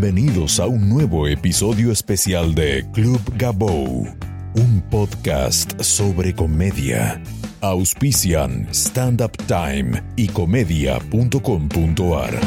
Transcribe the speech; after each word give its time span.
Bienvenidos 0.00 0.58
a 0.60 0.66
un 0.66 0.88
nuevo 0.88 1.28
episodio 1.28 1.92
especial 1.92 2.54
de 2.54 2.86
Club 2.94 3.20
Gabou, 3.36 4.06
un 4.54 4.82
podcast 4.90 5.78
sobre 5.82 6.34
comedia. 6.34 7.22
Auspician 7.60 8.66
Stand 8.72 9.20
Up 9.20 9.36
Time 9.46 10.02
y 10.16 10.28
comedia.com.ar. 10.28 12.40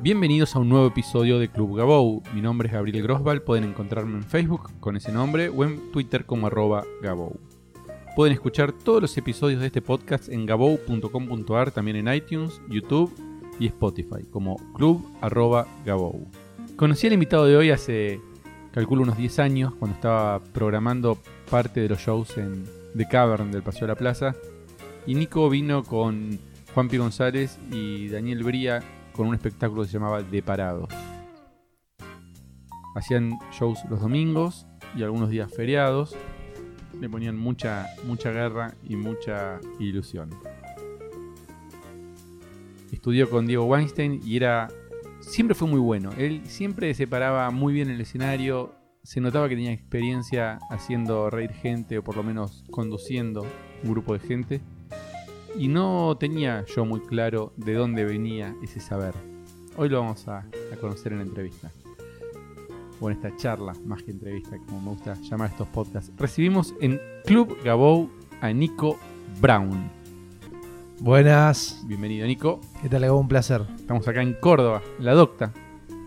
Bienvenidos 0.00 0.56
a 0.56 0.60
un 0.60 0.70
nuevo 0.70 0.86
episodio 0.86 1.38
de 1.38 1.50
Club 1.50 1.76
Gabou. 1.76 2.22
Mi 2.32 2.40
nombre 2.40 2.68
es 2.68 2.72
Gabriel 2.72 3.02
Grosval. 3.02 3.42
Pueden 3.42 3.64
encontrarme 3.64 4.16
en 4.16 4.24
Facebook 4.24 4.70
con 4.80 4.96
ese 4.96 5.12
nombre 5.12 5.50
o 5.50 5.64
en 5.64 5.92
Twitter 5.92 6.24
como 6.24 6.46
arroba 6.46 6.82
Gabou. 7.02 7.38
Pueden 8.16 8.32
escuchar 8.32 8.72
todos 8.72 9.02
los 9.02 9.18
episodios 9.18 9.60
de 9.60 9.66
este 9.66 9.82
podcast 9.82 10.30
en 10.30 10.46
gabou.com.ar, 10.46 11.72
también 11.72 11.98
en 11.98 12.14
iTunes, 12.14 12.62
YouTube 12.70 13.31
y 13.58 13.66
Spotify, 13.66 14.24
como 14.30 14.56
Club 14.74 15.06
arroba 15.20 15.66
Gabou. 15.84 16.26
Conocí 16.76 17.06
al 17.06 17.12
invitado 17.12 17.46
de 17.46 17.56
hoy 17.56 17.70
hace, 17.70 18.20
calculo, 18.72 19.02
unos 19.02 19.16
10 19.16 19.38
años, 19.38 19.74
cuando 19.74 19.94
estaba 19.94 20.40
programando 20.40 21.18
parte 21.50 21.80
de 21.80 21.88
los 21.88 22.00
shows 22.00 22.38
en 22.38 22.64
The 22.96 23.06
Cavern 23.06 23.50
del 23.50 23.62
Paseo 23.62 23.82
de 23.82 23.88
la 23.88 23.96
Plaza. 23.96 24.34
Y 25.06 25.14
Nico 25.14 25.48
vino 25.50 25.84
con 25.84 26.38
Juan 26.74 26.88
P. 26.88 26.98
González 26.98 27.58
y 27.70 28.08
Daniel 28.08 28.44
Bría 28.44 28.82
con 29.12 29.28
un 29.28 29.34
espectáculo 29.34 29.82
que 29.82 29.88
se 29.88 29.94
llamaba 29.94 30.22
De 30.22 30.42
Parados. 30.42 30.88
Hacían 32.94 33.38
shows 33.52 33.78
los 33.88 34.00
domingos 34.00 34.66
y 34.96 35.02
algunos 35.02 35.30
días 35.30 35.52
feriados. 35.54 36.16
Le 37.00 37.08
ponían 37.08 37.36
mucha, 37.36 37.86
mucha 38.04 38.30
guerra 38.30 38.74
y 38.88 38.96
mucha 38.96 39.60
ilusión. 39.78 40.30
Estudió 42.92 43.28
con 43.28 43.46
Diego 43.46 43.64
Weinstein 43.64 44.20
y 44.24 44.36
era. 44.36 44.68
Siempre 45.20 45.54
fue 45.54 45.66
muy 45.66 45.80
bueno. 45.80 46.10
Él 46.18 46.42
siempre 46.44 46.92
se 46.94 47.06
paraba 47.06 47.50
muy 47.50 47.72
bien 47.72 47.88
en 47.88 47.96
el 47.96 48.00
escenario. 48.02 48.74
Se 49.02 49.20
notaba 49.20 49.48
que 49.48 49.56
tenía 49.56 49.72
experiencia 49.72 50.58
haciendo 50.70 51.30
reír 51.30 51.52
gente 51.52 51.98
o 51.98 52.04
por 52.04 52.16
lo 52.16 52.22
menos 52.22 52.64
conduciendo 52.70 53.44
un 53.82 53.90
grupo 53.90 54.12
de 54.12 54.20
gente. 54.20 54.60
Y 55.58 55.68
no 55.68 56.16
tenía 56.18 56.64
yo 56.66 56.84
muy 56.84 57.00
claro 57.00 57.52
de 57.56 57.74
dónde 57.74 58.04
venía 58.04 58.54
ese 58.62 58.78
saber. 58.78 59.14
Hoy 59.76 59.88
lo 59.88 60.00
vamos 60.00 60.28
a, 60.28 60.38
a 60.38 60.76
conocer 60.80 61.12
en 61.12 61.18
la 61.18 61.24
entrevista. 61.24 61.70
O 63.00 63.10
en 63.10 63.16
esta 63.16 63.34
charla, 63.36 63.72
más 63.84 64.02
que 64.02 64.12
entrevista, 64.12 64.56
como 64.66 64.80
me 64.80 64.88
gusta 64.90 65.14
llamar 65.22 65.50
estos 65.50 65.68
podcasts. 65.68 66.12
Recibimos 66.16 66.74
en 66.80 67.00
Club 67.24 67.56
Gabou 67.64 68.10
a 68.40 68.52
Nico 68.52 68.98
Brown. 69.40 70.01
Buenas. 71.06 71.82
Bienvenido, 71.86 72.26
Nico. 72.26 72.60
¿Qué 72.80 72.88
tal? 72.88 73.02
Gabo? 73.02 73.18
Un 73.18 73.26
placer. 73.28 73.62
Estamos 73.76 74.06
acá 74.06 74.22
en 74.22 74.34
Córdoba, 74.34 74.82
la 75.00 75.14
docta. 75.14 75.52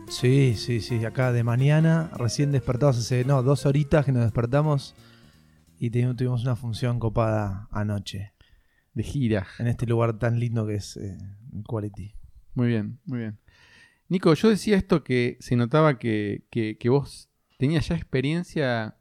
Sí, 0.08 0.54
sí, 0.56 0.80
sí. 0.80 1.04
Acá 1.04 1.32
de 1.34 1.44
mañana, 1.44 2.10
recién 2.18 2.52
despertados 2.54 2.98
hace, 2.98 3.26
no, 3.26 3.44
dos 3.44 3.66
horitas 3.66 4.06
que 4.06 4.12
nos 4.14 4.24
despertamos 4.24 4.96
y 5.80 5.90
tuvimos 5.90 6.44
una 6.44 6.56
función 6.56 7.00
copada 7.00 7.68
anoche 7.72 8.34
De 8.94 9.04
gira. 9.04 9.46
en 9.60 9.68
este 9.68 9.86
lugar 9.86 10.18
tan 10.18 10.40
lindo 10.40 10.66
que 10.66 10.76
es 10.76 10.96
eh, 10.98 11.18
Quality. 11.68 12.16
Muy 12.54 12.68
bien, 12.68 13.00
muy 13.06 13.20
bien. 13.20 13.40
Nico, 14.08 14.34
yo 14.34 14.50
decía 14.50 14.78
esto 14.78 15.04
que 15.04 15.36
se 15.42 15.56
notaba 15.58 16.00
que, 16.00 16.46
que- 16.50 16.78
que 16.78 16.90
vos 16.90 17.30
tenías 17.58 17.90
ya 17.90 17.96
experiencia 17.96 18.96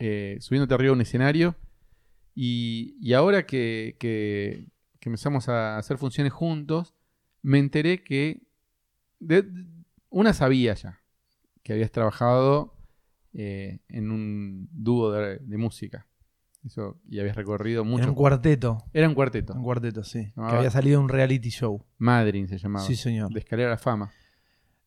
eh, 0.00 0.36
subiéndote 0.40 0.74
arriba 0.74 0.88
de 0.90 0.94
un 0.94 1.00
escenario 1.02 1.54
y, 2.36 2.96
y 3.00 3.14
ahora 3.14 3.44
que, 3.46 3.96
que- 3.98 4.68
que 5.00 5.08
empezamos 5.08 5.48
a 5.48 5.78
hacer 5.78 5.98
funciones 5.98 6.32
juntos, 6.32 6.94
me 7.42 7.58
enteré 7.58 8.02
que 8.04 8.42
de- 9.20 9.44
una 10.10 10.32
sabía 10.32 10.74
ya 10.74 11.00
que 11.64 11.72
habías 11.72 11.90
trabajado 11.90 12.74
eh, 13.32 13.80
en 13.88 14.10
un 14.12 14.68
dúo 14.72 15.10
de, 15.12 15.38
de 15.38 15.56
música. 15.58 16.06
Eso, 16.64 17.00
y 17.08 17.18
habías 17.20 17.36
recorrido 17.36 17.84
mucho. 17.84 18.02
Era 18.02 18.10
un 18.10 18.16
cuarteto. 18.16 18.78
Era 18.92 19.08
un 19.08 19.14
cuarteto. 19.14 19.52
Un 19.54 19.62
cuarteto, 19.62 20.02
sí. 20.04 20.32
Que 20.34 20.40
había 20.56 20.70
salido 20.70 21.00
un 21.00 21.08
reality 21.08 21.48
show. 21.50 21.84
Madrin 21.98 22.48
se 22.48 22.58
llamaba. 22.58 22.84
Sí, 22.84 22.96
señor. 22.96 23.32
De 23.32 23.38
escalera 23.38 23.68
a 23.68 23.72
la 23.72 23.78
fama. 23.78 24.10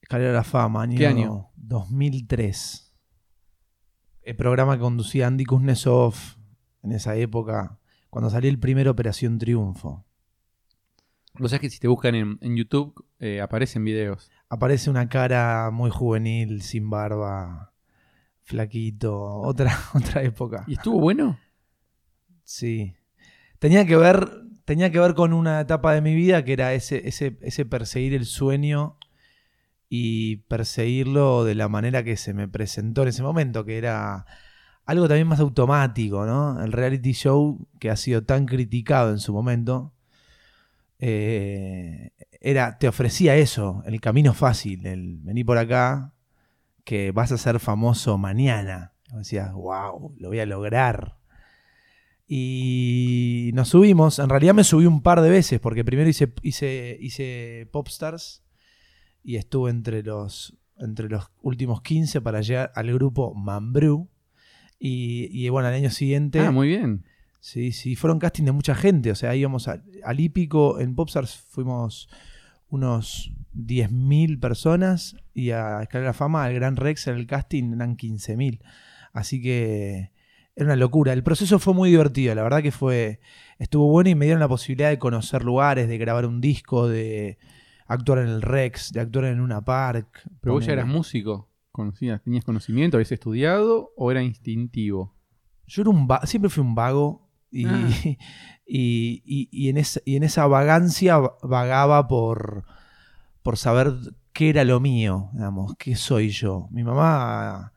Escalera 0.02 0.32
a 0.32 0.34
la 0.34 0.44
Fama, 0.44 0.82
año, 0.84 0.98
¿Qué 0.98 1.08
año? 1.08 1.50
2003. 1.56 2.94
El 4.24 4.36
programa 4.36 4.76
que 4.76 4.82
conducía 4.82 5.28
Andy 5.28 5.46
Kuznetsov 5.46 6.16
en 6.84 6.92
esa 6.92 7.16
época, 7.16 7.80
cuando 8.10 8.30
salió 8.30 8.50
el 8.50 8.60
primer 8.60 8.88
Operación 8.88 9.38
Triunfo. 9.38 10.06
Lo 11.36 11.48
sabes 11.48 11.62
que 11.62 11.70
si 11.70 11.80
te 11.80 11.88
buscan 11.88 12.16
en, 12.16 12.38
en 12.42 12.56
YouTube 12.56 13.06
eh, 13.20 13.42
aparecen 13.42 13.84
videos. 13.84 14.32
Aparece 14.50 14.90
una 14.90 15.08
cara 15.10 15.70
muy 15.72 15.90
juvenil, 15.90 16.62
sin 16.62 16.90
barba, 16.90 17.74
flaquito, 18.44 19.40
otra, 19.42 19.78
otra 19.94 20.24
época. 20.24 20.64
¿Y 20.68 20.74
estuvo 20.74 21.00
bueno? 21.00 21.40
Sí. 22.44 22.96
Tenía 23.60 23.86
que 23.86 23.96
ver, 23.96 24.28
tenía 24.66 24.92
que 24.92 25.00
ver 25.00 25.14
con 25.14 25.34
una 25.34 25.62
etapa 25.62 25.94
de 25.94 26.02
mi 26.02 26.16
vida 26.16 26.44
que 26.44 26.54
era 26.54 26.74
ese, 26.74 27.08
ese, 27.08 27.38
ese 27.42 27.66
perseguir 27.66 28.14
el 28.14 28.26
sueño 28.26 28.98
y 29.88 30.38
perseguirlo 30.48 31.44
de 31.44 31.56
la 31.56 31.68
manera 31.68 32.04
que 32.04 32.18
se 32.18 32.34
me 32.34 32.48
presentó 32.48 33.04
en 33.04 33.10
ese 33.10 33.24
momento, 33.24 33.66
que 33.66 33.78
era 33.78 34.26
algo 34.90 35.08
también 35.08 35.28
más 35.28 35.40
automático, 35.40 36.26
¿no? 36.26 36.64
El 36.64 36.72
reality 36.72 37.14
show 37.14 37.68
que 37.80 37.92
ha 37.92 37.96
sido 37.96 38.24
tan 38.24 38.46
criticado 38.48 39.12
en 39.12 39.20
su 39.20 39.34
momento. 39.34 39.94
eh, 41.00 42.12
era, 42.42 42.78
te 42.80 42.88
ofrecía 42.88 43.36
eso, 43.36 43.84
el 43.86 44.02
camino 44.02 44.34
fácil, 44.34 44.86
el 44.88 45.20
vení 45.22 45.44
por 45.44 45.58
acá, 45.58 46.14
que 46.84 47.12
vas 47.12 47.32
a 47.32 47.38
ser 47.38 47.60
famoso 47.60 48.18
mañana. 48.18 48.94
Decías, 49.14 49.54
wow, 49.54 50.16
lo 50.18 50.30
voy 50.30 50.40
a 50.40 50.46
lograr. 50.46 51.18
Y 52.28 53.52
nos 53.54 53.70
subimos, 53.70 54.20
en 54.20 54.30
realidad 54.30 54.54
me 54.54 54.64
subí 54.64 54.86
un 54.86 55.02
par 55.02 55.22
de 55.22 55.30
veces, 55.30 55.60
porque 55.60 55.84
primero 55.86 56.10
hice, 56.10 56.34
hice, 56.42 56.98
hice 57.00 57.68
Popstars 57.72 58.44
y 59.24 59.36
estuve 59.36 59.70
entre 59.70 60.02
los, 60.04 60.58
entre 60.78 61.10
los 61.10 61.32
últimos 61.42 61.82
15 61.82 62.22
para 62.22 62.42
llegar 62.42 62.72
al 62.76 62.92
grupo 62.94 63.34
Mambrú. 63.36 64.10
Y, 64.80 65.28
y 65.32 65.50
bueno, 65.50 65.68
al 65.68 65.74
año 65.76 65.90
siguiente... 65.90 66.40
Ah, 66.40 66.52
muy 66.52 66.68
bien. 66.70 67.04
Sí, 67.42 67.72
sí, 67.72 67.96
fueron 67.96 68.20
casting 68.20 68.46
de 68.46 68.52
mucha 68.54 68.76
gente. 68.76 69.12
O 69.12 69.16
sea, 69.16 69.36
íbamos 69.36 69.68
a- 69.68 69.82
al 70.04 70.20
hípico, 70.20 70.80
en 70.80 70.96
Popstars 70.96 71.36
fuimos 71.50 72.10
unos 72.70 73.32
10.000 73.54 74.40
personas 74.40 75.16
y 75.34 75.52
a 75.52 75.82
Escalera 75.82 76.14
Fama, 76.14 76.44
al 76.44 76.54
Gran 76.54 76.76
Rex, 76.76 77.08
en 77.08 77.16
el 77.16 77.28
casting 77.28 77.74
eran 77.74 77.98
15.000. 77.98 78.60
Así 79.14 79.42
que 79.42 80.12
era 80.56 80.66
una 80.66 80.76
locura. 80.76 81.14
El 81.14 81.24
proceso 81.24 81.60
fue 81.60 81.74
muy 81.74 81.90
divertido, 81.90 82.36
la 82.36 82.44
verdad 82.44 82.62
que 82.62 82.72
fue 82.72 83.20
estuvo 83.58 83.88
bueno 83.90 84.10
y 84.10 84.16
me 84.16 84.26
dieron 84.26 84.40
la 84.40 84.48
posibilidad 84.48 84.90
de 84.90 85.00
conocer 85.00 85.44
lugares, 85.44 85.88
de 85.90 85.98
grabar 85.98 86.26
un 86.26 86.42
disco, 86.42 86.88
de 86.88 87.38
actuar 87.88 88.20
en 88.20 88.28
el 88.28 88.42
Rex, 88.42 88.92
de 88.94 89.00
actuar 89.02 89.26
en 89.26 89.40
una 89.42 89.62
park. 89.66 90.22
Pero 90.42 90.54
vos 90.54 90.66
ya 90.66 90.74
eras 90.74 90.88
músico. 90.88 91.49
Conocías, 91.80 92.22
¿Tenías 92.22 92.44
conocimiento? 92.46 92.98
¿Habías 92.98 93.12
estudiado? 93.12 93.92
¿O 93.96 94.12
era 94.12 94.22
instintivo? 94.24 95.16
Yo 95.68 95.82
era 95.84 95.90
un 95.92 96.08
va- 96.08 96.26
siempre 96.26 96.50
fui 96.50 96.62
un 96.62 96.76
vago 96.76 97.30
y, 97.52 97.66
Ah. 97.66 97.70
y, 98.66 99.24
y- 99.26 99.50
y 99.52 99.70
en 99.70 99.78
esa, 99.78 100.00
y 100.06 100.16
en 100.16 100.24
esa 100.24 100.46
vagancia 100.48 101.18
va- 101.18 101.34
vagaba 101.44 102.08
por, 102.08 102.66
por 103.44 103.58
saber 103.58 103.94
qué 104.34 104.50
era 104.50 104.64
lo 104.64 104.80
mío, 104.80 105.30
digamos, 105.34 105.76
qué 105.78 105.96
soy 105.96 106.30
yo. 106.30 106.68
Mi 106.72 106.84
mamá, 106.84 107.74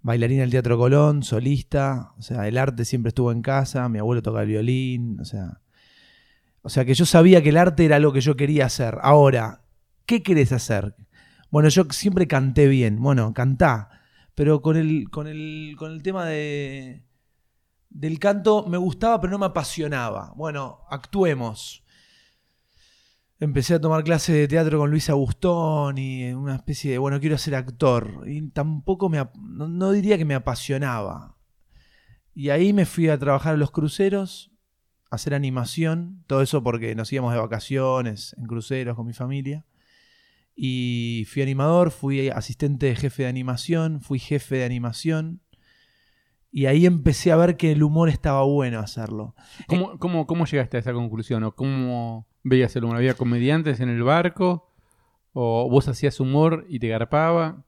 bailarina 0.00 0.40
del 0.42 0.50
Teatro 0.50 0.78
Colón, 0.78 1.22
solista, 1.22 2.12
o 2.18 2.22
sea, 2.22 2.48
el 2.48 2.58
arte 2.58 2.84
siempre 2.84 3.08
estuvo 3.10 3.30
en 3.32 3.42
casa, 3.42 3.88
mi 3.88 3.98
abuelo 3.98 4.22
toca 4.22 4.42
el 4.42 4.48
violín, 4.48 5.20
o 5.20 5.24
sea, 5.24 5.60
o 6.62 6.68
sea 6.68 6.84
que 6.84 6.94
yo 6.94 7.04
sabía 7.06 7.42
que 7.42 7.50
el 7.50 7.56
arte 7.56 7.84
era 7.84 7.98
lo 7.98 8.12
que 8.12 8.20
yo 8.20 8.36
quería 8.36 8.66
hacer. 8.66 8.98
Ahora, 9.02 9.62
¿qué 10.06 10.22
querés 10.22 10.52
hacer? 10.52 10.94
Bueno, 11.52 11.68
yo 11.68 11.84
siempre 11.90 12.26
canté 12.26 12.66
bien, 12.66 12.98
bueno, 13.02 13.34
cantá, 13.34 13.90
pero 14.34 14.62
con 14.62 14.78
el, 14.78 15.10
con 15.10 15.26
el, 15.28 15.76
con 15.78 15.92
el 15.92 16.02
tema 16.02 16.24
de, 16.24 17.04
del 17.90 18.18
canto 18.18 18.66
me 18.66 18.78
gustaba, 18.78 19.20
pero 19.20 19.32
no 19.32 19.38
me 19.38 19.44
apasionaba. 19.44 20.32
Bueno, 20.34 20.78
actuemos. 20.88 21.84
Empecé 23.38 23.74
a 23.74 23.80
tomar 23.82 24.02
clases 24.02 24.34
de 24.34 24.48
teatro 24.48 24.78
con 24.78 24.90
Luis 24.90 25.10
Agustón 25.10 25.98
y 25.98 26.32
una 26.32 26.54
especie 26.54 26.92
de, 26.92 26.98
bueno, 26.98 27.20
quiero 27.20 27.36
ser 27.36 27.54
actor. 27.54 28.22
Y 28.26 28.48
tampoco 28.48 29.10
me, 29.10 29.18
no, 29.38 29.68
no 29.68 29.92
diría 29.92 30.16
que 30.16 30.24
me 30.24 30.34
apasionaba. 30.34 31.36
Y 32.34 32.48
ahí 32.48 32.72
me 32.72 32.86
fui 32.86 33.10
a 33.10 33.18
trabajar 33.18 33.54
a 33.54 33.58
los 33.58 33.72
cruceros, 33.72 34.52
a 35.10 35.16
hacer 35.16 35.34
animación, 35.34 36.24
todo 36.26 36.40
eso 36.40 36.62
porque 36.62 36.94
nos 36.94 37.12
íbamos 37.12 37.34
de 37.34 37.40
vacaciones 37.40 38.34
en 38.38 38.46
cruceros 38.46 38.96
con 38.96 39.06
mi 39.06 39.12
familia. 39.12 39.66
Y 40.54 41.26
fui 41.28 41.42
animador, 41.42 41.90
fui 41.90 42.28
asistente 42.28 42.86
de 42.86 42.96
jefe 42.96 43.24
de 43.24 43.28
animación, 43.28 44.00
fui 44.00 44.18
jefe 44.18 44.56
de 44.56 44.64
animación. 44.64 45.40
Y 46.50 46.66
ahí 46.66 46.84
empecé 46.84 47.32
a 47.32 47.36
ver 47.36 47.56
que 47.56 47.72
el 47.72 47.82
humor 47.82 48.10
estaba 48.10 48.42
bueno 48.42 48.78
hacerlo. 48.78 49.34
¿Cómo, 49.66 49.98
cómo, 49.98 50.26
cómo 50.26 50.44
llegaste 50.44 50.76
a 50.76 50.80
esa 50.80 50.92
conclusión? 50.92 51.42
¿O 51.44 51.54
cómo 51.54 52.26
veías 52.42 52.76
el 52.76 52.84
humor? 52.84 52.96
¿Había 52.96 53.14
comediantes 53.14 53.80
en 53.80 53.88
el 53.88 54.02
barco? 54.02 54.70
¿O 55.32 55.68
vos 55.70 55.88
hacías 55.88 56.20
humor 56.20 56.66
y 56.68 56.78
te 56.78 56.88
garpaba? 56.88 57.64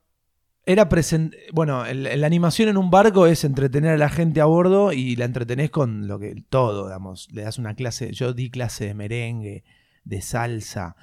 Era 0.66 0.88
present 0.88 1.34
bueno, 1.52 1.84
la 1.92 2.26
animación 2.26 2.70
en 2.70 2.78
un 2.78 2.90
barco 2.90 3.26
es 3.26 3.44
entretener 3.44 3.92
a 3.92 3.98
la 3.98 4.08
gente 4.08 4.40
a 4.40 4.46
bordo 4.46 4.92
y 4.92 5.14
la 5.16 5.26
entretenés 5.26 5.70
con 5.70 6.08
lo 6.08 6.18
que 6.18 6.42
todo, 6.48 6.86
digamos. 6.86 7.28
Le 7.32 7.42
das 7.42 7.58
una 7.58 7.74
clase, 7.74 8.12
yo 8.12 8.32
di 8.32 8.50
clase 8.50 8.86
de 8.86 8.94
merengue, 8.94 9.64
de 10.04 10.22
salsa, 10.22 10.96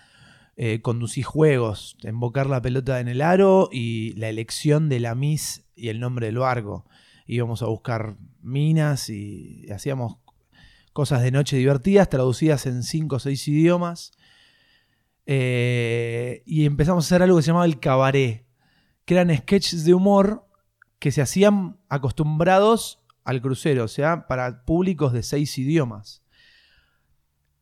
eh, 0.58 0.82
juegos, 1.24 1.98
embocar 2.04 2.48
la 2.48 2.62
pelota 2.62 3.00
en 3.00 3.08
el 3.08 3.22
aro 3.22 3.70
y 3.72 4.14
la 4.14 4.30
elección 4.30 4.90
de 4.90 5.00
la 5.00 5.16
Miss 5.16 5.66
y 5.76 5.90
el 5.90 6.00
nombre 6.00 6.28
del 6.28 6.38
barco. 6.38 6.86
Íbamos 7.26 7.62
a 7.62 7.68
buscar 7.68 8.18
minas 8.42 9.10
y 9.10 9.66
hacíamos 9.72 10.18
cosas 10.94 11.22
de 11.22 11.32
noche 11.32 11.58
divertidas, 11.58 12.10
traducidas 12.10 12.66
en 12.66 12.84
cinco 12.84 13.18
o 13.18 13.20
seis 13.20 13.48
idiomas. 13.48 14.12
Eh, 15.26 16.44
y 16.46 16.66
empezamos 16.66 17.06
a 17.06 17.08
hacer 17.08 17.24
algo 17.24 17.38
que 17.38 17.44
se 17.44 17.48
llamaba 17.48 17.66
el 17.66 17.80
cabaret, 17.80 18.46
que 19.06 19.14
eran 19.14 19.36
sketches 19.36 19.86
de 19.86 19.94
humor 19.94 20.46
que 21.00 21.12
se 21.12 21.22
hacían 21.22 21.78
acostumbrados 21.90 23.00
al 23.24 23.42
crucero, 23.42 23.86
o 23.86 23.88
sea, 23.88 24.28
para 24.28 24.66
públicos 24.66 25.14
de 25.14 25.24
seis 25.24 25.58
idiomas. 25.58 26.21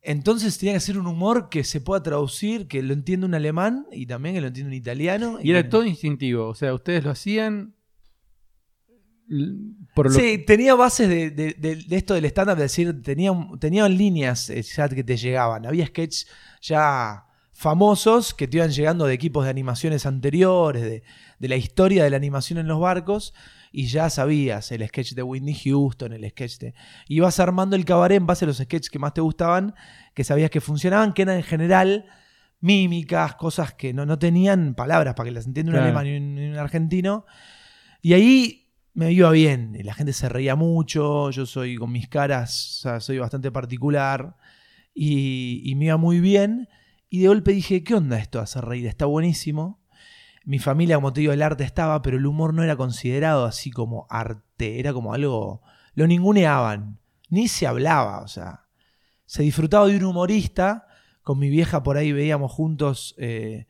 Entonces 0.02 0.56
tenía 0.58 0.74
que 0.74 0.80
ser 0.80 0.98
un 0.98 1.06
humor 1.06 1.48
que 1.50 1.62
se 1.62 1.80
pueda 1.80 2.02
traducir, 2.02 2.68
que 2.68 2.82
lo 2.82 2.94
entienda 2.94 3.26
un 3.26 3.34
alemán 3.34 3.86
y 3.92 4.06
también 4.06 4.34
que 4.34 4.40
lo 4.40 4.46
entienda 4.46 4.68
un 4.68 4.74
italiano. 4.74 5.38
Y 5.42 5.50
era 5.50 5.62
que- 5.62 5.68
todo 5.68 5.84
instintivo. 5.84 6.48
O 6.48 6.54
sea, 6.54 6.72
ustedes 6.72 7.04
lo 7.04 7.10
hacían. 7.10 7.74
Por 9.94 10.06
lo 10.06 10.12
Sí, 10.18 10.38
tenía 10.38 10.74
bases 10.74 11.08
de, 11.08 11.30
de- 11.30 11.54
de- 11.56 11.76
de 11.76 11.96
esto 11.96 12.14
del 12.14 12.24
stand-up, 12.24 12.54
es 12.56 12.62
decir, 12.62 13.00
tenía, 13.02 13.30
tenían 13.60 13.96
líneas 13.96 14.50
eh, 14.50 14.60
ya 14.62 14.88
que 14.88 15.04
te 15.04 15.16
llegaban. 15.16 15.66
Había 15.66 15.86
sketches 15.86 16.26
ya 16.60 17.26
famosos 17.52 18.34
que 18.34 18.48
te 18.48 18.56
iban 18.56 18.70
llegando 18.70 19.06
de 19.06 19.14
equipos 19.14 19.44
de 19.44 19.50
animaciones 19.50 20.04
anteriores, 20.06 20.82
de, 20.82 21.02
de 21.38 21.48
la 21.48 21.56
historia 21.56 22.02
de 22.02 22.10
la 22.10 22.16
animación 22.16 22.58
en 22.58 22.66
los 22.66 22.80
barcos, 22.80 23.32
y 23.72 23.86
ya 23.86 24.10
sabías 24.10 24.72
el 24.72 24.86
sketch 24.88 25.12
de 25.14 25.22
Whitney 25.22 25.54
Houston, 25.54 26.12
el 26.12 26.28
sketch 26.30 26.58
de... 26.58 26.74
Ibas 27.08 27.38
armando 27.40 27.76
el 27.76 27.84
cabaret 27.84 28.16
en 28.16 28.26
base 28.26 28.44
a 28.44 28.48
los 28.48 28.58
sketches 28.58 28.90
que 28.90 28.98
más 28.98 29.14
te 29.14 29.20
gustaban, 29.20 29.74
que 30.14 30.24
sabías 30.24 30.50
que 30.50 30.60
funcionaban, 30.60 31.12
que 31.12 31.22
eran 31.22 31.36
en 31.36 31.42
general 31.44 32.06
mímicas, 32.60 33.36
cosas 33.36 33.72
que 33.74 33.92
no, 33.94 34.04
no 34.06 34.18
tenían 34.18 34.74
palabras 34.74 35.14
para 35.14 35.28
que 35.28 35.32
las 35.34 35.46
entienda 35.46 35.72
un 35.72 35.78
alemán 35.84 36.06
y 36.06 36.16
un- 36.16 36.56
argentino. 36.58 37.24
Y 38.02 38.12
ahí 38.14 38.66
me 38.92 39.12
iba 39.12 39.30
bien, 39.30 39.76
y 39.78 39.82
la 39.82 39.94
gente 39.94 40.12
se 40.12 40.28
reía 40.28 40.56
mucho, 40.56 41.30
yo 41.30 41.46
soy 41.46 41.76
con 41.76 41.92
mis 41.92 42.08
caras, 42.08 42.78
o 42.78 42.80
sea, 42.82 43.00
soy 43.00 43.18
bastante 43.18 43.50
particular, 43.52 44.36
y, 44.92 45.62
y 45.64 45.74
me 45.76 45.86
iba 45.86 45.96
muy 45.96 46.20
bien, 46.20 46.68
y 47.08 47.20
de 47.20 47.28
golpe 47.28 47.52
dije, 47.52 47.82
¿qué 47.84 47.94
onda 47.94 48.18
esto 48.18 48.38
de 48.38 48.44
hacer 48.44 48.64
reír? 48.64 48.86
Está 48.86 49.06
buenísimo. 49.06 49.79
Mi 50.50 50.58
familia, 50.58 50.96
como 50.96 51.12
te 51.12 51.20
digo, 51.20 51.32
el 51.32 51.42
arte 51.42 51.62
estaba, 51.62 52.02
pero 52.02 52.16
el 52.16 52.26
humor 52.26 52.52
no 52.54 52.64
era 52.64 52.74
considerado 52.74 53.44
así 53.44 53.70
como 53.70 54.06
arte, 54.10 54.80
era 54.80 54.92
como 54.92 55.14
algo, 55.14 55.62
lo 55.94 56.06
ninguneaban, 56.08 56.98
ni 57.28 57.46
se 57.46 57.68
hablaba, 57.68 58.20
o 58.22 58.26
sea, 58.26 58.64
se 59.26 59.44
disfrutaba 59.44 59.86
de 59.86 59.96
un 59.96 60.04
humorista, 60.04 60.88
con 61.22 61.38
mi 61.38 61.48
vieja 61.50 61.84
por 61.84 61.96
ahí 61.96 62.10
veíamos 62.10 62.50
juntos 62.50 63.14
eh, 63.18 63.68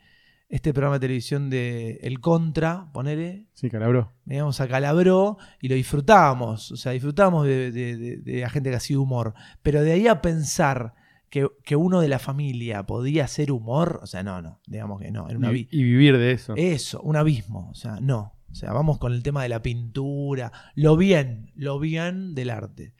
este 0.48 0.72
programa 0.72 0.96
de 0.96 1.00
televisión 1.00 1.50
de 1.50 1.98
El 2.02 2.18
Contra, 2.20 2.90
ponele, 2.94 3.46
Sí, 3.52 3.68
calabró. 3.68 4.12
veníamos 4.24 4.58
a 4.62 4.66
Calabró 4.66 5.36
y 5.60 5.68
lo 5.68 5.74
disfrutábamos. 5.74 6.72
O 6.72 6.76
sea, 6.76 6.92
disfrutábamos 6.92 7.44
de, 7.46 7.70
de- 7.72 7.96
de- 7.98 8.16
de 8.16 8.40
la 8.40 8.48
gente 8.48 8.70
que 8.70 8.76
hacía 8.76 8.98
humor. 8.98 9.34
Pero 9.62 9.82
de 9.82 9.92
ahí 9.92 10.08
a 10.08 10.22
pensar 10.22 10.94
que, 11.30 11.48
que 11.64 11.76
uno 11.76 12.00
de 12.00 12.08
la 12.08 12.18
familia 12.18 12.84
podía 12.86 13.24
hacer 13.24 13.52
humor, 13.52 14.00
o 14.02 14.06
sea, 14.06 14.22
no, 14.22 14.42
no, 14.42 14.60
digamos 14.66 15.00
que 15.00 15.10
no. 15.10 15.28
Era 15.28 15.38
un 15.38 15.56
Y, 15.56 15.68
y 15.70 15.82
vivir 15.82 16.18
de 16.18 16.32
eso. 16.32 16.54
Eso, 16.56 17.00
un 17.02 17.16
abismo. 17.16 17.68
O 17.70 17.74
sea, 17.74 17.98
no. 18.00 18.34
O 18.50 18.54
sea, 18.54 18.72
vamos 18.72 18.98
con 18.98 19.12
el 19.12 19.22
tema 19.22 19.44
de 19.44 19.48
la 19.48 19.62
pintura, 19.62 20.52
lo 20.74 20.96
bien, 20.96 21.52
lo 21.54 21.78
bien 21.78 22.34
del 22.34 22.50
arte. 22.50 22.94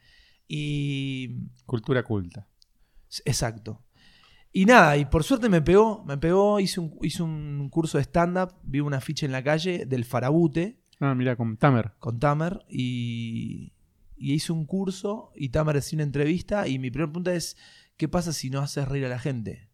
Y 0.47 1.49
Cultura 1.65 2.03
culta. 2.03 2.47
Exacto. 3.25 3.83
Y 4.53 4.65
nada, 4.65 4.97
y 4.97 5.05
por 5.05 5.23
suerte 5.23 5.47
me 5.49 5.61
pegó, 5.61 6.03
me 6.05 6.17
pegó, 6.17 6.59
hice 6.59 6.79
un, 6.79 6.97
hice 7.01 7.23
un 7.23 7.69
curso 7.69 7.97
de 7.97 8.03
stand-up, 8.03 8.53
vi 8.63 8.79
una 8.81 8.99
ficha 8.99 9.25
en 9.25 9.31
la 9.31 9.43
calle 9.43 9.85
del 9.85 10.03
Farabute 10.05 10.77
Ah, 10.99 11.15
mira, 11.15 11.35
con 11.35 11.57
Tamer. 11.57 11.93
con 11.99 12.19
Tamer 12.19 12.63
y, 12.69 13.73
y 14.17 14.33
hice 14.33 14.51
un 14.51 14.65
curso 14.65 15.31
y 15.35 15.49
Tamer 15.49 15.77
hacía 15.77 15.97
una 15.97 16.03
entrevista 16.03 16.67
y 16.67 16.79
mi 16.79 16.91
primera 16.91 17.11
pregunta 17.11 17.33
es, 17.33 17.57
¿qué 18.01 18.07
pasa 18.07 18.33
si 18.33 18.49
no 18.49 18.61
haces 18.61 18.87
reír 18.87 19.05
a 19.05 19.09
la 19.09 19.19
gente? 19.19 19.69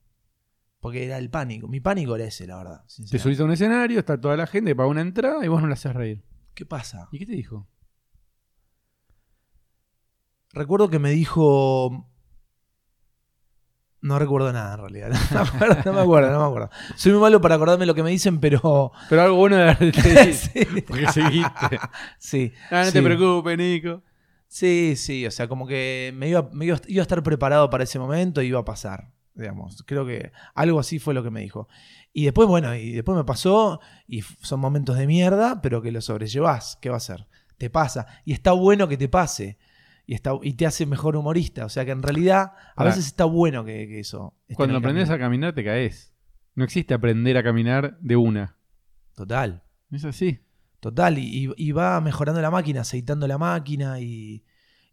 Porque 0.82 1.06
era 1.06 1.18
el 1.18 1.30
pánico, 1.30 1.70
mi 1.70 1.80
pánico 1.80 2.14
era 2.18 2.26
ese, 2.26 2.46
la 2.46 2.58
verdad. 2.58 2.84
Te 3.10 3.20
subís 3.20 3.40
a 3.40 3.46
un 3.46 3.52
escenario, 3.52 4.00
está 4.00 4.20
toda 4.20 4.36
la 4.36 4.46
gente, 4.46 4.76
paga 4.76 4.90
una 4.90 5.00
entrada 5.00 5.46
y 5.46 5.48
vos 5.48 5.62
no 5.62 5.68
la 5.70 5.76
haces 5.76 5.96
reír. 5.96 6.26
¿Qué 6.54 6.66
pasa? 6.66 7.08
¿Y 7.14 7.20
qué 7.20 7.26
te 7.26 7.32
dijo? 7.32 7.70
Recuerdo 10.52 10.90
que 10.90 11.00
me 11.00 11.12
dijo... 11.12 12.12
No 14.02 14.20
recuerdo 14.20 14.52
nada 14.52 14.74
en 14.74 14.80
realidad. 14.82 15.12
No 15.32 15.44
me 15.46 15.48
acuerdo, 15.48 15.84
no 15.86 15.94
me 15.94 16.02
acuerdo, 16.02 16.32
no 16.34 16.40
me 16.40 16.46
acuerdo. 16.48 16.70
Soy 16.98 17.14
muy 17.14 17.22
malo 17.22 17.40
para 17.40 17.56
acordarme 17.56 17.86
lo 17.86 17.96
que 17.96 18.04
me 18.04 18.10
dicen, 18.10 18.42
pero... 18.42 18.92
Pero 19.08 19.22
algo 19.22 19.38
bueno 19.38 19.56
de 19.56 19.70
haberte 19.70 20.34
sí. 20.34 20.66
Porque 20.86 21.08
seguiste. 21.14 21.80
Sí. 22.18 22.52
Ah, 22.72 22.82
no 22.82 22.86
sí. 22.88 22.92
te 22.92 23.02
preocupes, 23.02 23.58
Nico. 23.58 24.04
Sí, 24.48 24.96
sí, 24.96 25.26
o 25.26 25.32
sea, 25.32 25.48
como 25.48 25.68
que 25.68 26.14
me 26.16 26.30
iba, 26.30 26.50
me 26.54 26.66
iba, 26.66 26.80
iba 26.88 27.02
a 27.02 27.04
estar 27.04 27.22
preparado 27.22 27.70
para 27.70 27.84
ese 27.84 28.00
momento 28.00 28.42
y 28.42 28.48
iba 28.48 28.60
a 28.60 28.66
pasar, 28.66 29.12
digamos. 29.34 29.84
Creo 29.86 30.06
que 30.06 30.32
algo 30.56 30.80
así 30.80 31.00
fue 31.00 31.14
lo 31.14 31.24
que 31.24 31.32
me 31.32 31.42
dijo. 31.42 31.68
Y 32.14 32.26
después, 32.26 32.48
bueno, 32.48 32.74
y 32.74 32.94
después 32.94 33.18
me 33.18 33.26
pasó 33.26 33.80
y 34.08 34.22
son 34.22 34.60
momentos 34.60 34.98
de 34.98 35.06
mierda, 35.06 35.62
pero 35.62 35.82
que 35.82 35.92
lo 35.92 36.02
sobrellevás. 36.02 36.78
¿Qué 36.82 36.90
va 36.90 36.98
a 36.98 37.02
ser? 37.02 37.28
Te 37.58 37.70
pasa. 37.70 38.08
Y 38.26 38.34
está 38.34 38.54
bueno 38.54 38.88
que 38.88 38.98
te 38.98 39.10
pase. 39.10 39.58
Y, 40.06 40.14
está, 40.14 40.32
y 40.42 40.54
te 40.54 40.66
hace 40.66 40.86
mejor 40.86 41.18
humorista. 41.18 41.66
O 41.66 41.70
sea 41.70 41.84
que 41.84 41.92
en 41.92 42.02
realidad 42.02 42.54
a 42.76 42.84
veces 42.86 43.06
está 43.06 43.26
bueno 43.26 43.66
que, 43.66 43.88
que 43.88 44.00
eso. 44.00 44.36
Cuando 44.56 44.78
aprendes 44.78 45.10
a 45.10 45.20
caminar 45.20 45.54
te 45.54 45.66
caes. 45.66 46.14
No 46.56 46.64
existe 46.64 46.94
aprender 46.94 47.38
a 47.38 47.44
caminar 47.44 48.00
de 48.00 48.16
una. 48.16 48.58
Total. 49.14 49.64
Es 49.92 50.06
así. 50.06 50.40
Total, 50.80 51.18
y, 51.18 51.72
va 51.72 52.00
mejorando 52.02 52.42
la 52.42 52.52
máquina, 52.52 52.82
aceitando 52.82 53.28
la 53.28 53.38
máquina 53.40 54.00
y, 54.00 54.44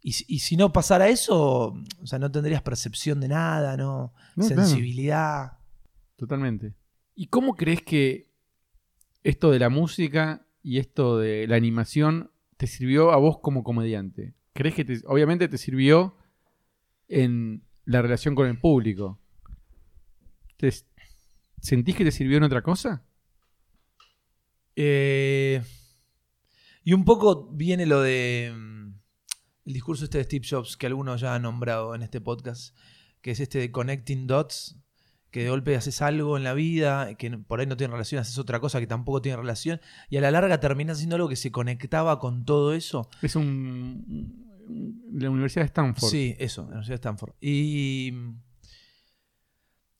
y, 0.01 0.13
si- 0.13 0.25
y 0.27 0.39
si 0.39 0.57
no 0.57 0.73
pasara 0.73 1.07
eso, 1.09 1.75
o 2.01 2.05
sea, 2.07 2.17
no 2.19 2.31
tendrías 2.31 2.61
percepción 2.63 3.19
de 3.19 3.27
nada, 3.27 3.77
¿no? 3.77 4.13
No, 4.35 4.47
claro. 4.47 4.63
Sensibilidad. 4.63 5.59
Totalmente. 6.15 6.73
¿Y 7.13 7.27
cómo 7.27 7.55
crees 7.55 7.81
que 7.83 8.31
esto 9.23 9.51
de 9.51 9.59
la 9.59 9.69
música 9.69 10.45
y 10.63 10.79
esto 10.79 11.19
de 11.19 11.47
la 11.47 11.55
animación 11.55 12.31
te 12.57 12.65
sirvió 12.67 13.11
a 13.11 13.17
vos 13.17 13.37
como 13.39 13.63
comediante? 13.63 14.33
¿Crees 14.53 14.73
que 14.75 14.85
te- 14.85 15.01
obviamente 15.05 15.47
te 15.47 15.57
sirvió 15.59 16.15
en 17.07 17.63
la 17.85 18.01
relación 18.01 18.33
con 18.33 18.47
el 18.47 18.59
público? 18.59 19.19
¿Te- 20.57 20.73
¿Sentís 21.61 21.95
que 21.95 22.05
te 22.05 22.11
sirvió 22.11 22.37
en 22.37 22.43
otra 22.43 22.61
cosa? 22.63 23.03
Eh, 24.75 25.61
y 26.85 26.93
un 26.93 27.03
poco 27.03 27.49
viene 27.51 27.85
lo 27.85 27.99
de 28.01 28.53
mm, 28.55 28.93
el 29.65 29.73
discurso 29.73 30.05
este 30.05 30.19
de 30.19 30.23
Steve 30.23 30.45
Jobs 30.47 30.77
que 30.77 30.85
algunos 30.85 31.19
ya 31.19 31.33
han 31.33 31.41
nombrado 31.41 31.95
en 31.95 32.03
este 32.03 32.21
podcast, 32.21 32.77
que 33.21 33.31
es 33.31 33.39
este 33.39 33.57
de 33.57 33.71
connecting 33.71 34.27
dots, 34.27 34.77
que 35.31 35.43
de 35.43 35.49
golpe 35.49 35.75
haces 35.75 36.03
algo 36.03 36.37
en 36.37 36.43
la 36.43 36.53
vida, 36.53 37.15
que 37.15 37.31
por 37.39 37.59
ahí 37.59 37.65
no 37.65 37.75
tiene 37.75 37.91
relación, 37.91 38.21
haces 38.21 38.37
otra 38.37 38.59
cosa 38.59 38.79
que 38.79 38.85
tampoco 38.85 39.21
tiene 39.21 39.35
relación, 39.35 39.81
y 40.09 40.17
a 40.17 40.21
la 40.21 40.29
larga 40.29 40.59
terminas 40.59 40.97
haciendo 40.97 41.15
algo 41.15 41.27
que 41.27 41.35
se 41.35 41.51
conectaba 41.51 42.19
con 42.19 42.45
todo 42.45 42.73
eso. 42.73 43.09
Es 43.23 43.35
un, 43.35 44.45
la 45.11 45.31
Universidad 45.31 45.63
de 45.63 45.67
Stanford. 45.67 46.09
Sí, 46.11 46.35
eso, 46.37 46.61
la 46.61 46.67
Universidad 46.67 46.93
de 46.93 47.01
Stanford. 47.01 47.33
Y, 47.41 48.13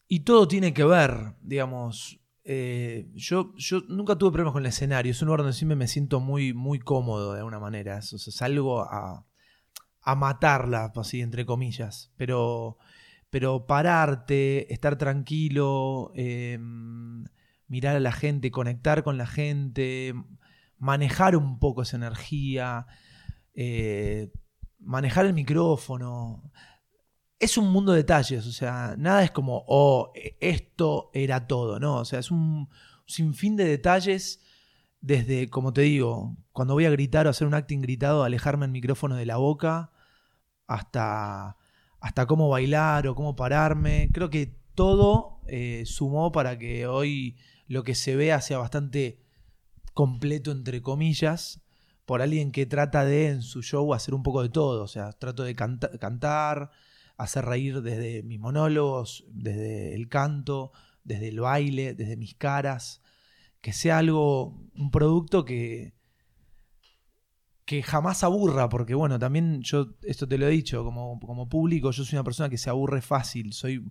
y 0.07 0.19
todo 0.19 0.47
tiene 0.47 0.71
que 0.71 0.83
ver, 0.83 1.33
digamos. 1.41 2.19
Eh, 2.45 3.09
yo, 3.15 3.53
yo 3.57 3.81
nunca 3.87 4.15
tuve 4.17 4.31
problemas 4.31 4.53
con 4.53 4.61
el 4.63 4.69
escenario. 4.69 5.11
Es 5.11 5.21
un 5.21 5.27
lugar 5.27 5.39
donde 5.39 5.53
siempre 5.53 5.75
me 5.75 5.87
siento 5.87 6.19
muy, 6.19 6.53
muy 6.53 6.79
cómodo 6.79 7.33
de 7.33 7.39
alguna 7.39 7.59
manera. 7.59 8.01
Salgo 8.03 8.81
a, 8.81 9.25
a 10.01 10.15
matarla, 10.15 10.93
así, 10.95 11.21
entre 11.21 11.45
comillas. 11.45 12.13
Pero, 12.17 12.77
pero 13.31 13.65
pararte, 13.65 14.71
estar 14.71 14.97
tranquilo, 14.97 16.11
eh, 16.15 16.59
mirar 17.67 17.95
a 17.95 17.99
la 17.99 18.11
gente, 18.11 18.51
conectar 18.51 19.03
con 19.03 19.17
la 19.17 19.25
gente, 19.27 20.13
manejar 20.77 21.35
un 21.35 21.59
poco 21.59 21.81
esa 21.81 21.97
energía. 21.97 22.85
eh, 23.55 24.31
manejar 24.79 25.25
el 25.25 25.33
micrófono. 25.33 26.51
Es 27.39 27.57
un 27.57 27.69
mundo 27.71 27.91
de 27.91 27.97
detalles, 27.99 28.47
o 28.47 28.51
sea, 28.51 28.95
nada 28.97 29.23
es 29.23 29.31
como, 29.31 29.63
oh, 29.67 30.11
e- 30.15 30.37
esto 30.39 31.09
era 31.13 31.47
todo, 31.47 31.79
¿no? 31.79 31.97
O 31.97 32.05
sea, 32.05 32.19
es 32.19 32.31
un 32.31 32.69
sinfín 33.05 33.55
de 33.57 33.65
detalles 33.65 34.39
desde, 35.01 35.49
como 35.49 35.73
te 35.73 35.81
digo, 35.81 36.37
cuando 36.53 36.73
voy 36.73 36.85
a 36.85 36.89
gritar 36.91 37.27
o 37.27 37.29
hacer 37.29 37.47
un 37.47 37.53
acting 37.53 37.81
gritado, 37.81 38.23
alejarme 38.23 38.65
el 38.65 38.71
micrófono 38.71 39.15
de 39.15 39.25
la 39.25 39.37
boca, 39.37 39.91
hasta, 40.67 41.57
hasta 41.99 42.25
cómo 42.27 42.49
bailar 42.49 43.07
o 43.07 43.15
cómo 43.15 43.35
pararme. 43.35 44.09
Creo 44.13 44.29
que 44.29 44.57
todo 44.75 45.41
eh, 45.47 45.83
sumó 45.85 46.31
para 46.31 46.57
que 46.57 46.87
hoy 46.87 47.37
lo 47.67 47.83
que 47.83 47.95
se 47.95 48.15
vea 48.15 48.41
sea 48.41 48.57
bastante 48.59 49.19
completo, 49.93 50.51
entre 50.51 50.81
comillas, 50.81 51.61
por 52.05 52.21
alguien 52.21 52.51
que 52.51 52.65
trata 52.65 53.05
de 53.05 53.29
en 53.29 53.41
su 53.41 53.61
show 53.63 53.93
hacer 53.93 54.13
un 54.13 54.23
poco 54.23 54.41
de 54.43 54.49
todo. 54.49 54.83
O 54.83 54.87
sea, 54.87 55.11
trato 55.13 55.43
de 55.43 55.55
canta- 55.55 55.97
cantar, 55.99 56.71
hacer 57.17 57.45
reír 57.45 57.81
desde 57.81 58.23
mis 58.23 58.39
monólogos, 58.39 59.25
desde 59.29 59.93
el 59.95 60.09
canto, 60.09 60.71
desde 61.03 61.29
el 61.29 61.39
baile, 61.39 61.93
desde 61.93 62.17
mis 62.17 62.35
caras. 62.35 63.01
Que 63.61 63.73
sea 63.73 63.97
algo, 63.97 64.61
un 64.75 64.91
producto 64.91 65.45
que, 65.45 65.95
que 67.65 67.81
jamás 67.81 68.23
aburra, 68.23 68.69
porque 68.69 68.93
bueno, 68.93 69.17
también 69.17 69.61
yo, 69.61 69.95
esto 70.03 70.27
te 70.27 70.37
lo 70.37 70.47
he 70.47 70.51
dicho, 70.51 70.83
como, 70.83 71.19
como 71.19 71.49
público, 71.49 71.91
yo 71.91 72.03
soy 72.03 72.15
una 72.15 72.23
persona 72.23 72.49
que 72.49 72.59
se 72.59 72.69
aburre 72.69 73.01
fácil, 73.01 73.53
soy 73.53 73.83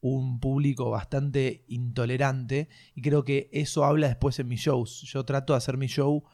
un 0.00 0.40
público 0.40 0.90
bastante 0.90 1.64
intolerante 1.68 2.68
y 2.94 3.02
creo 3.02 3.24
que 3.24 3.48
eso 3.52 3.84
habla 3.84 4.08
después 4.08 4.38
en 4.40 4.48
mis 4.48 4.60
shows. 4.60 5.02
Yo 5.02 5.24
trato 5.24 5.52
de 5.52 5.58
hacer 5.58 5.76
mi 5.76 5.86
show 5.86 6.24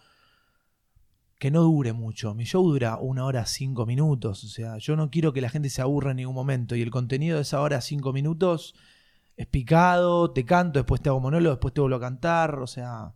que 1.38 1.50
no 1.50 1.62
dure 1.62 1.92
mucho. 1.92 2.35
Mi 2.35 2.45
show 2.45 2.62
dura 2.68 2.99
una 2.99 3.25
hora 3.25 3.47
cinco 3.47 3.87
minutos. 3.87 4.45
O 4.45 4.49
sea, 4.49 4.78
yo 4.78 4.97
no 4.97 5.11
quiero 5.11 5.33
que 5.33 5.40
la 5.40 5.49
gente 5.50 5.71
se 5.71 5.80
aburra 5.83 6.11
en 6.11 6.16
ningún 6.18 6.35
momento. 6.35 6.75
Y 6.75 6.83
el 6.83 6.90
contenido 6.90 7.37
de 7.37 7.42
esa 7.42 7.61
hora 7.61 7.80
cinco 7.80 8.12
minutos 8.12 8.75
es 9.37 9.47
picado, 9.47 10.33
te 10.33 10.45
canto, 10.45 10.80
después 10.80 11.00
te 11.00 11.09
hago 11.09 11.21
monólogo, 11.21 11.54
después 11.54 11.73
te 11.73 11.80
vuelvo 11.80 11.97
a 11.97 12.00
cantar. 12.00 12.59
O 12.59 12.66
sea, 12.66 13.14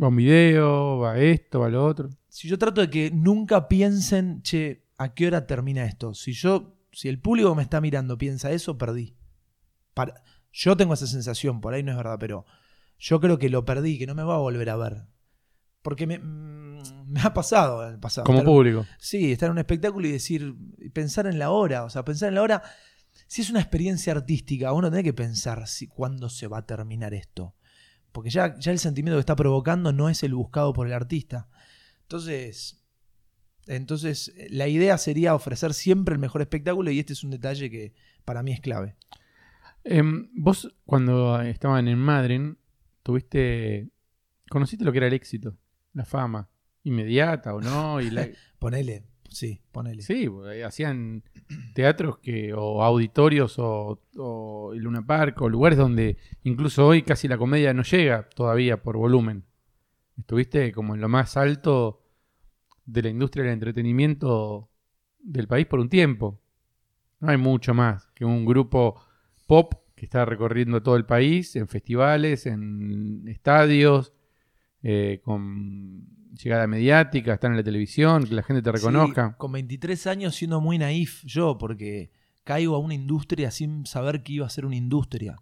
Va 0.00 0.08
un 0.08 0.16
video, 0.16 0.98
va 0.98 1.18
esto, 1.18 1.58
va 1.60 1.68
lo 1.68 1.84
otro. 1.84 2.08
si 2.28 2.46
yo 2.48 2.56
trato 2.58 2.80
de 2.80 2.88
que 2.90 3.10
nunca 3.10 3.66
piensen, 3.66 4.40
che, 4.42 4.84
¿a 4.96 5.12
qué 5.12 5.26
hora 5.26 5.46
termina 5.48 5.84
esto? 5.84 6.14
Si 6.14 6.32
yo, 6.32 6.76
si 6.92 7.08
el 7.08 7.18
público 7.20 7.50
que 7.50 7.56
me 7.56 7.62
está 7.62 7.80
mirando 7.80 8.16
piensa 8.16 8.52
eso, 8.52 8.78
perdí. 8.78 9.16
Para- 9.94 10.22
yo 10.52 10.76
tengo 10.76 10.94
esa 10.94 11.08
sensación, 11.08 11.60
por 11.60 11.74
ahí 11.74 11.82
no 11.82 11.90
es 11.90 11.96
verdad, 11.96 12.16
pero 12.20 12.44
yo 12.98 13.18
creo 13.20 13.38
que 13.38 13.48
lo 13.50 13.64
perdí, 13.64 13.98
que 13.98 14.06
no 14.06 14.14
me 14.14 14.22
va 14.22 14.36
a 14.36 14.38
volver 14.38 14.70
a 14.70 14.76
ver. 14.76 15.02
Porque 15.82 16.06
me, 16.06 16.18
mm, 16.18 17.06
me 17.06 17.20
ha 17.22 17.32
pasado 17.32 17.86
en 17.86 17.94
el 17.94 18.00
pasado. 18.00 18.24
Como 18.24 18.38
Estar- 18.40 18.46
público. 18.46 18.86
Sí, 18.98 19.32
estar 19.32 19.46
en 19.48 19.52
un 19.52 19.58
espectáculo 19.58 20.06
y 20.06 20.12
decir, 20.12 20.54
pensar 20.92 21.26
en 21.26 21.38
la 21.38 21.50
hora, 21.50 21.84
o 21.84 21.90
sea, 21.90 22.04
pensar 22.04 22.28
en 22.28 22.34
la 22.34 22.42
hora. 22.42 22.62
Si 23.26 23.42
es 23.42 23.50
una 23.50 23.60
experiencia 23.60 24.12
artística, 24.12 24.72
uno 24.72 24.90
tiene 24.90 25.04
que 25.04 25.12
pensar 25.12 25.66
si, 25.66 25.86
cuándo 25.86 26.28
se 26.28 26.46
va 26.46 26.58
a 26.58 26.66
terminar 26.66 27.14
esto. 27.14 27.54
Porque 28.12 28.30
ya, 28.30 28.58
ya 28.58 28.72
el 28.72 28.78
sentimiento 28.78 29.16
que 29.16 29.20
está 29.20 29.36
provocando 29.36 29.92
no 29.92 30.08
es 30.08 30.22
el 30.22 30.34
buscado 30.34 30.72
por 30.72 30.86
el 30.86 30.92
artista. 30.92 31.48
Entonces, 32.02 32.82
entonces, 33.66 34.32
la 34.50 34.66
idea 34.66 34.96
sería 34.96 35.34
ofrecer 35.34 35.74
siempre 35.74 36.14
el 36.14 36.18
mejor 36.18 36.40
espectáculo 36.40 36.90
y 36.90 36.98
este 36.98 37.12
es 37.12 37.22
un 37.22 37.30
detalle 37.30 37.70
que 37.70 37.92
para 38.24 38.42
mí 38.42 38.52
es 38.52 38.60
clave. 38.60 38.96
Em, 39.84 40.30
vos, 40.34 40.74
cuando 40.86 41.40
estaban 41.42 41.86
en 41.88 41.98
Madrid, 41.98 42.40
tuviste. 43.02 43.90
¿Conociste 44.50 44.84
lo 44.84 44.92
que 44.92 44.98
era 44.98 45.06
el 45.06 45.12
éxito? 45.12 45.56
La 45.98 46.04
fama. 46.04 46.48
Inmediata 46.84 47.54
o 47.54 47.60
no. 47.60 48.00
Y 48.00 48.10
la- 48.10 48.28
Ponele, 48.58 49.02
sí, 49.28 49.60
ponele. 49.72 50.02
sí, 50.02 50.28
porque 50.28 50.64
hacían 50.64 51.22
teatros 51.74 52.18
que, 52.18 52.52
o 52.54 52.82
auditorios 52.82 53.56
o, 53.58 54.00
o 54.16 54.72
el 54.74 54.80
Luna 54.80 55.04
Park 55.06 55.42
o 55.42 55.48
lugares 55.48 55.78
donde 55.78 56.16
incluso 56.44 56.86
hoy 56.86 57.02
casi 57.02 57.28
la 57.28 57.36
comedia 57.38 57.72
no 57.74 57.82
llega 57.82 58.28
todavía 58.30 58.82
por 58.82 58.96
volumen. 58.96 59.44
Estuviste 60.18 60.72
como 60.72 60.94
en 60.94 61.00
lo 61.00 61.08
más 61.08 61.36
alto 61.36 62.02
de 62.84 63.02
la 63.02 63.08
industria 63.10 63.44
del 63.44 63.52
entretenimiento 63.52 64.70
del 65.20 65.46
país 65.46 65.66
por 65.66 65.78
un 65.80 65.88
tiempo. 65.88 66.40
No 67.20 67.30
hay 67.30 67.36
mucho 67.36 67.74
más 67.74 68.08
que 68.14 68.24
un 68.24 68.44
grupo 68.44 69.00
pop 69.46 69.74
que 69.94 70.04
está 70.06 70.24
recorriendo 70.24 70.82
todo 70.82 70.96
el 70.96 71.06
país 71.06 71.54
en 71.56 71.68
festivales, 71.68 72.46
en 72.46 73.26
estadios, 73.28 74.12
eh, 74.82 75.20
con 75.24 76.06
llegada 76.34 76.66
mediática, 76.66 77.34
estar 77.34 77.50
en 77.50 77.56
la 77.56 77.62
televisión, 77.64 78.24
que 78.24 78.34
la 78.34 78.42
gente 78.42 78.62
te 78.62 78.70
reconozca. 78.72 79.30
Sí, 79.30 79.34
con 79.38 79.52
23 79.52 80.06
años 80.06 80.34
siendo 80.36 80.60
muy 80.60 80.78
naif 80.78 81.22
yo, 81.24 81.58
porque 81.58 82.10
caigo 82.44 82.76
a 82.76 82.78
una 82.78 82.94
industria 82.94 83.50
sin 83.50 83.86
saber 83.86 84.22
que 84.22 84.34
iba 84.34 84.46
a 84.46 84.50
ser 84.50 84.64
una 84.64 84.76
industria. 84.76 85.36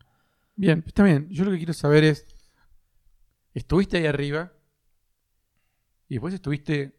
Bien, 0.56 0.82
está 0.86 1.02
bien. 1.02 1.28
Yo 1.30 1.44
lo 1.44 1.50
que 1.50 1.58
quiero 1.58 1.72
saber 1.74 2.04
es, 2.04 2.26
estuviste 3.54 3.98
ahí 3.98 4.06
arriba 4.06 4.52
y 6.08 6.14
después 6.14 6.34
estuviste, 6.34 6.96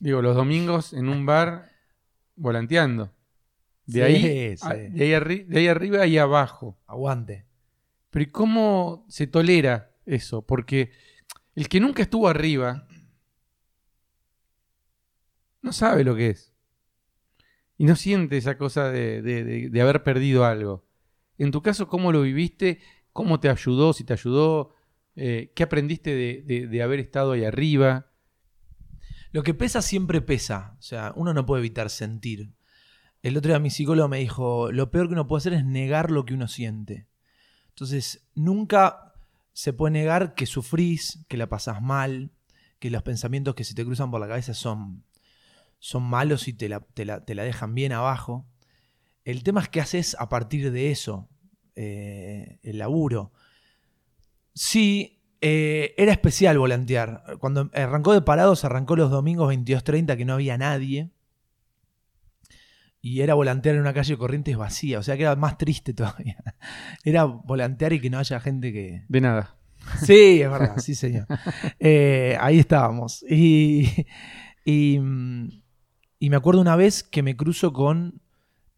digo, 0.00 0.20
los 0.22 0.34
domingos 0.36 0.92
en 0.92 1.08
un 1.08 1.24
bar 1.24 1.70
volanteando. 2.36 3.12
De, 3.86 3.92
Sí, 3.92 4.00
ahí, 4.00 4.56
sí. 4.56 4.66
a- 4.66 4.74
de, 4.74 5.14
ahí 5.14 5.44
de 5.44 5.58
ahí 5.58 5.68
arriba 5.68 6.06
y 6.06 6.18
abajo. 6.18 6.78
Aguante. 6.86 7.46
Pero 8.10 8.22
¿y 8.22 8.26
cómo 8.26 9.04
se 9.08 9.26
tolera 9.26 9.90
eso? 10.06 10.42
Porque 10.42 10.90
el 11.54 11.68
que 11.68 11.80
nunca 11.80 12.02
estuvo 12.02 12.28
arriba 12.28 12.86
no 15.62 15.72
sabe 15.72 16.04
lo 16.04 16.14
que 16.14 16.30
es. 16.30 16.52
Y 17.76 17.86
no 17.86 17.96
siente 17.96 18.36
esa 18.36 18.56
cosa 18.56 18.90
de, 18.90 19.22
de- 19.22 19.80
haber 19.82 20.02
perdido 20.04 20.44
algo. 20.44 20.86
En 21.38 21.50
tu 21.50 21.62
caso, 21.62 21.88
¿cómo 21.88 22.12
lo 22.12 22.22
viviste? 22.22 22.80
¿Cómo 23.12 23.40
te 23.40 23.48
ayudó? 23.48 23.92
Si 23.92 24.04
te 24.04 24.12
ayudó, 24.12 24.74
eh, 25.16 25.52
¿qué 25.56 25.62
aprendiste 25.64 26.14
de 26.14 26.82
haber 26.82 27.00
estado 27.00 27.32
ahí 27.32 27.44
arriba? 27.44 28.12
Lo 29.32 29.42
que 29.42 29.52
pesa 29.52 29.82
siempre 29.82 30.20
pesa. 30.20 30.76
O 30.78 30.82
sea, 30.82 31.12
uno 31.16 31.34
no 31.34 31.44
puede 31.44 31.60
evitar 31.60 31.90
sentir. 31.90 32.52
El 33.20 33.36
otro 33.36 33.48
día 33.48 33.58
mi 33.58 33.70
psicólogo 33.70 34.06
me 34.08 34.18
dijo, 34.20 34.70
lo 34.70 34.92
peor 34.92 35.08
que 35.08 35.14
uno 35.14 35.26
puede 35.26 35.38
hacer 35.38 35.54
es 35.54 35.64
negar 35.64 36.12
lo 36.12 36.24
que 36.24 36.34
uno 36.34 36.46
siente. 36.46 37.08
Entonces, 37.70 38.28
nunca 38.36 39.13
se 39.54 39.72
puede 39.72 39.92
negar 39.92 40.34
que 40.36 40.46
sufrís, 40.46 41.24
que 41.28 41.38
la 41.38 41.48
pasás 41.48 41.80
mal, 41.82 42.32
que 42.80 42.90
los 42.90 43.02
pensamientos 43.02 43.54
que 43.56 43.64
se 43.64 43.74
te 43.74 43.84
cruzan 43.86 44.10
por 44.12 44.20
la 44.20 44.28
cabeza 44.28 44.54
son, 44.54 45.04
son 45.80 46.02
malos 46.04 46.48
y 46.48 46.54
te 46.54 46.68
la, 46.68 46.80
te 46.80 47.06
la- 47.06 47.24
te 47.24 47.34
la 47.34 47.44
dejan 47.44 47.74
bien 47.74 47.92
abajo. 47.92 48.46
El 49.24 49.42
tema 49.44 49.62
es 49.62 49.70
qué 49.70 49.80
haces 49.80 50.16
a 50.20 50.28
partir 50.28 50.72
de 50.72 50.90
eso, 50.92 51.28
eh, 51.76 52.58
el 52.62 52.78
laburo. 52.78 53.32
Sí, 54.54 55.20
eh, 55.40 55.94
era 55.96 56.12
especial 56.12 56.58
volantear. 56.58 57.24
Cuando 57.40 57.70
arrancó 57.74 58.12
de 58.12 58.22
parados, 58.22 58.64
arrancó 58.64 58.96
los 58.96 59.10
domingos 59.10 59.48
22.30 59.48 60.16
que 60.16 60.24
no 60.24 60.34
había 60.34 60.56
nadie. 60.58 61.10
Y 63.04 63.20
era 63.20 63.34
volantear 63.34 63.74
en 63.74 63.82
una 63.82 63.92
calle 63.92 64.16
Corrientes 64.16 64.56
vacía, 64.56 64.98
o 64.98 65.02
sea 65.02 65.18
que 65.18 65.24
era 65.24 65.36
más 65.36 65.58
triste 65.58 65.92
todavía. 65.92 66.38
Era 67.04 67.24
volantear 67.24 67.92
y 67.92 68.00
que 68.00 68.08
no 68.08 68.18
haya 68.18 68.40
gente 68.40 68.72
que, 68.72 69.04
De 69.10 69.20
nada. 69.20 69.58
Sí, 70.02 70.40
es 70.40 70.50
verdad, 70.50 70.78
sí, 70.78 70.94
señor. 70.94 71.26
Eh, 71.80 72.34
ahí 72.40 72.58
estábamos. 72.58 73.22
Y, 73.28 74.06
y, 74.64 74.98
mm, 74.98 75.48
y 76.18 76.30
me 76.30 76.36
acuerdo 76.36 76.62
una 76.62 76.76
vez 76.76 77.02
que 77.02 77.22
me 77.22 77.36
cruzo 77.36 77.74
con 77.74 78.22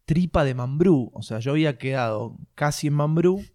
tripa 0.03 0.43
de 0.43 0.55
Mambrú. 0.55 1.09
O 1.13 1.21
sea, 1.21 1.39
yo 1.39 1.51
había 1.51 1.77
quedado 1.77 2.37
casi 2.53 2.87
en 2.87 2.95
Mambrú 2.95 3.45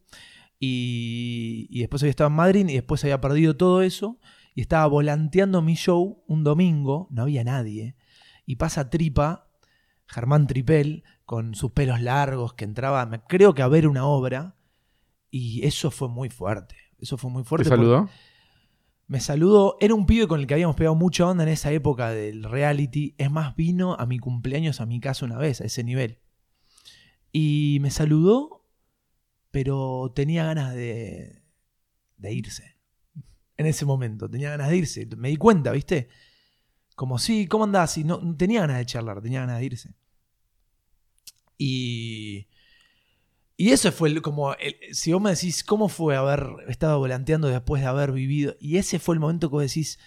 y, 0.58 1.66
y 1.68 1.80
después 1.80 2.02
había 2.02 2.12
estado 2.12 2.28
en 2.28 2.36
Madrid 2.36 2.66
y 2.70 2.76
después 2.76 3.04
había 3.04 3.20
perdido 3.20 3.58
todo 3.58 3.82
eso. 3.82 4.18
Y 4.54 4.62
estaba 4.62 4.86
volanteando 4.86 5.60
mi 5.60 5.74
show 5.74 6.24
un 6.26 6.44
domingo, 6.44 7.08
no 7.10 7.24
había 7.24 7.44
nadie. 7.44 7.94
Y 8.46 8.56
pasa 8.56 8.88
tripa, 8.88 9.51
Germán 10.12 10.46
Tripel, 10.46 11.04
con 11.24 11.54
sus 11.54 11.72
pelos 11.72 12.00
largos, 12.00 12.54
que 12.54 12.64
entraba, 12.64 13.06
me- 13.06 13.20
creo 13.24 13.54
que 13.54 13.62
a 13.62 13.68
ver 13.68 13.88
una 13.88 14.04
obra. 14.06 14.56
Y 15.30 15.64
eso 15.66 15.90
fue 15.90 16.08
muy 16.08 16.28
fuerte. 16.28 16.76
Eso 16.98 17.16
fue 17.16 17.30
muy 17.30 17.42
¿Te 17.42 17.48
fuerte. 17.48 17.68
porque 17.70 17.82
saludó? 17.82 18.08
Me 19.06 19.20
saludó. 19.20 19.76
Era 19.80 19.94
un 19.94 20.04
pibe 20.06 20.28
con 20.28 20.40
el 20.40 20.46
que 20.46 20.54
habíamos 20.54 20.76
pegado 20.76 20.94
mucha 20.94 21.26
onda 21.26 21.42
en 21.44 21.48
esa 21.48 21.72
época 21.72 22.10
del 22.10 22.44
reality. 22.44 23.14
Es 23.18 23.30
más, 23.30 23.56
vino 23.56 23.94
a 23.98 24.06
mi 24.06 24.18
cumpleaños 24.18 24.80
a 24.80 24.86
mi 24.86 25.00
casa 25.00 25.24
una 25.24 25.38
vez, 25.38 25.60
a 25.60 25.64
ese 25.64 25.82
nivel. 25.84 26.18
Y 27.32 27.78
me 27.80 27.90
saludó, 27.90 28.66
pero 29.50 30.12
tenía 30.14 30.44
ganas 30.44 30.74
de, 30.74 31.42
de 32.18 32.32
irse. 32.34 32.76
En 33.56 33.66
ese 33.66 33.84
momento, 33.86 34.28
tenía 34.28 34.50
ganas 34.50 34.68
de 34.68 34.76
irse. 34.76 35.08
Me 35.16 35.28
di 35.28 35.36
cuenta, 35.36 35.72
¿viste? 35.72 36.08
Como, 36.94 37.18
sí, 37.18 37.46
¿cómo 37.46 37.64
andás? 37.64 37.96
Y 37.98 38.04
no 38.04 38.36
tenía 38.36 38.60
ganas 38.62 38.78
de 38.78 38.86
charlar, 38.86 39.20
tenía 39.22 39.40
ganas 39.40 39.58
de 39.60 39.64
irse. 39.64 39.94
Y. 41.62 42.48
Y 43.56 43.70
eso 43.70 43.92
fue 43.92 44.20
como. 44.22 44.56
si 44.92 45.12
vos 45.12 45.22
me 45.22 45.30
decís, 45.30 45.62
¿cómo 45.62 45.88
fue 45.88 46.16
haber 46.16 46.44
estado 46.68 46.98
volanteando 46.98 47.48
después 47.48 47.82
de 47.82 47.88
haber 47.88 48.10
vivido? 48.12 48.56
Y 48.58 48.78
ese 48.78 48.98
fue 48.98 49.14
el 49.14 49.20
momento 49.20 49.48
que 49.48 49.52
vos 49.52 49.62
decís, 49.62 49.98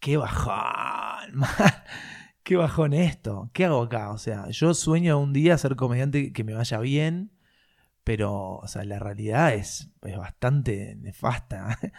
qué 0.00 0.16
bajón, 0.16 1.42
qué 2.42 2.56
bajón 2.56 2.94
esto, 2.94 3.50
¿qué 3.52 3.66
hago 3.66 3.82
acá? 3.82 4.10
O 4.12 4.18
sea, 4.18 4.48
yo 4.50 4.72
sueño 4.72 5.18
un 5.18 5.34
día 5.34 5.58
ser 5.58 5.76
comediante 5.76 6.32
que 6.32 6.44
me 6.44 6.54
vaya 6.54 6.78
bien, 6.80 7.32
pero, 8.04 8.56
o 8.56 8.68
sea, 8.68 8.84
la 8.84 8.98
realidad 8.98 9.54
es, 9.54 9.90
es 10.02 10.16
bastante 10.16 10.96
nefasta. 10.96 11.78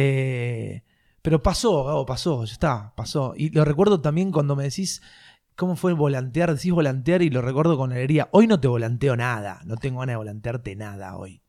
Eh, 0.00 0.84
pero 1.22 1.42
pasó, 1.42 1.82
Gabo, 1.82 2.06
pasó, 2.06 2.44
ya 2.44 2.52
está, 2.52 2.94
pasó. 2.94 3.34
Y 3.36 3.50
lo 3.50 3.64
recuerdo 3.64 4.00
también 4.00 4.30
cuando 4.30 4.54
me 4.54 4.62
decís 4.62 5.02
cómo 5.58 5.74
fue 5.74 5.92
volantear, 5.92 6.54
decís 6.54 6.70
volantear 6.70 7.20
y 7.20 7.30
lo 7.30 7.42
recuerdo 7.42 7.76
con 7.76 7.90
alegría. 7.90 8.28
Hoy 8.30 8.46
no 8.46 8.60
te 8.60 8.68
volanteo 8.68 9.16
nada, 9.16 9.60
no 9.66 9.76
tengo 9.76 9.98
ganas 9.98 10.12
de 10.12 10.18
volantearte 10.18 10.76
nada 10.76 11.16
hoy. 11.16 11.42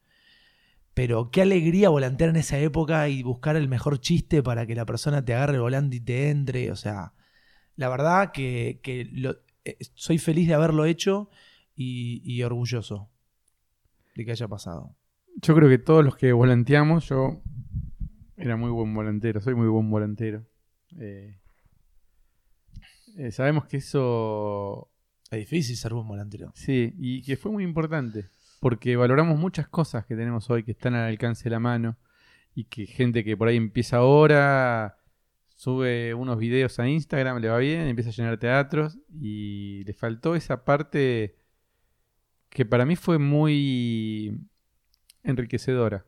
Pero 0.95 1.29
qué 1.29 1.43
alegría 1.43 1.89
volantear 1.89 2.31
en 2.31 2.37
esa 2.37 2.57
época 2.57 3.07
y 3.07 3.21
buscar 3.21 3.55
el 3.55 3.69
mejor 3.69 3.99
chiste 3.99 4.41
para 4.41 4.65
que 4.65 4.73
la 4.73 4.87
persona 4.87 5.23
te 5.23 5.35
agarre 5.35 5.53
el 5.53 5.61
volante 5.61 5.97
y 5.97 5.99
te 5.99 6.31
entre. 6.31 6.71
O 6.71 6.75
sea, 6.75 7.13
la 7.75 7.87
verdad 7.87 8.31
que, 8.31 8.81
eh, 8.83 9.77
soy 9.93 10.17
feliz 10.17 10.47
de 10.47 10.55
haberlo 10.55 10.85
hecho 10.85 11.29
y, 11.75 12.23
y 12.25 12.41
orgulloso 12.41 13.11
de 14.15 14.25
que 14.25 14.31
haya 14.31 14.47
pasado. 14.47 14.95
Yo 15.39 15.53
creo 15.53 15.69
que 15.69 15.77
todos 15.77 16.03
los 16.03 16.17
que 16.17 16.33
volanteamos, 16.33 17.07
yo 17.07 17.43
era 18.37 18.57
muy 18.57 18.71
buen 18.71 18.91
volantero, 18.91 19.39
soy 19.39 19.53
muy 19.53 19.67
buen 19.67 19.87
volantero. 19.91 20.47
Eh, 20.99 21.38
eh, 23.17 23.31
sabemos 23.31 23.65
que 23.65 23.77
eso, 23.77 24.89
Es 25.31 25.39
difícil 25.39 25.75
ser 25.77 25.93
buen 25.93 26.07
volantero. 26.07 26.51
sí, 26.55 26.93
y 26.97 27.21
que 27.21 27.37
fue 27.37 27.51
muy 27.51 27.63
importante, 27.63 28.25
porque 28.59 28.95
valoramos 28.95 29.39
muchas 29.39 29.67
cosas 29.67 30.05
que 30.05 30.15
tenemos 30.15 30.49
hoy 30.49 30.63
que 30.63 30.71
están 30.71 30.95
al 30.95 31.07
alcance 31.07 31.45
de 31.45 31.49
la 31.51 31.59
mano, 31.59 31.97
y 32.55 32.65
que 32.65 32.85
gente 32.87 33.23
que 33.23 33.37
por 33.37 33.47
ahí 33.47 33.57
empieza 33.57 33.97
ahora, 33.97 34.97
sube 35.55 36.13
unos 36.13 36.37
videos 36.37 36.79
a 36.79 36.87
Instagram, 36.87 37.39
le 37.39 37.49
va 37.49 37.57
bien, 37.57 37.81
empieza 37.81 38.09
a 38.09 38.13
llenar 38.13 38.37
teatros, 38.37 38.97
y 39.09 39.83
le 39.83 39.93
faltó 39.93 40.35
esa 40.35 40.63
parte 40.63 41.35
que 42.49 42.65
para 42.65 42.85
mí 42.85 42.95
fue 42.95 43.19
muy 43.19 44.39
enriquecedora. 45.23 46.05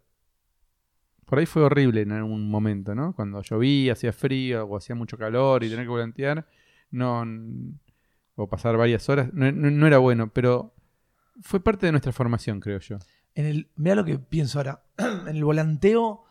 Por 1.26 1.40
ahí 1.40 1.46
fue 1.46 1.64
horrible 1.64 2.02
en 2.02 2.12
algún 2.12 2.50
momento, 2.50 2.94
¿no? 2.96 3.16
Cuando 3.16 3.42
llovía, 3.42 3.94
hacía 3.94 4.12
frío 4.12 4.66
o 4.66 4.76
hacía 4.76 4.96
mucho 4.96 5.18
calor 5.18 5.64
y 5.64 5.70
tener 5.70 5.86
que 5.86 5.90
volantear, 5.90 6.46
no, 6.92 7.26
o 8.36 8.48
pasar 8.48 8.78
varias 8.78 9.08
horas, 9.10 9.34
no, 9.34 9.52
no- 9.52 9.72
no 9.72 9.88
era 9.88 9.98
bueno, 9.98 10.32
pero 10.32 10.74
fue 11.42 11.64
parte 11.64 11.86
de 11.86 11.92
nuestra 11.92 12.12
formación, 12.12 12.60
creo 12.60 12.80
yo. 12.80 12.98
En 13.34 13.46
el, 13.46 13.72
mira 13.76 13.96
lo 13.96 14.06
que 14.06 14.20
pienso 14.20 14.60
ahora. 14.60 14.84
en 14.98 15.28
el 15.36 15.44
volanteo 15.44 16.24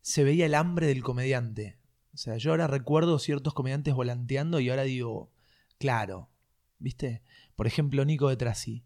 se 0.00 0.24
veía 0.24 0.46
el 0.46 0.54
hambre 0.54 0.86
del 0.86 1.02
comediante. 1.02 1.78
O 2.12 2.16
sea, 2.16 2.36
yo 2.36 2.50
ahora 2.50 2.66
recuerdo 2.66 3.18
ciertos 3.18 3.54
comediantes 3.54 3.94
volanteando 3.94 4.58
y 4.60 4.70
ahora 4.70 4.82
digo, 4.82 5.30
claro, 5.78 6.30
¿viste? 6.78 7.22
Por 7.54 7.66
ejemplo, 7.66 8.04
Nico 8.04 8.28
de 8.28 8.36
Trasí. 8.36 8.84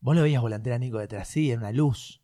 Vos 0.00 0.16
lo 0.16 0.22
veías 0.22 0.40
volantear 0.42 0.76
a 0.76 0.78
Nico 0.78 0.98
de 0.98 1.08
Trasí, 1.08 1.50
era 1.50 1.60
una 1.60 1.72
luz. 1.72 2.22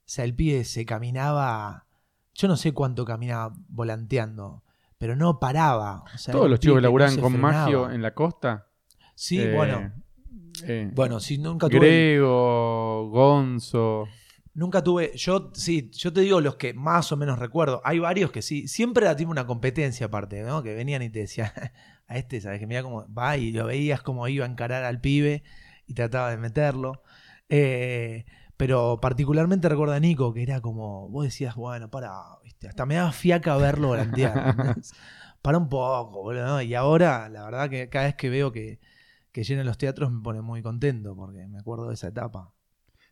O 0.00 0.10
sea, 0.10 0.24
el 0.24 0.34
pibe 0.34 0.64
se 0.64 0.86
caminaba, 0.86 1.86
yo 2.34 2.48
no 2.48 2.56
sé 2.56 2.72
cuánto 2.72 3.04
caminaba 3.04 3.54
volanteando, 3.68 4.62
pero 4.98 5.16
no 5.16 5.38
paraba. 5.38 6.04
O 6.14 6.18
sea, 6.18 6.32
era 6.32 6.38
Todos 6.38 6.50
los 6.50 6.60
chicos 6.60 6.76
que 6.76 6.80
no 6.82 6.86
laburaban 6.88 7.14
se 7.14 7.20
con 7.20 7.32
frenaba. 7.32 7.62
Magio 7.62 7.90
en 7.90 8.02
la 8.02 8.14
costa. 8.14 8.66
Sí, 9.14 9.40
eh, 9.40 9.52
bueno. 9.54 9.92
eh, 10.64 10.90
Bueno, 10.94 11.20
si 11.20 11.38
nunca 11.38 11.68
tuve... 11.68 11.78
Grego, 11.78 13.08
Gonzo. 13.10 14.06
Nunca 14.54 14.82
tuve, 14.82 15.12
yo 15.16 15.52
sí, 15.54 15.88
yo 15.92 16.12
te 16.12 16.20
digo 16.22 16.40
los 16.40 16.56
que 16.56 16.74
más 16.74 17.12
o 17.12 17.16
menos 17.16 17.38
recuerdo. 17.38 17.80
Hay 17.84 18.00
varios 18.00 18.32
que 18.32 18.42
sí, 18.42 18.66
siempre 18.66 19.04
era 19.04 19.14
tipo 19.14 19.30
una 19.30 19.46
competencia 19.46 20.06
aparte, 20.06 20.42
¿no? 20.42 20.64
Que 20.64 20.74
venían 20.74 21.02
y 21.02 21.10
te 21.10 21.20
decían, 21.20 21.52
a 22.08 22.18
este, 22.18 22.40
¿sabes? 22.40 22.58
Que 22.58 22.66
mira 22.66 22.82
cómo 22.82 23.06
va 23.14 23.36
y 23.36 23.52
lo 23.52 23.66
veías 23.66 24.02
como 24.02 24.26
iba 24.26 24.44
a 24.44 24.48
encarar 24.48 24.82
al 24.82 25.00
pibe 25.00 25.44
y 25.86 25.94
trataba 25.94 26.30
de 26.30 26.38
meterlo. 26.38 27.02
Eh, 27.48 28.26
pero 28.56 28.98
particularmente 29.00 29.68
recuerdo 29.68 29.94
a 29.94 30.00
Nico, 30.00 30.34
que 30.34 30.42
era 30.42 30.60
como, 30.60 31.08
vos 31.08 31.22
decías, 31.24 31.54
bueno, 31.54 31.88
para, 31.88 32.12
¿viste? 32.58 32.68
hasta 32.68 32.86
me 32.86 32.94
daba 32.96 33.12
fiaca 33.12 33.56
verlo 33.56 33.88
volantear. 33.88 34.54
para 35.42 35.58
un 35.58 35.68
poco, 35.68 36.22
boludo. 36.22 36.44
¿no? 36.46 36.62
Y 36.62 36.74
ahora, 36.74 37.28
la 37.28 37.44
verdad 37.44 37.70
que 37.70 37.88
cada 37.88 38.06
vez 38.06 38.16
que 38.16 38.28
veo 38.28 38.50
que, 38.52 38.80
que 39.32 39.44
llenan 39.44 39.66
los 39.66 39.78
teatros 39.78 40.10
me 40.12 40.20
pone 40.22 40.40
muy 40.42 40.62
contento 40.62 41.14
porque 41.14 41.46
me 41.46 41.58
acuerdo 41.58 41.88
de 41.88 41.94
esa 41.94 42.08
etapa. 42.08 42.52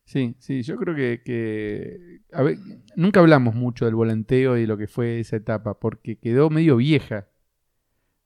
Sí, 0.04 0.36
sí, 0.38 0.62
yo 0.62 0.76
creo 0.76 0.94
que, 0.94 1.20
que- 1.24 2.20
a 2.32 2.42
ver, 2.42 2.58
nunca 2.96 3.20
hablamos 3.20 3.54
mucho 3.54 3.84
del 3.86 3.94
volanteo 3.96 4.56
y 4.56 4.62
de 4.62 4.66
lo 4.66 4.76
que 4.76 4.86
fue 4.86 5.18
esa 5.20 5.36
etapa, 5.36 5.78
porque 5.78 6.16
quedó 6.18 6.50
medio 6.50 6.76
vieja. 6.76 7.28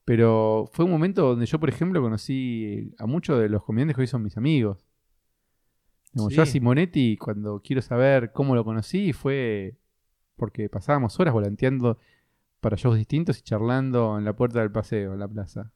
Pero 0.05 0.69
fue 0.73 0.85
un 0.85 0.91
momento 0.91 1.23
donde 1.27 1.45
yo, 1.45 1.59
por 1.59 1.69
ejemplo, 1.69 2.01
conocí 2.01 2.93
a 2.97 3.05
muchos 3.05 3.39
de 3.39 3.49
los 3.49 3.63
comediantes 3.63 3.95
que 3.95 4.01
hoy 4.01 4.07
son 4.07 4.23
mis 4.23 4.37
amigos. 4.37 4.85
Digamos, 6.13 6.33
Yo 6.33 6.41
a 6.41 6.45
Sí. 6.45 6.53
Simonetti, 6.53 7.17
cuando 7.17 7.61
quiero 7.63 7.81
saber 7.81 8.31
cómo 8.31 8.53
lo 8.55 8.63
conocí, 8.65 9.13
fue 9.13 9.77
porque 10.41 10.69
pasábamos 10.69 11.19
horas 11.19 11.35
volanteando 11.35 11.99
para 12.61 12.75
shows 12.75 12.97
distintos 12.97 13.37
y 13.37 13.43
charlando 13.43 14.17
en 14.17 14.25
la 14.25 14.35
puerta 14.35 14.59
del 14.59 14.71
paseo, 14.71 15.13
en 15.13 15.19
la 15.19 15.27
plaza. 15.27 15.71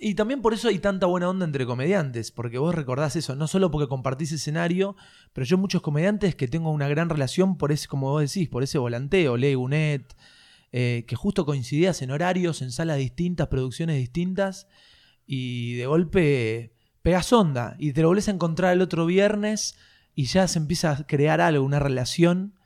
Y 0.00 0.16
también 0.16 0.42
por 0.42 0.54
eso 0.54 0.66
hay 0.66 0.80
tanta 0.80 1.06
buena 1.06 1.28
onda 1.28 1.44
entre 1.44 1.64
comediantes, 1.64 2.32
porque 2.32 2.58
vos 2.58 2.74
recordás 2.74 3.14
eso, 3.14 3.36
no 3.36 3.46
solo 3.46 3.70
porque 3.70 3.86
compartís 3.86 4.32
escenario, 4.32 4.96
pero 5.32 5.44
yo 5.44 5.56
muchos 5.56 5.82
comediantes 5.82 6.34
que 6.34 6.48
tengo 6.48 6.72
una 6.72 6.88
gran 6.88 7.08
relación 7.10 7.58
por 7.58 7.70
ese, 7.70 7.86
como 7.86 8.10
vos 8.10 8.22
decís, 8.22 8.48
por 8.48 8.64
ese 8.64 8.78
volanteo, 8.78 9.36
Leo 9.36 9.60
Gunet, 9.60 10.16
eh, 10.72 11.04
que 11.06 11.14
justo 11.14 11.46
coincidías 11.46 12.02
en 12.02 12.10
horarios, 12.10 12.60
en 12.60 12.72
salas 12.72 12.98
distintas, 12.98 13.46
producciones 13.46 13.98
distintas, 13.98 14.66
y 15.28 15.74
de 15.74 15.86
golpe 15.86 16.74
pegas 17.02 17.32
onda, 17.32 17.76
y 17.78 17.92
te 17.92 18.02
lo 18.02 18.08
volvés 18.08 18.26
a 18.26 18.32
encontrar 18.32 18.72
el 18.72 18.82
otro 18.82 19.06
viernes, 19.06 19.78
y 20.12 20.24
ya 20.24 20.48
se 20.48 20.58
empieza 20.58 20.90
a 20.90 21.06
crear 21.06 21.40
algo, 21.40 21.64
una 21.64 21.78
relación, 21.78 22.57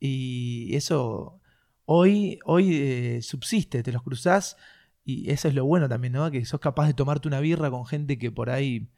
y 0.00 0.74
eso 0.74 1.40
hoy, 1.84 2.38
hoy 2.44 2.76
eh, 2.76 3.22
subsiste, 3.22 3.82
te 3.82 3.92
los 3.92 4.02
cruzás 4.02 4.56
y 5.04 5.30
eso 5.30 5.48
es 5.48 5.54
lo 5.54 5.64
bueno 5.64 5.88
también, 5.88 6.12
¿no? 6.12 6.30
Que 6.30 6.44
sos 6.44 6.60
capaz 6.60 6.86
de 6.86 6.94
tomarte 6.94 7.28
una 7.28 7.40
birra 7.40 7.70
con 7.70 7.86
gente 7.86 8.18
que 8.18 8.30
por 8.30 8.50
ahí 8.50 8.90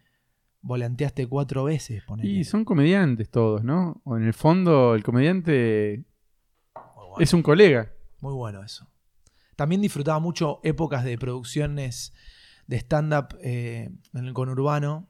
volanteaste 0.61 1.27
cuatro 1.29 1.65
veces, 1.65 2.03
ponele. 2.03 2.29
y 2.29 2.45
son 2.45 2.65
comediantes 2.65 3.31
todos, 3.31 3.63
¿no? 3.63 4.01
O 4.05 4.17
en 4.17 4.25
el 4.25 4.35
fondo, 4.35 4.95
el 4.97 5.05
comediante 5.05 6.05
bueno. 6.75 7.15
es 7.19 7.33
un 7.33 7.43
colega. 7.43 7.93
Muy 8.21 8.35
bueno 8.35 8.63
eso. 8.63 8.91
También 9.55 9.81
disfrutaba 9.81 10.19
mucho 10.19 10.61
épocas 10.65 11.05
de 11.05 11.17
producciones 11.17 12.13
de 12.67 12.77
stand-up 12.79 13.39
eh, 13.43 13.91
en 14.13 14.25
el 14.25 14.33
conurbano, 14.33 15.09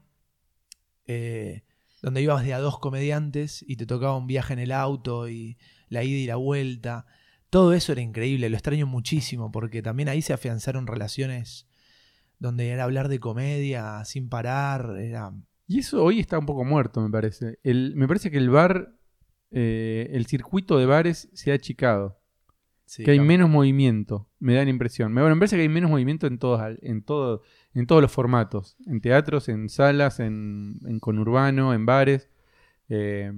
eh, 1.07 1.63
donde 2.01 2.21
ibas 2.21 2.43
de 2.43 2.53
a 2.53 2.59
dos 2.59 2.77
comediantes 2.79 3.63
y 3.67 3.75
te 3.75 3.85
tocaba 3.85 4.17
un 4.17 4.27
viaje 4.27 4.53
en 4.53 4.59
el 4.59 4.71
auto 4.71 5.29
y 5.29 5.57
la 5.91 6.03
ida 6.03 6.17
y 6.17 6.25
la 6.25 6.37
vuelta. 6.37 7.05
Todo 7.51 7.73
eso 7.73 7.91
era 7.91 8.01
increíble, 8.01 8.49
lo 8.49 8.55
extraño 8.55 8.87
muchísimo, 8.87 9.51
porque 9.51 9.83
también 9.83 10.09
ahí 10.09 10.21
se 10.23 10.33
afianzaron 10.33 10.87
relaciones 10.87 11.67
donde 12.39 12.69
era 12.69 12.85
hablar 12.85 13.07
de 13.09 13.19
comedia 13.19 14.03
sin 14.05 14.27
parar, 14.29 14.95
era... 14.97 15.31
Y 15.67 15.79
eso 15.79 16.03
hoy 16.03 16.19
está 16.19 16.39
un 16.39 16.45
poco 16.47 16.63
muerto, 16.65 16.99
me 17.01 17.09
parece. 17.09 17.59
El, 17.63 17.93
me 17.95 18.07
parece 18.07 18.31
que 18.31 18.37
el 18.37 18.49
bar, 18.49 18.95
eh, 19.51 20.09
el 20.11 20.25
circuito 20.25 20.77
de 20.77 20.85
bares 20.85 21.29
se 21.33 21.51
ha 21.51 21.55
achicado. 21.55 22.19
sí, 22.85 23.03
que 23.03 23.11
hay 23.11 23.19
menos 23.19 23.49
movimiento, 23.49 24.27
me 24.39 24.55
da 24.55 24.63
la 24.63 24.69
impresión. 24.69 25.13
Me, 25.13 25.21
bueno, 25.21 25.35
me 25.35 25.39
parece 25.39 25.55
que 25.57 25.61
hay 25.61 25.69
menos 25.69 25.91
movimiento 25.91 26.25
en 26.27 26.39
todos, 26.39 26.61
en 26.81 27.03
todo, 27.03 27.41
en 27.73 27.85
todos 27.85 28.01
los 28.01 28.11
formatos. 28.11 28.75
En 28.85 29.01
teatros, 29.01 29.47
en 29.49 29.69
salas, 29.69 30.19
en, 30.19 30.79
en 30.85 30.99
conurbano, 30.99 31.73
en 31.73 31.85
bares. 31.85 32.29
eh, 32.89 33.31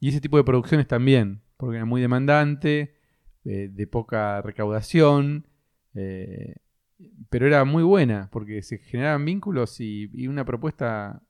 y 0.00 0.08
ese 0.08 0.20
tipo 0.20 0.36
de 0.38 0.44
producciones 0.44 0.86
también, 0.86 1.42
porque 1.56 1.76
era 1.76 1.84
muy 1.84 2.00
demandante, 2.00 2.96
eh, 3.44 3.68
de 3.70 3.86
poca 3.86 4.42
recaudación. 4.42 5.46
eh, 5.94 6.56
pero 7.28 7.46
era 7.46 7.64
muy 7.64 7.82
buena, 7.82 8.28
porque 8.32 8.62
se 8.62 8.78
generaban 8.78 9.24
vínculos 9.24 9.80
y, 9.80 10.08
y 10.12 10.28
una 10.28 10.44
propuesta. 10.44 11.22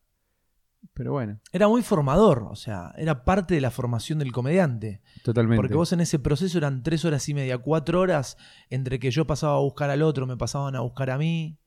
Pero 0.95 1.12
bueno, 1.12 1.41
Era 1.53 1.67
muy 1.67 1.83
formador, 1.83 2.47
o 2.49 2.55
sea, 2.55 2.93
era 2.97 3.25
parte 3.25 3.55
de 3.55 3.61
la 3.61 3.73
formación 3.73 4.21
del 4.21 4.31
comediante. 4.31 5.03
totalmente. 5.25 5.57
Porque 5.57 5.75
vos 5.75 5.93
en 5.93 6.01
ese 6.01 6.19
proceso 6.19 6.59
eran 6.59 6.83
tres 6.83 7.05
horas 7.05 7.29
y 7.29 7.35
media, 7.35 7.59
cuatro 7.59 8.01
horas, 8.01 8.37
entre 8.71 8.99
que 9.01 9.11
yo 9.11 9.27
pasaba 9.27 9.57
a 9.57 9.61
buscar 9.61 9.91
al 9.91 10.03
otro, 10.03 10.27
me 10.27 10.37
pasaban 10.37 10.77
a 10.77 10.81
buscar 10.81 11.11
a 11.11 11.19
mí, 11.19 11.59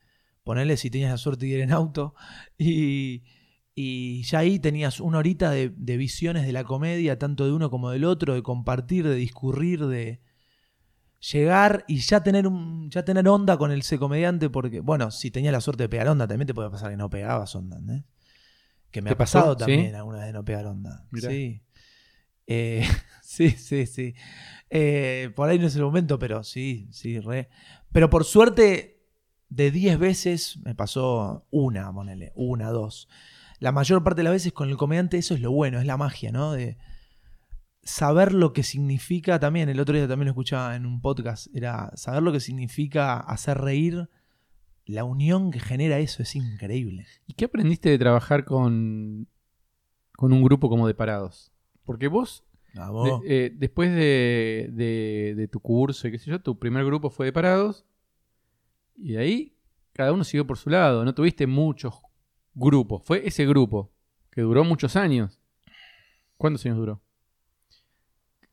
ponerle 0.43 0.77
si 0.77 0.89
tenías 0.89 1.11
la 1.11 1.17
suerte 1.17 1.45
de 1.45 1.51
ir 1.51 1.59
en 1.59 1.71
auto, 1.73 2.15
y, 2.57 3.23
y 3.81 4.23
ya 4.23 4.39
ahí 4.39 4.59
tenías 4.59 4.99
una 4.99 5.19
horita 5.19 5.51
de, 5.51 5.71
de 5.73 5.95
visiones 5.95 6.45
de 6.45 6.51
la 6.51 6.65
comedia, 6.65 7.17
tanto 7.17 7.45
de 7.45 7.53
uno 7.53 7.69
como 7.69 7.91
del 7.91 8.03
otro, 8.03 8.33
de 8.33 8.43
compartir, 8.43 9.07
de 9.07 9.15
discurrir, 9.15 9.85
de 9.85 10.19
llegar 11.31 11.85
y 11.87 11.99
ya 11.99 12.21
tener 12.21 12.45
un, 12.45 12.89
ya 12.91 13.05
tener 13.05 13.25
onda 13.29 13.57
con 13.57 13.71
el 13.71 13.81
comediante, 13.97 14.49
porque, 14.49 14.81
bueno, 14.81 15.11
si 15.11 15.31
tenías 15.31 15.53
la 15.53 15.61
suerte 15.61 15.83
de 15.83 15.87
pegar 15.87 16.09
onda, 16.09 16.27
también 16.27 16.47
te 16.47 16.53
puede 16.53 16.69
pasar 16.69 16.91
que 16.91 16.97
no 16.97 17.09
pegabas 17.09 17.55
onda, 17.55 17.77
¿entendés? 17.77 18.03
Que 18.91 19.01
me 19.01 19.11
¿Te 19.11 19.13
ha 19.13 19.17
pasado 19.17 19.53
pasó? 19.53 19.65
¿Sí? 19.65 19.71
también 19.71 19.95
alguna 19.95 20.17
vez 20.17 20.27
de 20.27 20.33
no 20.33 20.43
pegar 20.43 20.65
onda. 20.65 21.07
Mirá. 21.11 21.29
Sí. 21.29 21.61
Eh, 22.47 22.85
sí, 23.23 23.51
sí, 23.51 23.85
sí. 23.85 24.13
Eh, 24.69 25.31
por 25.37 25.47
ahí 25.47 25.57
no 25.57 25.67
es 25.67 25.75
el 25.77 25.83
momento, 25.83 26.19
pero 26.19 26.43
sí, 26.43 26.89
sí, 26.91 27.21
re. 27.21 27.47
Pero 27.93 28.09
por 28.09 28.25
suerte, 28.25 29.05
de 29.47 29.71
10 29.71 29.99
veces 29.99 30.59
me 30.65 30.75
pasó 30.75 31.47
una, 31.49 31.93
ponele, 31.93 32.33
una, 32.35 32.71
dos. 32.71 33.07
La 33.59 33.71
mayor 33.71 34.03
parte 34.03 34.19
de 34.19 34.23
las 34.23 34.33
veces 34.33 34.53
con 34.53 34.69
el 34.69 34.77
comediante 34.77 35.17
eso 35.17 35.33
es 35.33 35.41
lo 35.41 35.51
bueno, 35.51 35.79
es 35.79 35.85
la 35.85 35.97
magia, 35.97 36.31
¿no? 36.31 36.53
De 36.53 36.77
saber 37.83 38.33
lo 38.33 38.53
que 38.53 38.63
significa 38.63 39.39
también, 39.39 39.69
el 39.69 39.79
otro 39.79 39.95
día 39.95 40.07
también 40.07 40.25
lo 40.27 40.31
escuchaba 40.31 40.75
en 40.75 40.85
un 40.85 41.01
podcast, 41.01 41.47
era 41.55 41.91
saber 41.95 42.23
lo 42.23 42.31
que 42.31 42.39
significa 42.39 43.17
hacer 43.19 43.57
reír, 43.57 44.09
la 44.85 45.03
unión 45.03 45.51
que 45.51 45.59
genera 45.59 45.99
eso 45.99 46.23
es 46.23 46.35
increíble. 46.35 47.05
¿Y 47.27 47.33
qué 47.33 47.45
aprendiste 47.45 47.89
de 47.89 47.97
trabajar 47.99 48.43
con, 48.45 49.27
con 50.15 50.33
un 50.33 50.43
grupo 50.43 50.69
como 50.69 50.87
de 50.87 50.93
parados? 50.95 51.51
Porque 51.83 52.07
vos. 52.07 52.43
De- 53.21 53.45
eh, 53.45 53.51
después 53.55 53.91
de, 53.91 54.69
de- 54.71 55.33
de 55.35 55.47
tu 55.47 55.59
curso 55.59 56.07
y 56.07 56.11
qué 56.11 56.19
sé 56.19 56.29
yo, 56.31 56.39
tu 56.41 56.57
primer 56.59 56.85
grupo 56.85 57.09
fue 57.09 57.25
de 57.27 57.33
parados. 57.33 57.85
Y 58.95 59.13
de 59.13 59.19
ahí 59.19 59.55
cada 59.93 60.11
uno 60.13 60.23
siguió 60.23 60.45
por 60.45 60.57
su 60.57 60.69
lado. 60.69 61.03
No 61.03 61.13
tuviste 61.15 61.47
muchos 61.47 61.95
grupos. 62.53 63.03
Fue 63.03 63.27
ese 63.27 63.45
grupo 63.45 63.91
que 64.31 64.41
duró 64.41 64.63
muchos 64.63 64.95
años. 64.95 65.39
¿Cuántos 66.37 66.65
años 66.65 66.77
duró? 66.77 67.01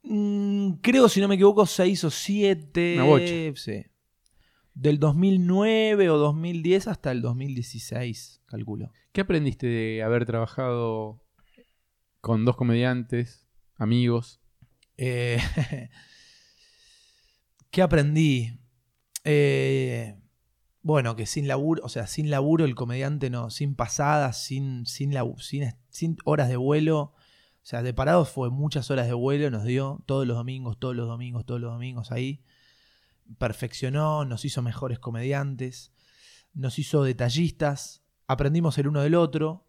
Mm, 0.03 0.75
creo, 0.83 1.09
si 1.09 1.21
no 1.21 1.29
me 1.29 1.35
equivoco, 1.35 1.67
seis 1.67 2.05
o 2.05 2.11
siete. 2.11 2.95
Una 2.95 3.05
bocha. 3.05 3.27
Sí. 3.55 3.85
Del 4.75 4.99
2009 4.99 6.11
o 6.11 6.19
2010 6.19 6.89
hasta 6.89 7.11
el 7.11 7.23
2016, 7.23 8.43
calculo. 8.47 8.93
¿Qué 9.13 9.23
aprendiste 9.23 9.67
de 9.67 10.03
haber 10.03 10.27
trabajado 10.27 11.23
con 12.21 12.45
dos 12.45 12.57
comediantes, 12.57 13.47
amigos? 13.77 14.41
Eh, 14.99 15.39
¿Qué 17.71 17.83
aprendí? 17.83 18.61
Eh, 19.25 20.17
bueno, 20.87 21.17
que 21.17 21.27
sin 21.27 21.49
laburo, 21.49 21.83
o 21.85 21.89
sea, 21.89 22.07
sin 22.07 22.31
laburo 22.31 22.65
el 22.65 22.77
comediante 22.77 23.29
no, 23.29 23.51
sin 23.51 23.75
pasadas, 23.75 24.41
sin, 24.45 24.87
sin, 24.87 25.13
sin, 25.39 25.75
sin 25.89 26.17
horas 26.25 26.49
de 26.49 26.57
vuelo. 26.57 27.01
O 27.01 27.15
sea, 27.65 27.83
de 27.83 27.93
parados 27.93 28.29
fue 28.29 28.51
muchas 28.51 28.89
horas 28.93 29.09
de 29.09 29.13
vuelo, 29.13 29.51
nos 29.51 29.65
dio 29.65 30.01
todos 30.07 30.29
los 30.29 30.37
domingos, 30.37 30.79
todos 30.79 30.95
los 30.95 31.09
domingos, 31.09 31.45
todos 31.45 31.61
los 31.61 31.73
domingos 31.73 32.13
ahí. 32.13 32.45
Perfeccionó, 33.37 34.25
nos 34.27 34.45
hizo 34.45 34.63
mejores 34.63 35.01
comediantes, 35.01 35.93
nos 36.55 36.79
hizo 36.79 37.03
detallistas, 37.03 38.05
aprendimos 38.29 38.79
el 38.79 38.87
uno 38.87 39.01
del 39.01 39.17
otro. 39.17 39.67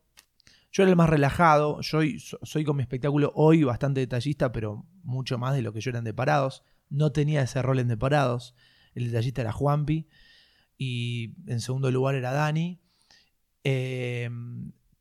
Yo 0.71 0.83
era 0.83 0.91
el 0.91 0.97
más 0.97 1.09
relajado, 1.09 1.81
yo 1.81 1.99
soy, 2.43 2.63
con 2.63 2.75
mi 2.75 2.83
espectáculo 2.83 3.31
hoy 3.33 3.63
bastante 3.63 4.01
detallista, 4.01 4.51
pero 4.51 4.85
mucho 5.01 5.39
más 5.39 5.55
de 5.55 5.63
lo 5.63 5.73
que 5.73 5.81
yo 5.81 5.89
era 5.89 5.97
en 5.97 6.05
de 6.05 6.13
parados. 6.13 6.63
No 6.91 7.11
tenía 7.11 7.41
ese 7.41 7.59
rol 7.63 7.79
en 7.79 7.87
de 7.87 7.97
parados. 7.97 8.53
El 8.93 9.05
detallista 9.05 9.41
era 9.41 9.51
Juanpi 9.51 10.07
y 10.77 11.33
en 11.47 11.61
segundo 11.61 11.91
lugar 11.91 12.15
era 12.15 12.31
Dani. 12.31 12.79
Eh, 13.63 14.29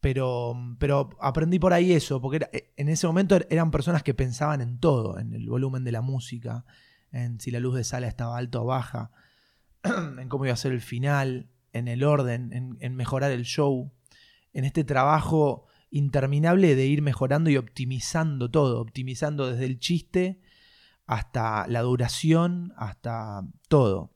pero, 0.00 0.54
pero 0.78 1.10
aprendí 1.20 1.58
por 1.58 1.72
ahí 1.72 1.92
eso, 1.92 2.20
porque 2.20 2.36
era- 2.36 2.50
en 2.76 2.88
ese 2.88 3.06
momento 3.06 3.34
er, 3.36 3.46
eran 3.50 3.70
personas 3.70 4.02
que 4.02 4.14
pensaban 4.14 4.60
en 4.60 4.78
todo, 4.78 5.18
en 5.18 5.32
el 5.34 5.48
volumen 5.48 5.84
de 5.84 5.92
la 5.92 6.00
música, 6.00 6.64
en 7.12 7.40
si 7.40 7.50
la 7.50 7.60
luz 7.60 7.74
de 7.74 7.84
sala 7.84 8.06
estaba 8.06 8.36
alta 8.36 8.60
o 8.60 8.66
baja, 8.66 9.10
en 10.18 10.28
cómo 10.28 10.44
iba 10.44 10.54
a 10.54 10.56
ser 10.56 10.72
el 10.72 10.80
final, 10.80 11.48
en 11.72 11.88
el 11.88 12.04
orden, 12.04 12.52
en, 12.52 12.76
en 12.80 12.94
mejorar 12.94 13.32
el 13.32 13.44
show, 13.44 13.92
en 14.52 14.64
este 14.64 14.84
trabajo 14.84 15.66
interminable 15.90 16.74
de 16.74 16.86
ir 16.86 17.02
mejorando 17.02 17.50
y 17.50 17.56
optimizando 17.56 18.50
todo, 18.50 18.80
optimizando 18.80 19.50
desde 19.50 19.64
el 19.66 19.78
chiste 19.78 20.40
hasta 21.06 21.66
la 21.68 21.82
duración, 21.82 22.72
hasta 22.76 23.42
todo. 23.68 24.12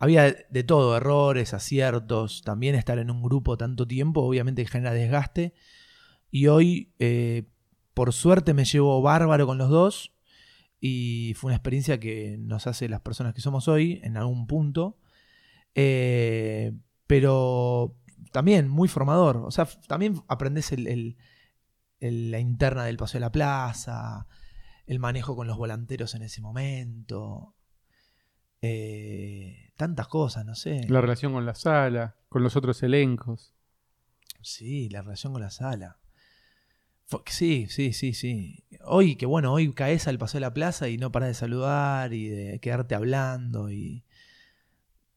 Había 0.00 0.32
de- 0.32 0.64
todo, 0.64 0.96
errores, 0.96 1.54
aciertos, 1.54 2.42
también 2.42 2.74
estar 2.74 2.98
en 2.98 3.10
un 3.10 3.22
grupo 3.22 3.56
tanto 3.56 3.86
tiempo, 3.86 4.22
obviamente 4.22 4.66
genera 4.66 4.92
desgaste. 4.92 5.54
Y 6.30 6.46
hoy, 6.48 6.92
eh, 6.98 7.44
por 7.94 8.12
suerte, 8.12 8.54
me 8.54 8.64
llevo 8.64 9.02
bárbaro 9.02 9.46
con 9.46 9.58
los 9.58 9.68
dos. 9.68 10.12
Y 10.80 11.34
fue 11.36 11.50
una 11.50 11.56
experiencia 11.56 12.00
que 12.00 12.36
nos 12.38 12.66
hace 12.66 12.88
las 12.88 13.02
personas 13.02 13.34
que 13.34 13.42
somos 13.42 13.68
hoy 13.68 14.00
en 14.02 14.16
algún 14.16 14.46
punto. 14.46 14.96
Eh, 15.74 16.72
pero 17.06 17.94
también 18.32 18.68
muy 18.68 18.88
formador. 18.88 19.36
O 19.38 19.50
sea, 19.50 19.66
también 19.86 20.22
aprendes 20.28 20.72
la 22.00 22.38
interna 22.40 22.84
del 22.84 22.96
Paseo 22.96 23.18
de 23.18 23.26
la 23.26 23.32
Plaza, 23.32 24.26
el 24.86 24.98
manejo 24.98 25.36
con 25.36 25.46
los 25.46 25.58
volanteros 25.58 26.14
en 26.14 26.22
ese 26.22 26.40
momento. 26.40 27.54
Eh, 28.62 29.69
tantas 29.80 30.08
cosas, 30.08 30.44
no 30.44 30.54
sé. 30.54 30.86
La 30.88 31.00
relación 31.00 31.32
con 31.32 31.46
la 31.46 31.54
sala, 31.54 32.14
con 32.28 32.42
los 32.42 32.54
otros 32.54 32.82
elencos. 32.82 33.54
Sí, 34.42 34.90
la 34.90 35.00
relación 35.00 35.32
con 35.32 35.40
la 35.40 35.48
sala. 35.48 35.96
Sí, 37.24 37.66
sí, 37.70 37.94
sí, 37.94 38.12
sí. 38.12 38.66
Hoy, 38.84 39.16
que 39.16 39.24
bueno, 39.24 39.54
hoy 39.54 39.72
caes 39.72 40.06
al 40.06 40.18
paseo 40.18 40.38
de 40.38 40.42
la 40.42 40.52
plaza 40.52 40.90
y 40.90 40.98
no 40.98 41.10
paras 41.10 41.30
de 41.30 41.34
saludar 41.34 42.12
y 42.12 42.28
de 42.28 42.60
quedarte 42.60 42.94
hablando 42.94 43.70
y. 43.70 44.04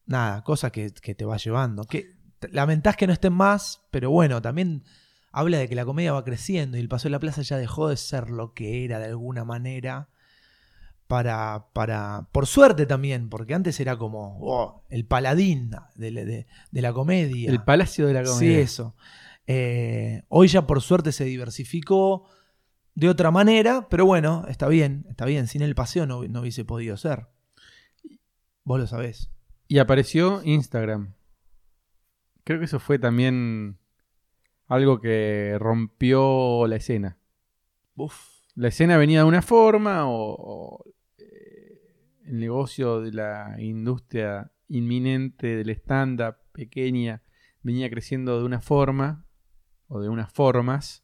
Nada, 0.06 0.46
cosas 0.46 0.72
que, 0.72 0.92
que 0.94 1.14
te 1.14 1.26
va 1.26 1.36
llevando. 1.36 1.84
Que 1.84 2.16
lamentás 2.50 2.96
que 2.96 3.06
no 3.06 3.12
estén 3.12 3.34
más, 3.34 3.86
pero 3.92 4.12
bueno, 4.12 4.42
también 4.42 4.86
habla 5.34 5.58
de 5.58 5.68
que 5.68 5.76
la 5.76 5.84
comedia 5.84 6.14
va 6.14 6.24
creciendo 6.24 6.78
y 6.78 6.80
el 6.80 6.88
paseo 6.88 7.10
de 7.10 7.14
la 7.14 7.20
plaza 7.20 7.42
ya 7.42 7.58
dejó 7.58 7.90
de 7.90 7.98
ser 7.98 8.30
lo 8.30 8.54
que 8.54 8.86
era 8.86 9.00
de 9.00 9.08
alguna 9.08 9.44
manera. 9.44 10.08
Para, 11.14 11.68
para, 11.74 12.28
por 12.32 12.48
suerte 12.48 12.88
también, 12.88 13.30
porque 13.30 13.54
antes 13.54 13.80
era 13.80 13.98
como 13.98 14.40
oh, 14.42 14.84
el 14.90 15.06
paladín 15.06 15.70
de, 15.94 16.10
la- 16.10 16.26
de- 16.26 16.48
de 16.72 16.82
la 16.82 16.92
comedia. 16.92 17.52
El 17.52 17.64
palacio 17.64 18.08
de 18.08 18.14
la 18.14 18.26
Sí, 18.26 18.32
comedia. 18.32 18.60
eso. 18.62 18.96
Eh, 19.46 20.24
hoy 20.30 20.48
ya 20.48 20.66
por 20.66 20.82
suerte 20.82 21.12
se 21.12 21.26
diversificó 21.26 22.26
de 22.96 23.10
otra 23.10 23.30
manera, 23.30 23.86
pero 23.92 24.08
bueno, 24.08 24.46
está 24.48 24.68
bien, 24.68 25.06
está 25.08 25.26
bien. 25.26 25.46
Sin 25.48 25.62
el 25.62 25.76
paseo 25.76 26.08
no, 26.08 26.24
no 26.24 26.42
hubiese 26.42 26.66
podido 26.66 26.98
ser. 26.98 27.28
Vos 28.64 28.80
lo 28.80 28.88
sabés. 28.88 29.30
Y 29.68 29.78
apareció 29.78 30.42
Instagram. 30.44 31.14
Creo 32.44 32.58
que 32.58 32.66
eso 32.66 32.80
fue 32.80 32.98
también 32.98 33.78
algo 34.66 35.00
que 35.00 35.58
rompió 35.60 36.66
la 36.66 36.78
escena. 36.78 37.20
Uf. 37.98 38.16
La 38.56 38.70
escena 38.70 38.98
venía 38.98 39.20
de 39.20 39.26
una 39.26 39.44
forma 39.44 40.08
o, 40.10 40.36
o, 40.40 40.86
el 42.26 42.40
negocio 42.40 43.02
de 43.02 43.12
la 43.12 43.56
industria 43.60 44.52
inminente 44.68 45.56
del 45.56 45.70
stand-up 45.70 46.36
pequeña 46.52 47.22
venía 47.62 47.90
creciendo 47.90 48.38
de 48.40 48.46
una 48.46 48.62
forma 48.62 49.26
o 49.88 50.02
de 50.02 50.10
unas 50.10 50.32
formas. 50.32 51.04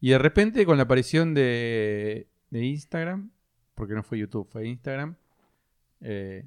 Y 0.00 0.10
de 0.10 0.18
repente 0.18 0.66
con 0.66 0.76
la 0.76 0.84
aparición 0.84 1.34
de, 1.34 2.28
de 2.50 2.64
Instagram, 2.64 3.32
porque 3.74 3.94
no 3.94 4.02
fue 4.02 4.18
YouTube, 4.18 4.48
fue 4.50 4.66
Instagram, 4.68 5.16
eh, 6.00 6.46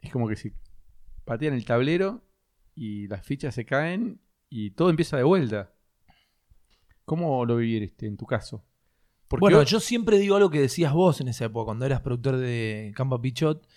es 0.00 0.12
como 0.12 0.28
que 0.28 0.36
si 0.36 0.52
patean 1.24 1.54
el 1.54 1.64
tablero 1.64 2.24
y 2.74 3.08
las 3.08 3.24
fichas 3.24 3.54
se 3.54 3.64
caen 3.64 4.20
y 4.48 4.70
todo 4.70 4.90
empieza 4.90 5.16
de 5.16 5.24
vuelta. 5.24 5.74
¿Cómo 7.04 7.44
lo 7.44 7.56
viviste 7.56 8.06
en 8.06 8.16
tu 8.16 8.26
caso? 8.26 8.67
Porque 9.28 9.42
Bueno, 9.42 9.62
yo 9.62 9.78
siempre 9.78 10.18
digo 10.18 10.36
algo 10.36 10.50
que 10.50 10.60
decías 10.60 10.92
vos 10.92 11.20
en 11.20 11.28
esa 11.28 11.44
época, 11.44 11.66
cuando 11.66 11.84
eras 11.84 12.00
productor 12.00 12.36
de 12.38 12.92
Campa 12.96 13.20
Pichot 13.20 13.68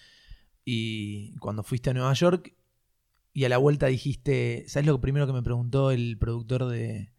y 0.64 1.36
cuando 1.40 1.64
fuiste 1.64 1.90
a 1.90 1.94
Nueva 1.94 2.14
York 2.14 2.56
y 3.34 3.44
a 3.44 3.50
la 3.50 3.58
vuelta 3.58 3.88
dijiste, 3.88 4.64
¿sabes 4.68 4.88
lo 4.88 5.02
primero 5.02 5.28
que 5.28 5.34
me 5.34 5.44
preguntó 5.44 5.92
el 5.92 6.18
productor 6.18 6.68
de, 6.68 7.12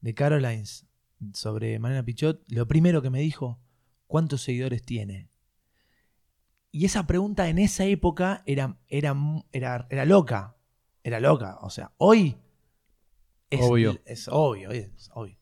de 0.00 0.14
Carolines 0.14 0.86
sobre 1.32 1.78
Mariana 1.78 2.04
Pichot? 2.04 2.42
Lo 2.48 2.68
primero 2.68 3.00
que 3.00 3.10
me 3.10 3.20
dijo, 3.20 3.58
¿cuántos 4.06 4.42
seguidores 4.42 4.82
tiene? 4.82 5.30
Y 6.70 6.84
esa 6.84 7.06
pregunta 7.06 7.48
en 7.48 7.58
esa 7.58 7.84
época 7.86 8.42
era, 8.46 8.78
era, 8.88 9.16
era, 9.52 9.86
era 9.88 10.04
loca, 10.04 10.56
era 11.02 11.20
loca. 11.20 11.58
O 11.62 11.70
sea, 11.70 11.92
hoy 11.98 12.36
es 13.48 13.60
Obvio. 13.62 14.00
Es 14.04 14.28
obvio, 14.28 14.70
es 14.70 15.10
obvio. 15.14 15.36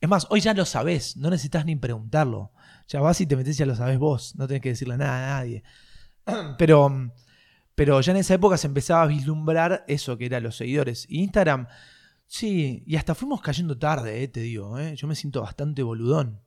Es 0.00 0.08
más, 0.08 0.26
hoy 0.30 0.40
ya 0.40 0.54
lo 0.54 0.64
sabés, 0.64 1.16
no 1.16 1.28
necesitas 1.30 1.64
ni 1.66 1.76
preguntarlo. 1.76 2.52
Ya 2.88 3.00
vas 3.00 3.20
y 3.20 3.26
te 3.26 3.36
metes 3.36 3.56
y 3.56 3.58
ya 3.60 3.66
lo 3.66 3.76
sabés 3.76 3.98
vos, 3.98 4.34
no 4.36 4.46
tenés 4.48 4.62
que 4.62 4.70
decirle 4.70 4.96
nada 4.96 5.36
a 5.36 5.40
nadie. 5.40 5.62
Pero, 6.58 7.12
pero 7.74 8.00
ya 8.02 8.12
en 8.12 8.18
esa 8.18 8.34
época 8.34 8.56
se 8.58 8.66
empezaba 8.66 9.02
a 9.02 9.06
vislumbrar 9.06 9.84
eso 9.88 10.18
que 10.18 10.26
eran 10.26 10.42
los 10.42 10.56
seguidores. 10.56 11.06
Y 11.08 11.20
Instagram, 11.22 11.66
sí, 12.26 12.82
y 12.86 12.96
hasta 12.96 13.14
fuimos 13.14 13.40
cayendo 13.40 13.78
tarde, 13.78 14.22
eh, 14.22 14.28
te 14.28 14.40
digo. 14.40 14.78
eh. 14.78 14.94
Yo 14.96 15.06
me 15.08 15.14
siento 15.14 15.40
bastante 15.42 15.82
boludón. 15.82 16.40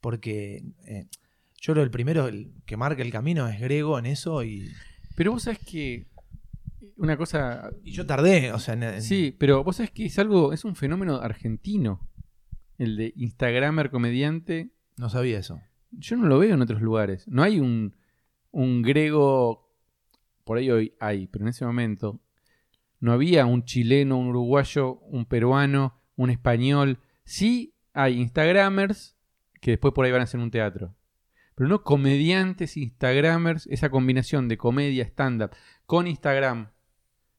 Porque 0.00 0.64
eh, 0.86 1.06
yo 1.60 1.74
creo 1.74 1.84
el 1.84 1.90
primero 1.90 2.26
el 2.28 2.52
que 2.64 2.76
marca 2.78 3.02
el 3.02 3.12
camino 3.12 3.46
es 3.46 3.60
Grego 3.60 3.98
en 3.98 4.06
eso 4.06 4.42
y, 4.42 4.70
Pero 5.16 5.32
vos 5.32 5.42
sabés 5.42 5.58
que 5.58 6.06
una 6.96 7.16
cosa... 7.18 7.70
y 7.84 7.92
yo 7.92 8.06
tardé. 8.06 8.50
O 8.52 8.58
sea, 8.58 8.72
en- 8.74 8.82
en- 8.84 9.02
Sí, 9.02 9.36
pero 9.38 9.62
vos 9.62 9.76
sabés 9.76 9.90
que 9.90 10.06
es 10.06 10.18
algo, 10.18 10.52
es 10.54 10.64
un 10.64 10.74
fenómeno 10.74 11.16
argentino. 11.16 12.08
El 12.80 12.96
de 12.96 13.12
Instagramer 13.14 13.90
comediante. 13.90 14.70
no 14.96 15.10
sabía 15.10 15.38
eso. 15.38 15.60
Yo 15.90 16.16
no 16.16 16.26
lo 16.26 16.38
veo 16.38 16.54
en 16.54 16.62
otros 16.62 16.80
lugares. 16.80 17.28
No 17.28 17.42
hay 17.42 17.60
un, 17.60 17.94
un 18.52 18.80
griego, 18.80 19.70
por 20.44 20.56
ahí 20.56 20.70
hoy 20.70 20.94
hay, 20.98 21.26
pero 21.26 21.44
en 21.44 21.50
ese 21.50 21.66
momento 21.66 22.22
no 22.98 23.12
había 23.12 23.44
un 23.44 23.64
chileno, 23.66 24.16
un 24.16 24.28
uruguayo, 24.28 24.94
un 25.00 25.26
peruano, 25.26 26.00
un 26.16 26.30
español. 26.30 27.00
Sí 27.22 27.74
hay 27.92 28.18
Instagramers 28.18 29.14
que 29.60 29.72
después 29.72 29.92
por 29.92 30.06
ahí 30.06 30.12
van 30.12 30.22
a 30.22 30.24
hacer 30.24 30.40
un 30.40 30.50
teatro. 30.50 30.96
Pero 31.56 31.68
no 31.68 31.82
comediantes, 31.82 32.78
Instagramers, 32.78 33.66
esa 33.66 33.90
combinación 33.90 34.48
de 34.48 34.56
comedia, 34.56 35.04
stand-up 35.04 35.50
con 35.84 36.06
Instagram, 36.06 36.70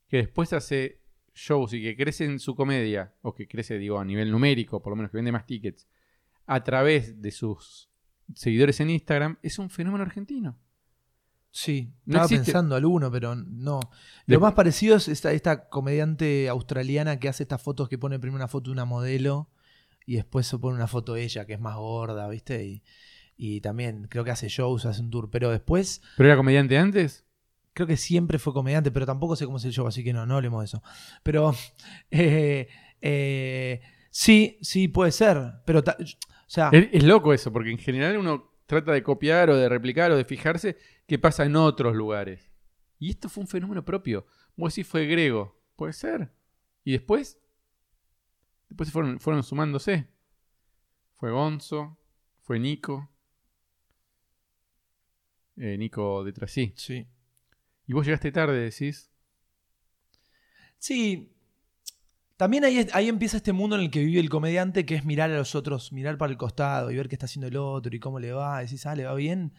que 0.08 0.18
después 0.18 0.54
hace 0.54 1.01
shows 1.48 1.74
y 1.74 1.82
que 1.82 1.96
crece 1.96 2.26
en 2.26 2.40
su 2.40 2.56
comedia, 2.56 3.14
o 3.22 3.34
que 3.34 3.48
crece, 3.48 3.78
digo, 3.78 4.00
a 4.00 4.06
nivel 4.06 4.32
numérico, 4.32 4.82
por 4.82 4.92
lo 4.92 4.96
menos 4.98 5.12
que 5.12 5.18
vende 5.18 5.32
más 5.32 5.46
tickets, 5.46 5.88
a 6.46 6.64
través 6.64 7.22
de 7.22 7.32
sus 7.32 7.90
seguidores 8.34 8.80
en 8.80 8.90
Instagram, 8.90 9.38
es 9.42 9.60
un 9.60 9.70
fenómeno 9.70 10.04
argentino. 10.04 10.58
Sí, 11.54 11.92
No 12.06 12.14
estaba 12.14 12.26
existe. 12.26 12.46
pensando 12.46 12.76
alguno, 12.76 13.12
pero 13.12 13.36
no. 13.36 13.80
De- 14.26 14.36
Lo 14.36 14.40
más 14.40 14.54
parecido 14.54 14.96
es 14.96 15.08
esta, 15.10 15.34
esta 15.34 15.68
comediante 15.68 16.48
australiana 16.48 17.20
que 17.20 17.28
hace 17.28 17.44
estas 17.44 17.62
fotos 17.62 17.90
que 17.90 17.98
pone 17.98 18.20
primero 18.20 18.38
una 18.38 18.48
foto 18.48 18.70
de 18.70 18.74
una 18.74 18.86
modelo 18.86 19.50
y 20.06 20.16
después 20.16 20.48
se 20.48 20.58
pone 20.58 20.76
una 20.78 20.88
foto 20.88 21.14
de 21.14 21.24
ella 21.24 21.46
que 21.46 21.54
es 21.54 21.60
más 21.60 21.76
gorda, 21.76 22.30
¿viste? 22.30 22.66
Y, 22.66 22.84
y 23.36 23.60
también 23.60 24.08
creo 24.10 24.24
que 24.24 24.32
hace 24.32 24.48
shows, 24.48 24.86
hace 24.86 25.02
un 25.02 25.10
tour, 25.10 25.30
pero 25.30 25.52
después 25.52 26.02
¿Pero 26.16 26.30
era 26.30 26.38
comediante 26.38 26.78
antes? 26.78 27.26
Creo 27.74 27.88
que 27.88 27.98
siempre 27.98 28.40
fue 28.40 28.54
comediante, 28.54 28.92
pero 28.92 29.06
tampoco 29.06 29.36
sé 29.36 29.46
cómo 29.46 29.58
es 29.58 29.66
el 29.66 29.72
show, 29.72 29.88
así 29.88 30.04
que 30.04 30.14
no, 30.14 30.26
no 30.26 30.36
hablemos 30.36 30.62
de 30.62 30.66
eso. 30.66 30.84
Pero 31.24 31.54
eh, 32.12 32.68
eh, 33.02 33.82
sí, 34.10 34.58
sí 34.62 34.88
puede 34.88 35.12
ser, 35.12 35.54
pero 35.66 35.80
o 35.80 35.84
sea, 36.48 36.70
Es, 36.72 36.90
es 36.92 37.04
loco 37.04 37.34
eso, 37.34 37.52
porque 37.52 37.72
en 37.72 37.78
general 37.78 38.18
uno 38.18 38.52
trata 38.66 38.92
de 38.94 39.04
copiar 39.04 39.50
o 39.50 39.58
de 39.58 39.68
replicar 39.68 40.12
o 40.12 40.18
de 40.18 40.26
fijarse 40.26 40.78
qué 41.06 41.20
pasa 41.20 41.46
en 41.46 41.56
otros 41.56 41.96
lugares. 41.96 42.52
Y 43.00 43.10
esto 43.10 43.30
fue 43.30 43.42
un 43.42 43.48
fenómeno 43.48 43.84
propio. 43.84 44.26
Vos 44.56 44.76
decís 44.76 44.88
fue 44.88 45.08
grego. 45.08 45.60
Puede 45.76 45.94
ser. 45.94 46.32
Y 46.84 46.92
después. 46.92 47.40
Después 48.70 48.88
se 48.88 48.94
fueron, 48.94 49.20
fueron 49.20 49.44
sumándose. 49.44 50.08
Fue 51.16 51.32
Gonzo. 51.32 51.98
Fue 52.44 52.60
Nico. 52.60 53.10
Eh, 55.58 55.78
Nico 55.78 56.24
de 56.24 56.32
Trasí. 56.32 56.74
sí. 56.78 57.08
Y 57.92 57.94
vos 57.94 58.06
llegaste 58.06 58.32
tarde, 58.32 58.58
decís. 58.58 59.12
Sí. 60.78 61.36
También 62.38 62.64
ahí, 62.64 62.88
ahí 62.94 63.10
empieza 63.10 63.36
este 63.36 63.52
mundo 63.52 63.76
en 63.76 63.82
el 63.82 63.92
que 63.92 64.00
vive 64.00 64.22
el 64.22 64.30
comediante, 64.30 64.86
que 64.86 64.96
es 64.96 65.04
mirar 65.04 65.30
a 65.30 65.36
los 65.36 65.56
otros, 65.56 65.92
mirar 65.92 66.18
para 66.18 66.32
el 66.32 66.38
costado 66.38 66.90
y 66.90 66.96
ver 66.96 67.10
qué 67.10 67.16
está 67.16 67.26
haciendo 67.26 67.48
el 67.48 67.58
otro 67.58 67.94
y 67.94 68.00
cómo 68.00 68.18
le 68.22 68.32
va. 68.32 68.62
Decís, 68.62 68.86
ah, 68.86 68.96
le 68.96 69.04
va 69.04 69.14
bien. 69.14 69.52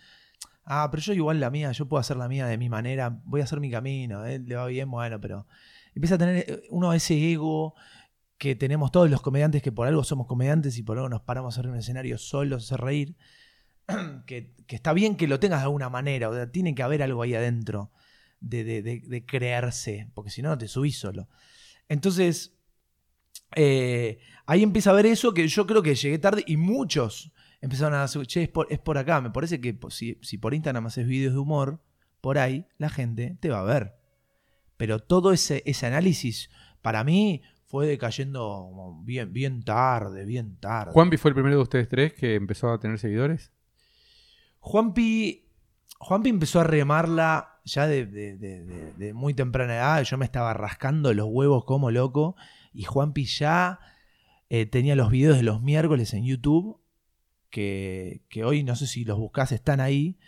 Ah, 0.64 0.88
pero 0.90 1.02
yo 1.02 1.12
igual 1.12 1.40
la 1.40 1.50
mía, 1.50 1.72
yo 1.72 1.86
puedo 1.86 2.00
hacer 2.00 2.16
la 2.16 2.26
mía 2.26 2.46
de 2.46 2.56
mi 2.56 2.70
manera, 2.70 3.20
voy 3.26 3.42
a 3.42 3.44
hacer 3.44 3.60
mi 3.60 3.70
camino, 3.70 4.24
¿eh? 4.24 4.38
le 4.38 4.54
va 4.54 4.64
bien, 4.64 4.90
bueno, 4.90 5.20
pero 5.20 5.46
empieza 5.94 6.14
a 6.14 6.18
tener 6.18 6.36
eh, 6.48 6.62
uno 6.70 6.94
ese 6.94 7.32
ego 7.32 7.74
que 8.38 8.54
tenemos 8.54 8.90
todos 8.92 9.10
los 9.10 9.20
comediantes, 9.20 9.60
que 9.60 9.72
por 9.72 9.86
algo 9.86 10.04
somos 10.04 10.26
comediantes 10.26 10.78
y 10.78 10.82
por 10.82 10.96
algo 10.96 11.10
nos 11.10 11.20
paramos 11.20 11.54
a 11.54 11.60
hacer 11.60 11.70
un 11.70 11.76
escenario 11.76 12.16
solos, 12.16 12.62
a 12.62 12.64
hacer 12.64 12.82
reír, 12.82 13.14
que, 14.26 14.54
que 14.66 14.76
está 14.76 14.94
bien 14.94 15.16
que 15.16 15.28
lo 15.28 15.38
tengas 15.38 15.60
de 15.60 15.64
alguna 15.64 15.90
manera, 15.90 16.30
o 16.30 16.34
sea, 16.34 16.50
tiene 16.50 16.74
que 16.74 16.82
haber 16.82 17.02
algo 17.02 17.20
ahí 17.20 17.34
adentro 17.34 17.92
de, 18.42 18.64
de- 18.64 18.82
de- 18.82 19.02
de 19.06 19.24
creerse, 19.24 20.10
porque 20.14 20.30
si 20.30 20.42
no, 20.42 20.56
te 20.58 20.68
subís 20.68 20.98
solo. 20.98 21.28
Entonces, 21.88 22.56
eh, 23.54 24.18
ahí 24.46 24.62
empieza 24.62 24.90
a 24.90 24.94
ver 24.94 25.06
eso 25.06 25.32
que 25.34 25.46
yo 25.48 25.66
creo 25.66 25.82
que 25.82 25.94
llegué 25.94 26.18
tarde 26.18 26.44
y 26.46 26.56
muchos 26.56 27.32
empezaron 27.60 27.94
a 27.98 28.02
decir, 28.02 28.26
che, 28.26 28.42
es 28.42 28.48
por, 28.48 28.66
es 28.70 28.78
por 28.78 28.98
acá. 28.98 29.20
Me 29.20 29.30
parece 29.30 29.60
que 29.60 29.78
si, 29.90 30.18
si 30.22 30.38
por 30.38 30.54
Instagram 30.54 30.86
haces 30.86 31.06
videos 31.06 31.32
de 31.34 31.38
humor, 31.38 31.82
por 32.20 32.38
ahí 32.38 32.66
la 32.78 32.88
gente 32.88 33.36
te 33.40 33.48
va 33.50 33.60
a 33.60 33.64
ver. 33.64 33.94
Pero 34.76 34.98
todo 35.00 35.32
ese, 35.32 35.62
ese 35.66 35.86
análisis, 35.86 36.50
para 36.80 37.04
mí, 37.04 37.42
fue 37.66 37.86
decayendo 37.86 39.00
bien, 39.04 39.32
bien 39.32 39.62
tarde, 39.62 40.24
bien 40.24 40.56
tarde. 40.58 40.92
Juanpi 40.92 41.16
fue 41.16 41.30
el 41.30 41.34
primero 41.34 41.56
de 41.56 41.62
ustedes 41.62 41.88
tres 41.88 42.12
que 42.12 42.34
empezó 42.34 42.70
a 42.70 42.78
tener 42.80 42.98
seguidores. 42.98 43.52
Juanpi, 44.60 45.48
Juanpi 45.98 46.28
empezó 46.30 46.60
a 46.60 46.64
remarla 46.64 47.51
ya 47.64 47.86
de, 47.86 49.12
muy 49.14 49.34
temprana 49.34 49.74
edad. 49.74 50.02
Yo 50.02 50.18
me 50.18 50.24
estaba 50.24 50.54
rascando 50.54 51.12
los 51.14 51.26
huevos 51.28 51.64
como 51.64 51.90
loco. 51.90 52.36
Y 52.72 52.84
Juanpi 52.84 53.24
ya 53.24 53.80
eh, 54.48 54.66
tenía 54.66 54.96
los 54.96 55.10
videos 55.10 55.36
de 55.36 55.42
los 55.42 55.62
miércoles 55.62 56.14
en 56.14 56.24
YouTube. 56.24 56.80
Que, 57.50 58.22
que 58.30 58.44
hoy 58.44 58.64
no 58.64 58.76
sé 58.76 58.86
si 58.86 59.04
los 59.04 59.18
buscás, 59.18 59.52
están 59.52 59.80
ahí. 59.80 60.18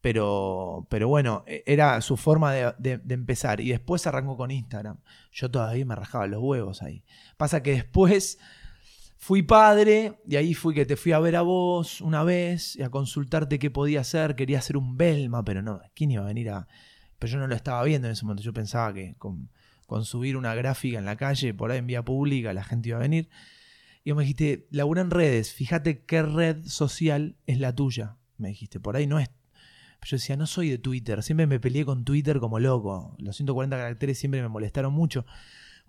Pero, 0.00 0.86
pero 0.90 1.06
bueno, 1.08 1.44
e- 1.46 1.62
era 1.66 2.00
su 2.00 2.16
forma 2.16 2.52
de, 2.52 3.00
empezar. 3.08 3.60
Y 3.60 3.70
después 3.70 4.06
arrancó 4.06 4.36
con 4.36 4.50
Instagram. 4.50 4.98
Yo 5.30 5.50
todavía 5.50 5.86
me 5.86 5.94
rajaba 5.94 6.26
los 6.26 6.42
huevos 6.42 6.82
ahí. 6.82 7.04
Pasa 7.36 7.62
que 7.62 7.72
después 7.72 8.38
fui 9.22 9.44
padre 9.44 10.18
y 10.26 10.34
ahí 10.34 10.52
fui 10.52 10.74
que 10.74 10.84
te 10.84 10.96
fui 10.96 11.12
a 11.12 11.20
ver 11.20 11.36
a 11.36 11.42
vos 11.42 12.00
una 12.00 12.24
vez 12.24 12.74
y 12.74 12.82
a 12.82 12.90
consultarte 12.90 13.60
qué 13.60 13.70
podía 13.70 14.00
hacer. 14.00 14.34
Quería 14.34 14.58
hacer 14.58 14.76
un 14.76 14.96
Belma, 14.96 15.44
pero 15.44 15.62
no, 15.62 15.80
¿quién 15.94 16.10
iba 16.10 16.24
a 16.24 16.26
venir 16.26 16.50
a...? 16.50 16.66
Pero 17.20 17.34
yo 17.34 17.38
no 17.38 17.46
lo 17.46 17.54
estaba 17.54 17.84
viendo 17.84 18.08
en 18.08 18.14
ese 18.14 18.24
momento. 18.24 18.42
Yo 18.42 18.52
pensaba 18.52 18.92
que 18.92 19.14
con, 19.18 19.48
con 19.86 20.04
subir 20.04 20.36
una 20.36 20.56
gráfica 20.56 20.98
en 20.98 21.04
la 21.04 21.14
calle, 21.14 21.54
por 21.54 21.70
ahí 21.70 21.78
en 21.78 21.86
vía 21.86 22.04
pública, 22.04 22.52
la 22.52 22.64
gente 22.64 22.88
iba 22.88 22.98
a 22.98 23.02
venir. 23.02 23.28
Y 24.02 24.10
vos 24.10 24.16
me 24.16 24.24
dijiste, 24.24 24.66
labura 24.70 25.02
en 25.02 25.12
redes, 25.12 25.52
fíjate 25.52 26.04
qué 26.04 26.22
red 26.22 26.64
social 26.64 27.36
es 27.46 27.60
la 27.60 27.76
tuya. 27.76 28.16
Me 28.38 28.48
dijiste, 28.48 28.80
por 28.80 28.96
ahí 28.96 29.06
no 29.06 29.20
es 29.20 29.30
yo 30.04 30.16
decía, 30.16 30.36
no 30.36 30.46
soy 30.46 30.68
de 30.68 30.78
Twitter. 30.78 31.22
Siempre 31.22 31.46
me 31.46 31.60
peleé 31.60 31.84
con 31.84 32.04
Twitter 32.04 32.40
como 32.40 32.58
loco. 32.58 33.14
Los 33.18 33.36
140 33.36 33.76
caracteres 33.76 34.18
siempre 34.18 34.42
me 34.42 34.48
molestaron 34.48 34.92
mucho. 34.92 35.24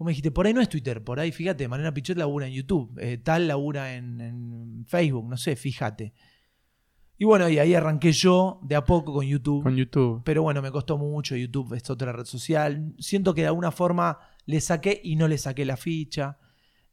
Vos 0.03 0.07
me 0.07 0.11
dijiste, 0.11 0.31
por 0.31 0.45
ahí 0.45 0.53
no 0.53 0.59
es 0.59 0.67
Twitter. 0.67 1.01
Por 1.01 1.17
ahí, 1.21 1.31
fíjate, 1.31 1.65
Mariana 1.69 1.93
Pichot 1.93 2.17
labura 2.17 2.45
en 2.45 2.51
YouTube. 2.51 2.99
eh, 2.99 3.17
tal 3.19 3.47
labura 3.47 3.95
en, 3.95 4.19
en 4.19 4.85
Facebook. 4.85 5.29
No 5.29 5.37
sé, 5.37 5.55
fíjate. 5.55 6.13
Y 7.17 7.23
bueno, 7.23 7.47
y 7.47 7.57
ahí 7.57 7.73
arranqué 7.73 8.11
yo 8.11 8.59
de 8.63 8.75
a 8.75 8.83
poco 8.83 9.13
con 9.13 9.25
YouTube. 9.25 9.63
Con 9.63 9.77
YouTube. 9.77 10.21
Pero 10.25 10.43
bueno, 10.43 10.61
me 10.61 10.71
costó 10.71 10.97
mucho. 10.97 11.37
YouTube 11.37 11.73
es 11.73 11.89
otra 11.89 12.11
red 12.11 12.25
social. 12.25 12.93
Siento 12.99 13.33
que 13.33 13.43
de 13.43 13.47
alguna 13.47 13.71
forma 13.71 14.19
le 14.45 14.59
saqué 14.59 14.99
y 15.01 15.15
no 15.15 15.29
le 15.29 15.37
saqué 15.37 15.63
la 15.63 15.77
ficha. 15.77 16.37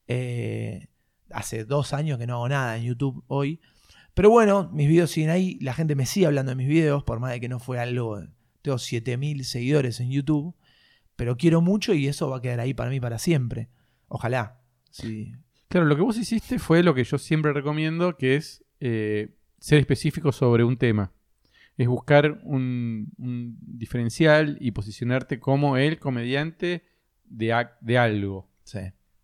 Eh, 0.07 0.87
hace 1.31 1.64
dos 1.64 1.92
años 1.92 2.16
que 2.16 2.29
no 2.29 2.35
hago 2.35 2.49
nada 2.49 2.77
en 2.77 2.85
YouTube 2.85 3.25
hoy. 3.27 3.61
Pero 4.14 4.31
bueno, 4.31 4.70
mis 4.73 4.87
videos 4.87 5.11
siguen 5.11 5.31
ahí. 5.31 5.59
La 5.61 5.75
gente 5.75 5.96
me 5.96 6.07
sigue 6.07 6.27
hablando 6.27 6.51
de 6.51 6.57
mis 6.57 6.68
videos, 6.68 7.03
por 7.03 7.18
más 7.18 7.33
de 7.33 7.40
que 7.40 7.49
no 7.49 7.59
fue 7.59 7.81
algo. 7.81 8.20
Tengo 8.62 8.79
7000 8.79 9.44
seguidores 9.44 9.99
en 9.99 10.12
YouTube. 10.12 10.55
Pero 11.20 11.37
quiero 11.37 11.61
mucho 11.61 11.92
y 11.92 12.06
eso 12.06 12.30
va 12.30 12.38
a 12.38 12.40
quedar 12.40 12.61
ahí 12.61 12.72
para 12.72 12.88
mí 12.88 12.98
para 12.98 13.18
siempre. 13.18 13.68
Ojalá. 14.09 14.62
Sí. 14.88 15.35
Claro, 15.68 15.85
lo 15.85 15.94
que 15.94 16.00
vos 16.00 16.16
hiciste 16.16 16.59
fue 16.59 16.83
lo 16.83 16.94
que 16.94 17.04
yo 17.04 17.18
siempre 17.18 17.52
recomiendo, 17.52 18.16
que 18.16 18.37
es 18.37 18.64
eh, 18.80 19.37
ser 19.59 19.80
específico 19.80 20.33
sobre 20.33 20.64
un 20.64 20.78
tema. 20.78 21.12
Es 21.76 21.88
buscar 21.88 22.40
un, 22.44 23.12
un 23.18 23.59
diferencial 23.61 24.56
y 24.62 24.70
posicionarte 24.70 25.38
como 25.40 25.76
el 25.76 25.98
comediante 25.98 26.87
de, 27.26 27.66
de 27.83 27.98
algo. 27.98 28.48
Sí. 28.64 28.80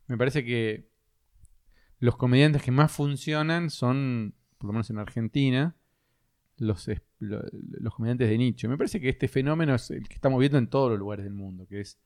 Me 0.06 0.18
parece 0.18 0.44
que 0.44 0.90
los 1.98 2.18
comediantes 2.18 2.60
que 2.62 2.72
más 2.72 2.92
funcionan 2.92 3.70
son, 3.70 4.34
por 4.58 4.66
lo 4.66 4.74
menos 4.74 4.90
en 4.90 4.98
Argentina, 4.98 5.76
los, 6.58 6.88
los 7.20 7.94
comediantes 7.94 8.28
de 8.28 8.38
nicho. 8.38 8.68
Me 8.68 8.76
parece 8.78 9.00
que 9.00 9.08
este 9.08 9.28
fenómeno 9.28 9.74
es 9.74 9.90
el 9.90 10.08
que 10.08 10.14
estamos 10.14 10.40
viendo 10.40 10.58
en 10.58 10.68
todos 10.68 10.90
los 10.90 10.98
lugares 10.98 11.24
del 11.24 11.34
mundo, 11.34 11.66
que 11.66 11.80
es 11.80 11.98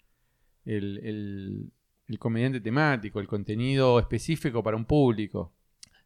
el, 0.65 0.99
el- 0.99 1.73
el 2.09 2.19
comediante 2.19 2.61
temático, 2.61 3.21
el 3.21 3.29
contenido 3.29 4.01
específico 4.01 4.63
para 4.65 4.77
un 4.77 4.85
público. 4.85 5.55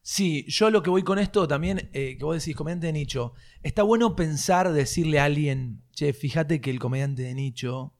Sí, 0.03 0.45
yo 0.47 0.69
lo 0.69 0.83
que 0.83 0.91
voy 0.91 1.01
con 1.01 1.17
esto 1.17 1.47
también, 1.47 1.89
eh, 1.91 2.15
que 2.19 2.23
vos 2.23 2.37
decís, 2.37 2.55
comediante 2.55 2.85
de 2.87 2.93
nicho, 2.93 3.33
está 3.63 3.81
bueno 3.81 4.15
pensar, 4.15 4.71
decirle 4.71 5.17
a 5.17 5.23
alguien, 5.25 5.81
che, 5.93 6.13
fíjate 6.13 6.61
que 6.61 6.69
el 6.69 6.77
comediante 6.77 7.23
de 7.23 7.33
nicho 7.33 7.95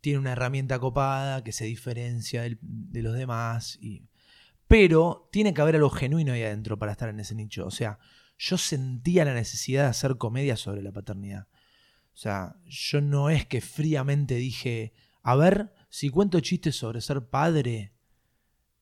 tiene 0.00 0.20
una 0.20 0.32
herramienta 0.32 0.78
copada 0.78 1.42
que 1.42 1.50
se 1.50 1.64
diferencia 1.64 2.42
del- 2.42 2.58
de 2.62 3.02
los 3.02 3.14
demás, 3.16 3.76
y... 3.82 4.04
pero 4.68 5.28
tiene 5.32 5.52
que 5.52 5.60
haber 5.62 5.74
algo 5.74 5.90
genuino 5.90 6.32
ahí 6.32 6.44
adentro 6.44 6.78
para 6.78 6.92
estar 6.92 7.08
en 7.08 7.18
ese 7.18 7.34
nicho. 7.34 7.66
O 7.66 7.72
sea, 7.72 7.98
yo 8.38 8.58
sentía 8.58 9.24
la 9.24 9.34
necesidad 9.34 9.84
de 9.84 9.90
hacer 9.90 10.16
comedia 10.16 10.56
sobre 10.56 10.82
la 10.82 10.92
paternidad. 10.92 11.48
O 12.12 12.16
sea, 12.18 12.56
yo 12.66 13.00
no 13.00 13.30
es 13.30 13.46
que 13.46 13.60
fríamente 13.60 14.36
dije, 14.36 14.92
a 15.22 15.36
ver, 15.36 15.74
si 15.88 16.08
cuento 16.08 16.40
chistes 16.40 16.76
sobre 16.76 17.00
ser 17.00 17.28
padre, 17.28 17.92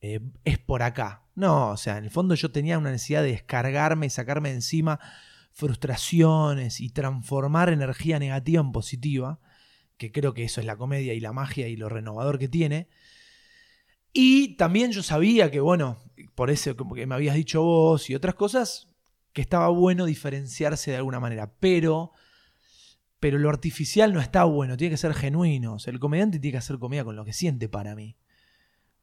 eh, 0.01 0.21
es 0.45 0.59
por 0.59 0.83
acá. 0.83 1.27
No, 1.35 1.71
o 1.71 1.77
sea, 1.77 1.99
en 1.99 2.05
el 2.05 2.11
fondo 2.11 2.35
yo 2.35 2.51
tenía 2.51 2.79
una 2.79 2.90
necesidad 2.90 3.23
de 3.23 3.31
descargarme 3.31 4.07
y 4.07 4.11
sacarme 4.11 4.51
de 4.51 4.57
encima 4.57 5.01
frustraciones 5.55 6.81
y 6.81 6.90
transformar 6.90 7.69
energía 7.71 8.19
negativa 8.19 8.61
en 8.61 8.73
positiva, 8.73 9.40
que 9.97 10.11
creo 10.11 10.35
que 10.35 10.45
eso 10.45 10.61
es 10.61 10.67
la 10.67 10.77
comedia 10.77 11.14
y 11.14 11.21
la 11.21 11.33
magia 11.33 11.69
y 11.69 11.77
lo 11.77 11.88
renovador 11.88 12.38
que 12.38 12.49
tiene. 12.49 12.88
Y 14.12 14.57
también 14.57 14.90
yo 14.90 15.03
sabía 15.03 15.51
que, 15.51 15.61
bueno, 15.61 15.99
por 16.35 16.51
eso 16.51 16.77
como 16.77 16.95
que 16.95 17.07
me 17.07 17.14
habías 17.14 17.37
dicho 17.37 17.62
vos 17.62 18.11
y 18.11 18.14
otras 18.14 18.35
cosas, 18.35 18.88
que 19.35 19.42
estaba 19.42 19.68
bueno 19.68 20.07
diferenciarse 20.07 20.92
de 20.92 20.97
alguna 20.97 21.20
manera, 21.20 21.53
pero 21.61 22.12
pero 23.25 23.38
lo 23.38 23.49
artificial 23.49 24.12
no 24.12 24.20
está 24.20 24.44
bueno, 24.44 24.77
tiene 24.77 24.92
que 24.92 24.99
ser 24.99 25.14
genuino. 25.14 25.75
O 25.75 25.79
sea, 25.79 25.94
el 25.94 25.99
comediante 25.99 26.38
tiene 26.38 26.53
que 26.53 26.59
hacer 26.59 26.79
comedia 26.79 27.05
con 27.05 27.16
lo 27.16 27.25
que 27.25 27.33
siente 27.33 27.70
para 27.70 27.94
mí. 27.94 28.18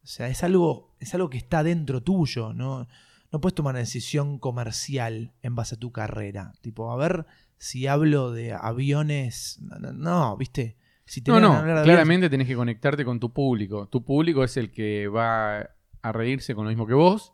O 0.03 0.07
sea, 0.07 0.27
es 0.27 0.43
algo, 0.43 0.95
es 0.99 1.15
algo 1.15 1.29
que 1.31 1.39
está 1.39 1.63
dentro 1.63 2.03
tuyo, 2.03 2.53
¿no? 2.53 2.87
No 3.31 3.41
puedes 3.41 3.55
tomar 3.55 3.73
una 3.73 3.79
decisión 3.79 4.37
comercial 4.37 5.33
en 5.41 5.55
base 5.55 5.73
a 5.73 5.79
tu 5.79 5.91
carrera. 5.91 6.53
Tipo, 6.61 6.91
a 6.91 6.97
ver 6.97 7.25
si 7.57 7.87
hablo 7.87 8.31
de 8.31 8.53
aviones. 8.53 9.57
No, 9.59 9.79
no, 9.79 9.91
no, 9.91 10.37
¿viste? 10.37 10.77
Si 11.05 11.21
No, 11.21 11.39
no, 11.39 11.63
de 11.63 11.81
claramente 11.81 12.29
tenés 12.29 12.47
que 12.47 12.55
conectarte 12.55 13.03
con 13.03 13.19
tu 13.19 13.33
público. 13.33 13.87
Tu 13.87 14.05
público 14.05 14.43
es 14.43 14.55
el 14.55 14.71
que 14.71 15.07
va 15.07 15.67
a 16.03 16.11
reírse 16.11 16.53
con 16.53 16.65
lo 16.65 16.69
mismo 16.69 16.85
que 16.85 16.93
vos 16.93 17.33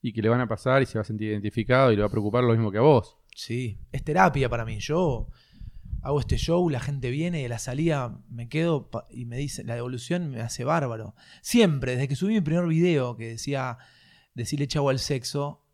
y 0.00 0.12
que 0.12 0.22
le 0.22 0.28
van 0.28 0.40
a 0.40 0.48
pasar 0.48 0.82
y 0.82 0.86
se 0.86 0.98
va 0.98 1.02
a 1.02 1.04
sentir 1.04 1.30
identificado 1.30 1.92
y 1.92 1.96
le 1.96 2.02
va 2.02 2.08
a 2.08 2.10
preocupar 2.10 2.44
lo 2.44 2.52
mismo 2.52 2.70
que 2.70 2.78
a 2.78 2.82
vos. 2.82 3.16
Sí, 3.34 3.80
es 3.92 4.04
terapia 4.04 4.48
para 4.48 4.64
mí. 4.64 4.78
Yo 4.78 5.28
hago 6.02 6.20
este 6.20 6.36
show, 6.36 6.68
la 6.70 6.80
gente 6.80 7.10
viene 7.10 7.42
y 7.42 7.44
a 7.44 7.48
la 7.48 7.58
salida 7.58 8.20
me 8.28 8.48
quedo 8.48 8.90
y 9.10 9.24
me 9.24 9.36
dice, 9.36 9.64
la 9.64 9.74
devolución 9.74 10.30
me 10.30 10.40
hace 10.40 10.64
bárbaro. 10.64 11.14
Siempre, 11.42 11.92
desde 11.92 12.08
que 12.08 12.16
subí 12.16 12.34
mi 12.34 12.40
primer 12.40 12.66
video 12.66 13.16
que 13.16 13.28
decía 13.28 13.78
decirle 14.34 14.68
chavo 14.68 14.90
al 14.90 14.98
sexo, 14.98 15.64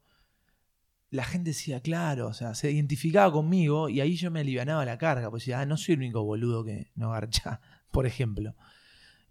la 1.10 1.24
gente 1.24 1.50
decía, 1.50 1.80
claro, 1.80 2.26
o 2.28 2.32
sea, 2.32 2.54
se 2.54 2.72
identificaba 2.72 3.30
conmigo 3.30 3.88
y 3.88 4.00
ahí 4.00 4.16
yo 4.16 4.30
me 4.30 4.40
alivianaba 4.40 4.84
la 4.84 4.98
carga, 4.98 5.30
pues 5.30 5.42
decía, 5.42 5.60
ah, 5.60 5.66
no 5.66 5.76
soy 5.76 5.94
el 5.94 6.00
único 6.00 6.24
boludo 6.24 6.64
que 6.64 6.90
no 6.96 7.10
garcha, 7.10 7.60
por 7.92 8.06
ejemplo. 8.06 8.56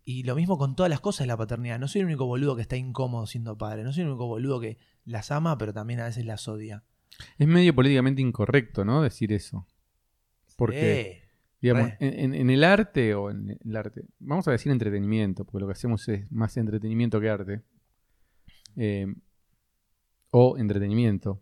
Y 0.06 0.24
lo 0.24 0.36
mismo 0.36 0.58
con 0.58 0.76
todas 0.76 0.90
las 0.90 1.00
cosas 1.00 1.20
de 1.22 1.28
la 1.28 1.38
paternidad. 1.38 1.80
No 1.80 1.88
soy 1.88 2.02
el 2.02 2.08
único 2.08 2.26
boludo 2.26 2.56
que 2.56 2.62
está 2.62 2.76
incómodo 2.76 3.26
siendo 3.26 3.58
padre. 3.58 3.84
No 3.84 3.94
soy 3.94 4.04
el 4.04 4.10
único 4.10 4.28
boludo 4.28 4.60
que 4.60 4.78
las 5.06 5.32
ama, 5.32 5.58
pero 5.58 5.74
también 5.74 6.02
a 6.02 6.06
veces 6.06 6.26
las 6.26 6.48
odia. 6.48 6.84
Es 7.38 7.48
medio 7.48 7.74
políticamente 7.74 8.22
incorrecto, 8.22 8.84
¿no? 8.84 9.02
Decir 9.02 9.32
eso. 9.32 9.68
Porque, 10.58 11.24
digamos, 11.62 11.92
en, 12.00 12.50
el 12.50 12.64
arte 12.64 13.16
o 13.16 13.32
en 13.32 13.58
el 13.64 13.76
arte, 13.76 14.04
vamos 14.20 14.48
a 14.48 14.52
decir 14.52 14.72
entretenimiento, 14.72 15.46
porque 15.46 15.62
lo 15.62 15.68
que 15.68 15.74
hacemos 15.74 16.08
es 16.10 16.30
más 16.32 16.58
entretenimiento 16.58 17.20
que 17.20 17.30
arte. 17.30 17.62
Eh, 18.76 19.08
o 20.32 20.58
entretenimiento. 20.58 21.42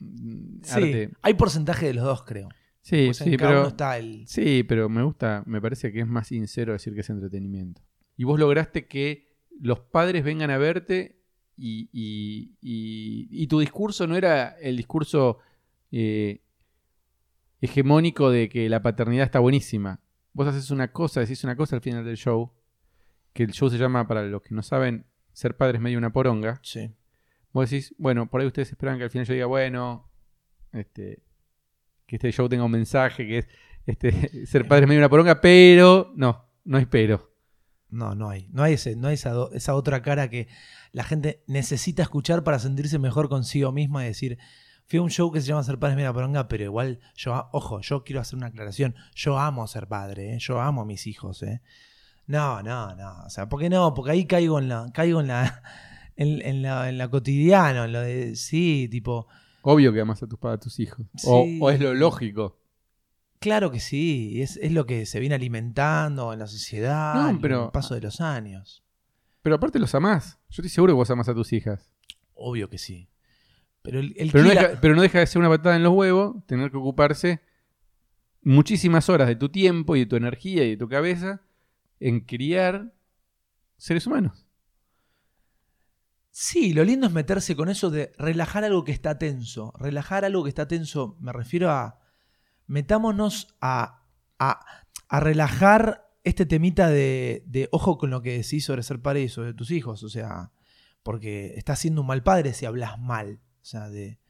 Mm, 0.00 0.62
Sí, 0.62 0.74
Arte. 0.74 1.10
hay 1.22 1.34
porcentaje 1.34 1.86
de 1.86 1.94
los 1.94 2.04
dos, 2.04 2.22
creo. 2.24 2.48
Sí, 2.82 3.06
Pues 3.06 3.16
sí, 3.18 3.36
pero. 3.38 3.60
uno 3.60 3.68
está 3.68 3.96
el. 3.96 4.26
Sí, 4.26 4.62
pero 4.64 4.88
me 4.88 5.02
gusta, 5.02 5.42
me 5.46 5.60
parece 5.60 5.92
que 5.92 6.00
es 6.00 6.06
más 6.06 6.28
sincero 6.28 6.72
decir 6.72 6.94
que 6.94 7.00
es 7.00 7.10
entretenimiento. 7.10 7.80
Y 8.16 8.24
vos 8.24 8.38
lograste 8.38 8.86
que 8.86 9.32
los 9.60 9.80
padres 9.80 10.24
vengan 10.24 10.50
a 10.50 10.58
verte 10.58 11.20
y, 11.56 11.88
y- 11.92 12.56
y- 12.60 13.28
y 13.30 13.46
tu 13.46 13.60
discurso 13.60 14.06
no 14.06 14.16
era 14.16 14.56
el 14.60 14.76
discurso 14.76 15.38
eh, 15.92 16.42
hegemónico 17.60 18.30
de 18.30 18.48
que 18.48 18.68
la 18.68 18.82
paternidad 18.82 19.24
está 19.24 19.38
buenísima. 19.40 20.00
Vos 20.32 20.48
haces 20.48 20.70
una 20.70 20.92
cosa, 20.92 21.20
decís 21.20 21.44
una 21.44 21.56
cosa 21.56 21.76
al 21.76 21.82
final 21.82 22.04
del 22.04 22.16
show, 22.16 22.52
que 23.32 23.44
el 23.44 23.52
show 23.52 23.70
se 23.70 23.78
llama, 23.78 24.06
para 24.06 24.22
los 24.24 24.42
que 24.42 24.54
no 24.54 24.62
saben, 24.62 25.06
ser 25.32 25.56
padres 25.56 25.80
medio 25.80 25.98
una 25.98 26.12
poronga. 26.12 26.60
Sí. 26.62 26.90
Vos 27.52 27.70
decís, 27.70 27.94
bueno, 27.98 28.28
por 28.28 28.40
ahí 28.40 28.46
ustedes 28.46 28.70
esperan 28.70 28.98
que 28.98 29.04
al 29.04 29.10
final 29.10 29.26
yo 29.26 29.34
diga, 29.34 29.46
bueno, 29.46 30.10
este, 30.72 31.22
que 32.06 32.16
este 32.16 32.32
show 32.32 32.48
tenga 32.48 32.64
un 32.64 32.70
mensaje, 32.72 33.26
que 33.26 33.38
es 33.38 33.48
este, 33.86 34.46
ser 34.46 34.66
padre 34.66 34.84
es 34.84 34.88
medio 34.88 35.00
una 35.00 35.08
poronga, 35.08 35.40
pero 35.40 36.12
no, 36.16 36.44
no 36.64 36.78
hay 36.78 36.86
pero. 36.86 37.32
No, 37.94 38.14
no 38.14 38.28
hay. 38.28 38.48
No 38.52 38.62
hay, 38.62 38.74
ese, 38.74 38.96
no 38.96 39.08
hay 39.08 39.14
esa, 39.14 39.30
do- 39.30 39.50
esa 39.52 39.74
otra 39.74 40.02
cara 40.02 40.28
que 40.28 40.48
la 40.92 41.04
gente 41.04 41.42
necesita 41.46 42.02
escuchar 42.02 42.44
para 42.44 42.58
sentirse 42.58 42.98
mejor 42.98 43.28
consigo 43.28 43.72
misma 43.72 44.04
y 44.04 44.08
decir. 44.08 44.38
Fui 44.86 44.98
a 44.98 45.02
un 45.02 45.08
show 45.10 45.32
que 45.32 45.40
se 45.40 45.46
llama 45.46 45.62
Ser 45.64 45.78
Padre 45.78 45.92
es 45.92 45.96
Media 45.96 46.12
Poronga, 46.12 46.46
pero 46.46 46.62
igual 46.64 47.00
yo, 47.16 47.48
ojo, 47.52 47.80
yo 47.80 48.04
quiero 48.04 48.20
hacer 48.20 48.36
una 48.36 48.48
aclaración. 48.48 48.94
Yo 49.14 49.38
amo 49.38 49.66
ser 49.66 49.88
padre, 49.88 50.34
¿eh? 50.34 50.38
yo 50.38 50.60
amo 50.60 50.82
a 50.82 50.84
mis 50.84 51.06
hijos, 51.06 51.42
¿eh? 51.42 51.62
No, 52.26 52.62
no, 52.62 52.94
no. 52.94 53.22
O 53.24 53.30
sea, 53.30 53.48
¿por 53.48 53.60
qué 53.60 53.70
no? 53.70 53.94
Porque 53.94 54.10
ahí 54.10 54.26
caigo 54.26 54.58
en 54.58 54.68
la, 54.68 54.90
caigo 54.92 55.20
en 55.20 55.28
la, 55.28 55.62
en, 56.16 56.42
en 56.42 56.60
la, 56.60 56.90
en 56.90 56.98
la 56.98 57.08
cotidiano, 57.08 57.84
en 57.84 57.92
lo 57.92 58.00
de, 58.02 58.36
sí, 58.36 58.88
tipo, 58.90 59.26
Obvio 59.62 59.90
que 59.94 60.00
amas 60.02 60.22
a 60.22 60.26
tus 60.26 60.38
padres, 60.38 60.58
a 60.60 60.64
tus 60.64 60.78
hijos. 60.80 61.06
O 61.60 61.70
es 61.70 61.80
lo 61.80 61.94
lógico. 61.94 62.58
Claro 63.44 63.70
que 63.70 63.78
sí, 63.78 64.40
es, 64.40 64.56
es 64.56 64.72
lo 64.72 64.86
que 64.86 65.04
se 65.04 65.20
viene 65.20 65.34
alimentando 65.34 66.32
en 66.32 66.38
la 66.38 66.46
sociedad, 66.46 67.30
No, 67.30 67.38
pero- 67.42 67.66
el 67.66 67.70
paso 67.72 67.94
de 67.94 68.00
los 68.00 68.22
años. 68.22 68.82
Pero 69.42 69.56
aparte 69.56 69.78
los 69.78 69.94
amás. 69.94 70.38
Yo 70.48 70.62
estoy 70.62 70.70
seguro 70.70 70.94
que 70.94 70.96
vos 70.96 71.10
amás 71.10 71.28
a 71.28 71.34
tus 71.34 71.52
hijas. 71.52 71.90
Obvio 72.32 72.70
que 72.70 72.78
sí. 72.78 73.10
Pero 73.82 74.00
el, 74.00 74.14
el 74.16 74.32
Pero 74.32 74.44
no, 74.44 74.54
la- 74.54 74.62
deja, 74.68 74.80
pero 74.80 74.94
no 74.96 75.02
deja 75.02 75.18
de 75.18 75.26
ser 75.26 75.40
una 75.40 75.50
patada 75.50 75.76
en 75.76 75.82
los 75.82 75.92
huevos 75.92 76.36
tener 76.46 76.70
que 76.70 76.78
ocuparse 76.78 77.42
muchísimas 78.40 79.10
horas 79.10 79.28
de 79.28 79.36
tu 79.36 79.50
tiempo 79.50 79.94
y 79.94 80.00
de 80.00 80.06
tu 80.06 80.16
energía 80.16 80.64
y 80.64 80.70
de 80.70 80.76
tu 80.78 80.88
cabeza 80.88 81.42
en 82.00 82.20
criar 82.20 82.94
seres 83.76 84.06
humanos. 84.06 84.46
Sí, 86.30 86.72
lo 86.72 86.82
lindo 86.82 87.06
es 87.08 87.12
meterse 87.12 87.54
con 87.54 87.68
eso 87.68 87.90
de 87.90 88.12
relajar 88.16 88.64
algo 88.64 88.84
que 88.84 88.92
está 88.92 89.18
tenso. 89.18 89.74
Relajar 89.78 90.24
algo 90.24 90.42
que 90.44 90.48
está 90.48 90.66
tenso, 90.66 91.18
me 91.20 91.32
refiero 91.34 91.70
a. 91.70 92.00
Metámonos 92.66 93.56
a, 93.60 94.04
a, 94.38 94.60
relajar 95.20 96.10
este 96.24 96.46
temita 96.46 96.88
de, 96.88 97.44
de 97.46 97.68
ojo 97.72 97.98
con 97.98 98.10
lo 98.10 98.22
que 98.22 98.38
decís 98.38 98.64
sobre 98.64 98.82
ser 98.82 99.00
padre 99.00 99.22
y 99.22 99.28
sobre 99.28 99.54
tus 99.54 99.70
hijos. 99.70 100.02
O 100.02 100.08
sea, 100.08 100.52
porque 101.02 101.54
estás 101.56 101.78
siendo 101.78 102.00
un 102.00 102.06
mal 102.06 102.22
padre 102.22 102.54
si 102.54 102.66
hablas 102.66 102.98
mal. 102.98 103.40
O 103.62 103.64
sea, 103.64 103.88
de. 103.88 104.20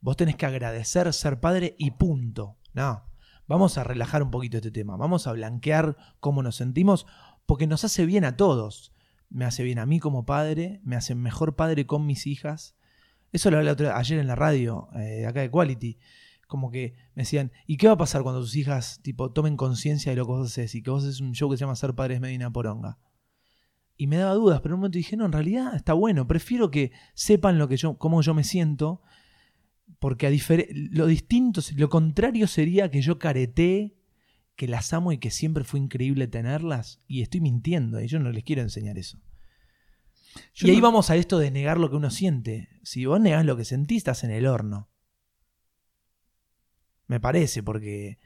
Vos 0.00 0.16
tenés 0.16 0.36
que 0.36 0.46
agradecer 0.46 1.12
ser 1.12 1.40
padre 1.40 1.74
y 1.78 1.90
punto. 1.92 2.58
No. 2.72 3.04
Vamos 3.46 3.78
a 3.78 3.84
relajar 3.84 4.22
un 4.22 4.30
poquito 4.30 4.58
este 4.58 4.70
tema. 4.70 4.96
Vamos 4.96 5.26
a 5.26 5.32
blanquear 5.32 5.96
cómo 6.20 6.42
nos 6.42 6.56
sentimos 6.56 7.06
porque 7.46 7.66
nos 7.66 7.84
hace 7.84 8.06
bien 8.06 8.24
a 8.24 8.36
todos 8.36 8.92
me 9.30 9.44
hace 9.44 9.62
bien 9.62 9.78
a 9.78 9.86
mí 9.86 10.00
como 10.00 10.26
padre, 10.26 10.80
me 10.84 10.96
hace 10.96 11.14
mejor 11.14 11.56
padre 11.56 11.86
con 11.86 12.04
mis 12.04 12.26
hijas. 12.26 12.76
Eso 13.32 13.50
lo 13.50 13.58
hablé 13.58 13.88
ayer 13.88 14.18
en 14.18 14.26
la 14.26 14.34
radio, 14.34 14.88
eh, 14.96 15.24
acá 15.24 15.40
de 15.40 15.50
Quality. 15.50 15.98
Como 16.50 16.70
que 16.72 16.94
me 17.14 17.22
decían, 17.22 17.52
¿y 17.66 17.76
qué 17.76 17.86
va 17.86 17.92
a 17.94 17.96
pasar 17.96 18.22
cuando 18.24 18.40
tus 18.40 18.56
hijas 18.56 19.00
tipo 19.02 19.30
tomen 19.32 19.56
conciencia 19.56 20.10
de 20.10 20.16
lo 20.16 20.26
que 20.26 20.32
vos 20.32 20.46
haces 20.48 20.74
y 20.74 20.82
que 20.82 20.90
vos 20.90 21.04
haces 21.04 21.20
un 21.20 21.32
show 21.32 21.48
que 21.48 21.56
se 21.56 21.60
llama 21.60 21.76
Ser 21.76 21.94
Padres 21.94 22.20
Medina 22.20 22.52
Poronga? 22.52 22.98
Y 23.96 24.06
me 24.08 24.16
daba 24.16 24.34
dudas, 24.34 24.60
pero 24.60 24.72
en 24.72 24.74
un 24.74 24.80
momento 24.80 24.98
dije, 24.98 25.16
no, 25.16 25.26
en 25.26 25.32
realidad 25.32 25.76
está 25.76 25.92
bueno, 25.92 26.26
prefiero 26.26 26.70
que 26.70 26.90
sepan 27.14 27.56
lo 27.58 27.68
que 27.68 27.76
yo, 27.76 27.96
cómo 27.98 28.20
yo 28.20 28.34
me 28.34 28.44
siento, 28.44 29.00
porque 30.00 30.26
a 30.26 30.30
lo 30.90 31.06
distinto, 31.06 31.60
lo 31.76 31.88
contrario 31.88 32.46
sería 32.46 32.90
que 32.90 33.00
yo 33.00 33.18
careté 33.18 33.96
que 34.56 34.68
las 34.68 34.92
amo 34.92 35.12
y 35.12 35.18
que 35.18 35.30
siempre 35.30 35.64
fue 35.64 35.80
increíble 35.80 36.26
tenerlas, 36.26 37.00
y 37.06 37.22
estoy 37.22 37.40
mintiendo, 37.40 38.00
y 38.00 38.08
yo 38.08 38.18
no 38.18 38.30
les 38.32 38.44
quiero 38.44 38.60
enseñar 38.60 38.98
eso. 38.98 39.18
Yo 40.54 40.66
y 40.68 40.72
ahí 40.72 40.76
no- 40.76 40.82
vamos 40.82 41.08
a 41.10 41.16
esto 41.16 41.38
de 41.38 41.50
negar 41.50 41.78
lo 41.78 41.88
que 41.90 41.96
uno 41.96 42.10
siente. 42.10 42.68
Si 42.82 43.06
vos 43.06 43.20
negás 43.20 43.46
lo 43.46 43.56
que 43.56 43.64
sentís, 43.64 43.98
estás 43.98 44.22
en 44.24 44.30
el 44.30 44.46
horno. 44.46 44.89
Me 47.10 47.18
parece, 47.18 47.64
porque 47.64 48.20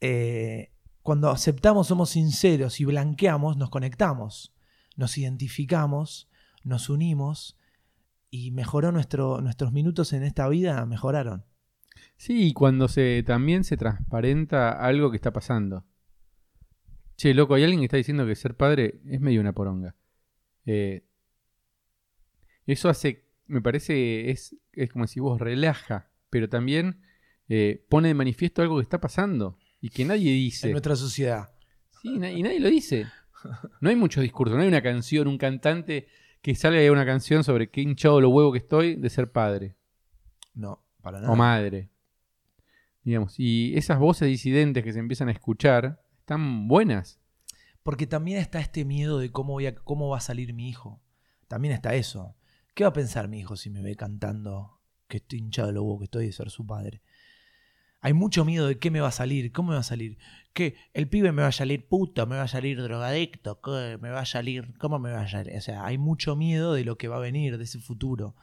eh, 0.00 0.72
cuando 1.02 1.28
aceptamos, 1.28 1.86
somos 1.86 2.08
sinceros 2.08 2.80
y 2.80 2.86
blanqueamos, 2.86 3.58
nos 3.58 3.68
conectamos, 3.68 4.54
nos 4.96 5.18
identificamos, 5.18 6.30
nos 6.64 6.88
unimos 6.88 7.58
y 8.30 8.50
mejoró 8.52 8.92
nuestro, 8.92 9.42
nuestros 9.42 9.72
minutos 9.72 10.14
en 10.14 10.22
esta 10.22 10.48
vida, 10.48 10.86
mejoraron. 10.86 11.44
Sí, 12.16 12.46
y 12.46 12.52
cuando 12.54 12.88
se 12.88 13.22
también 13.26 13.62
se 13.62 13.76
transparenta 13.76 14.70
algo 14.70 15.10
que 15.10 15.16
está 15.16 15.30
pasando. 15.30 15.84
Che, 17.18 17.34
loco, 17.34 17.56
hay 17.56 17.64
alguien 17.64 17.80
que 17.80 17.86
está 17.88 17.98
diciendo 17.98 18.26
que 18.26 18.36
ser 18.36 18.56
padre 18.56 19.02
es 19.04 19.20
medio 19.20 19.42
una 19.42 19.52
poronga. 19.52 19.94
Eh, 20.64 21.04
eso 22.64 22.88
hace, 22.88 23.26
me 23.44 23.60
parece, 23.60 24.30
es, 24.30 24.56
es 24.72 24.90
como 24.90 25.06
si 25.06 25.20
vos 25.20 25.38
relaja, 25.38 26.10
pero 26.30 26.48
también 26.48 27.02
eh, 27.48 27.84
pone 27.88 28.08
de 28.08 28.14
manifiesto 28.14 28.62
algo 28.62 28.76
que 28.76 28.82
está 28.82 29.00
pasando 29.00 29.58
y 29.80 29.90
que 29.90 30.04
nadie 30.04 30.32
dice. 30.32 30.66
En 30.68 30.72
nuestra 30.72 30.96
sociedad. 30.96 31.50
Sí, 32.02 32.14
y 32.14 32.18
nadie 32.42 32.60
lo 32.60 32.68
dice. 32.68 33.06
No 33.80 33.88
hay 33.88 33.96
mucho 33.96 34.20
discurso, 34.20 34.56
no 34.56 34.62
hay 34.62 34.68
una 34.68 34.82
canción, 34.82 35.28
un 35.28 35.38
cantante 35.38 36.08
que 36.42 36.54
salga 36.54 36.80
y 36.80 36.84
haga 36.84 36.92
una 36.92 37.06
canción 37.06 37.44
sobre 37.44 37.70
qué 37.70 37.80
hinchado 37.80 38.20
lo 38.20 38.30
huevo 38.30 38.52
que 38.52 38.58
estoy 38.58 38.96
de 38.96 39.10
ser 39.10 39.30
padre 39.30 39.76
No, 40.54 40.84
para 41.00 41.20
nada. 41.20 41.32
o 41.32 41.36
madre. 41.36 41.90
Digamos, 43.02 43.38
y 43.38 43.76
esas 43.76 43.98
voces 43.98 44.28
disidentes 44.28 44.84
que 44.84 44.92
se 44.92 44.98
empiezan 44.98 45.28
a 45.28 45.32
escuchar 45.32 46.02
están 46.18 46.68
buenas. 46.68 47.20
Porque 47.82 48.06
también 48.06 48.38
está 48.38 48.60
este 48.60 48.84
miedo 48.84 49.18
de 49.18 49.30
cómo, 49.30 49.54
voy 49.54 49.66
a, 49.66 49.74
cómo 49.74 50.08
va 50.08 50.18
a 50.18 50.20
salir 50.20 50.52
mi 50.52 50.68
hijo. 50.68 51.00
También 51.46 51.72
está 51.72 51.94
eso. 51.94 52.36
¿Qué 52.74 52.84
va 52.84 52.90
a 52.90 52.92
pensar 52.92 53.28
mi 53.28 53.38
hijo 53.40 53.56
si 53.56 53.70
me 53.70 53.80
ve 53.82 53.96
cantando 53.96 54.80
que 55.06 55.18
estoy 55.18 55.38
hinchado 55.38 55.68
de 55.68 55.74
lo 55.74 55.84
huevo 55.84 56.00
que 56.00 56.04
estoy 56.04 56.26
de 56.26 56.32
ser 56.32 56.50
su 56.50 56.66
padre? 56.66 57.02
Hay 58.00 58.12
mucho 58.12 58.44
miedo 58.44 58.68
de 58.68 58.78
qué 58.78 58.90
me 58.90 59.00
va 59.00 59.08
a 59.08 59.12
salir, 59.12 59.52
cómo 59.52 59.70
me 59.70 59.74
va 59.74 59.80
a 59.80 59.84
salir. 59.84 60.18
Que 60.52 60.76
el 60.94 61.08
pibe 61.08 61.32
me 61.32 61.42
va 61.42 61.48
a 61.48 61.52
salir 61.52 61.86
puto, 61.88 62.26
me 62.26 62.36
va 62.36 62.42
a 62.42 62.48
salir 62.48 62.80
drogadicto, 62.80 63.60
me 64.00 64.10
va 64.10 64.20
a 64.20 64.26
salir, 64.26 64.76
cómo 64.78 64.98
me 64.98 65.10
va 65.10 65.22
a 65.22 65.28
salir. 65.28 65.56
O 65.56 65.60
sea, 65.60 65.84
hay 65.84 65.98
mucho 65.98 66.36
miedo 66.36 66.74
de 66.74 66.84
lo 66.84 66.96
que 66.96 67.08
va 67.08 67.16
a 67.16 67.20
venir, 67.20 67.58
de 67.58 67.64
ese 67.64 67.80
futuro. 67.80 68.36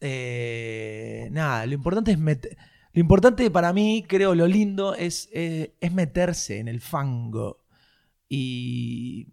Eh, 0.00 1.28
nada, 1.30 1.66
lo 1.66 1.74
importante 1.74 2.12
es. 2.12 2.18
Lo 2.18 3.00
importante 3.00 3.50
para 3.50 3.72
mí, 3.72 4.04
creo, 4.06 4.36
lo 4.36 4.46
lindo 4.46 4.94
es, 4.94 5.28
eh, 5.32 5.74
es 5.80 5.92
meterse 5.92 6.58
en 6.58 6.68
el 6.68 6.80
fango. 6.80 7.64
Y. 8.28 9.28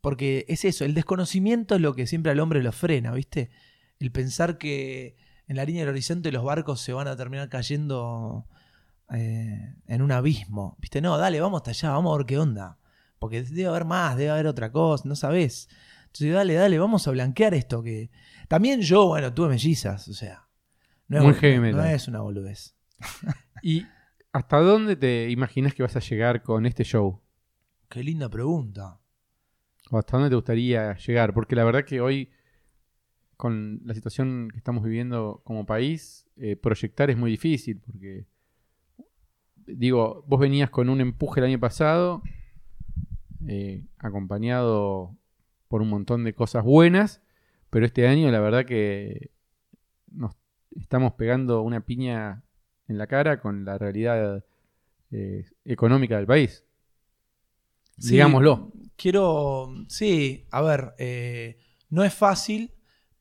Porque 0.00 0.46
es 0.48 0.64
eso, 0.64 0.84
el 0.84 0.94
desconocimiento 0.94 1.74
es 1.74 1.80
lo 1.80 1.94
que 1.94 2.06
siempre 2.06 2.32
al 2.32 2.40
hombre 2.40 2.62
lo 2.62 2.72
frena, 2.72 3.12
¿viste? 3.12 3.50
El 3.98 4.12
pensar 4.12 4.58
que 4.58 5.16
en 5.48 5.56
la 5.56 5.64
línea 5.64 5.82
del 5.82 5.90
horizonte 5.90 6.30
los 6.30 6.44
barcos 6.44 6.80
se 6.80 6.92
van 6.92 7.08
a 7.08 7.16
terminar 7.16 7.48
cayendo 7.48 8.46
eh, 9.12 9.74
en 9.86 10.02
un 10.02 10.12
abismo. 10.12 10.76
¿Viste? 10.78 11.00
No, 11.00 11.16
dale, 11.16 11.40
vamos 11.40 11.58
hasta 11.58 11.70
allá, 11.70 11.90
vamos 11.90 12.14
a 12.14 12.18
ver 12.18 12.26
qué 12.26 12.38
onda. 12.38 12.78
Porque 13.18 13.42
debe 13.42 13.66
haber 13.66 13.84
más, 13.84 14.16
debe 14.16 14.30
haber 14.30 14.46
otra 14.46 14.70
cosa, 14.70 15.08
no 15.08 15.16
sabes. 15.16 15.68
Entonces, 16.06 16.32
dale, 16.32 16.54
dale, 16.54 16.78
vamos 16.78 17.08
a 17.08 17.10
blanquear 17.10 17.54
esto. 17.54 17.82
que 17.82 18.10
También 18.46 18.82
yo, 18.82 19.06
bueno, 19.08 19.32
tuve 19.32 19.48
mellizas, 19.48 20.06
o 20.08 20.14
sea. 20.14 20.46
No 21.08 21.22
Muy 21.22 21.32
es, 21.32 21.38
heavy 21.38 21.72
no 21.72 21.84
es 21.84 22.06
una 22.06 22.20
boludez. 22.20 22.76
¿Y 23.62 23.86
hasta 24.32 24.58
dónde 24.58 24.96
te 24.96 25.30
imaginas 25.30 25.74
que 25.74 25.82
vas 25.82 25.96
a 25.96 26.00
llegar 26.00 26.42
con 26.42 26.66
este 26.66 26.84
show? 26.84 27.22
Qué 27.88 28.04
linda 28.04 28.28
pregunta. 28.28 29.00
¿O 29.90 29.98
hasta 29.98 30.18
dónde 30.18 30.28
te 30.28 30.36
gustaría 30.36 30.94
llegar? 30.96 31.32
Porque 31.32 31.56
la 31.56 31.64
verdad 31.64 31.84
que 31.84 32.02
hoy, 32.02 32.30
con 33.38 33.80
la 33.84 33.94
situación 33.94 34.48
que 34.50 34.58
estamos 34.58 34.82
viviendo 34.82 35.40
como 35.44 35.64
país, 35.64 36.28
eh, 36.36 36.56
proyectar 36.56 37.08
es 37.08 37.16
muy 37.16 37.30
difícil. 37.30 37.80
Porque, 37.80 38.26
digo, 39.64 40.24
vos 40.26 40.40
venías 40.40 40.70
con 40.70 40.88
un 40.88 41.00
empuje 41.00 41.38
el 41.38 41.46
año 41.46 41.60
pasado, 41.60 42.20
eh, 43.46 43.84
acompañado 43.96 45.16
por 45.68 45.82
un 45.82 45.88
montón 45.88 46.24
de 46.24 46.34
cosas 46.34 46.64
buenas, 46.64 47.22
pero 47.70 47.86
este 47.86 48.08
año 48.08 48.28
la 48.32 48.40
verdad 48.40 48.66
que 48.66 49.30
nos 50.10 50.34
estamos 50.74 51.12
pegando 51.12 51.62
una 51.62 51.86
piña 51.86 52.42
en 52.88 52.98
la 52.98 53.06
cara 53.06 53.40
con 53.40 53.64
la 53.64 53.78
realidad 53.78 54.44
eh, 55.12 55.44
económica 55.64 56.16
del 56.16 56.26
país. 56.26 56.64
Sí, 57.98 58.14
Digámoslo. 58.14 58.72
Quiero, 58.96 59.72
sí, 59.86 60.46
a 60.50 60.60
ver, 60.60 60.94
eh, 60.98 61.60
no 61.88 62.02
es 62.02 62.12
fácil, 62.12 62.72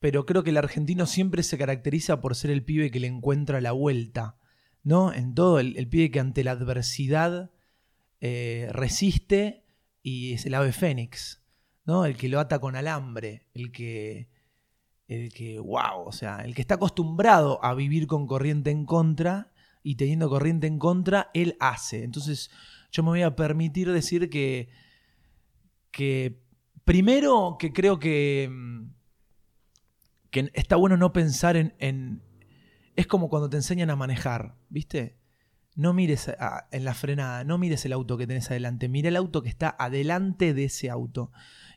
pero 0.07 0.25
creo 0.25 0.41
que 0.41 0.51
el 0.51 0.57
argentino 0.57 1.05
siempre 1.05 1.43
se 1.43 1.57
caracteriza 1.57 2.21
por 2.21 2.33
ser 2.33 2.49
el 2.49 2.63
pibe 2.63 2.91
que 2.91 3.01
le 3.01 3.07
encuentra 3.07 3.59
la 3.59 3.73
vuelta, 3.73 4.37
¿no? 4.81 5.11
En 5.11 5.35
todo, 5.35 5.59
el, 5.59 5.89
pibe 5.89 6.11
que 6.11 6.21
ante 6.21 6.45
la 6.45 6.51
adversidad 6.51 7.51
eh, 8.21 8.69
resiste 8.71 9.65
y 10.01 10.31
es 10.31 10.45
el 10.45 10.53
ave 10.53 10.71
fénix, 10.71 11.43
¿no? 11.83 12.05
El 12.05 12.15
que 12.15 12.29
lo 12.29 12.39
ata 12.39 12.59
con 12.59 12.77
alambre, 12.77 13.49
el 13.53 13.73
que, 13.73 14.29
el 15.09 15.33
que, 15.33 15.59
wow, 15.59 16.05
o 16.05 16.13
sea, 16.13 16.37
el 16.37 16.55
que 16.55 16.61
está 16.61 16.75
acostumbrado 16.75 17.61
a 17.61 17.73
vivir 17.73 18.07
con 18.07 18.27
corriente 18.27 18.71
en 18.71 18.85
contra 18.85 19.51
y 19.83 19.95
teniendo 19.95 20.29
corriente 20.29 20.67
en 20.67 20.79
contra, 20.79 21.31
él 21.33 21.57
hace. 21.59 22.05
Entonces, 22.05 22.49
yo 22.93 23.03
me 23.03 23.09
voy 23.09 23.23
a 23.23 23.35
permitir 23.35 23.91
decir 23.91 24.29
que, 24.29 24.69
que 25.91 26.39
primero 26.85 27.57
que 27.59 27.73
creo 27.73 27.99
que, 27.99 28.47
mm, 28.49 28.96
está 30.53 30.75
bueno 30.75 30.97
no 30.97 31.13
pensar 31.13 31.57
en, 31.57 32.21
Es 32.95 33.07
como 33.07 33.29
cuando 33.29 33.49
te 33.49 33.57
enseñan 33.57 33.89
a 33.89 33.95
manejar, 33.95 34.55
¿viste? 34.69 35.17
No 35.75 35.93
mires 35.93 36.31
en 36.71 36.85
la 36.85 36.93
frenada, 36.93 37.43
no 37.43 37.57
mires 37.57 37.85
el 37.85 37.93
auto 37.93 38.17
que 38.17 38.25
tenés 38.25 38.49
adelante, 38.49 38.89
mira 38.89 39.09
el 39.09 39.15
auto 39.15 39.43
que 39.43 39.49
está 39.49 39.75
adelante 39.77 40.53
de 40.53 40.65
ese 40.65 40.89
auto. 40.89 41.31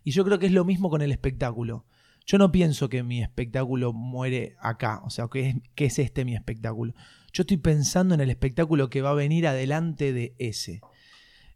Y 0.05 0.13
yo 0.13 0.25
creo 0.25 0.39
que 0.39 0.47
es 0.47 0.53
lo 0.53 0.65
mismo 0.65 0.89
con 0.89 1.03
el 1.03 1.13
espectáculo. 1.13 1.85
Yo 2.25 2.39
no 2.39 2.53
pienso 2.53 2.89
que 2.89 3.03
mi 3.03 3.23
espectáculo 3.23 3.93
muere 3.93 4.57
acá, 4.61 5.03
o 5.05 5.11
sea, 5.11 5.29
que 5.31 5.49
es, 5.49 5.57
que 5.75 5.87
es 5.87 5.99
este 5.99 6.25
mi 6.25 6.35
espectáculo. 6.35 6.95
Yo 7.33 7.43
estoy 7.43 7.59
pensando 7.59 8.15
en 8.15 8.21
el 8.21 8.31
espectáculo 8.31 8.89
que 8.89 9.03
va 9.03 9.11
a 9.11 9.15
venir 9.15 9.47
adelante 9.47 10.13
de 10.13 10.35
ese. 10.39 10.81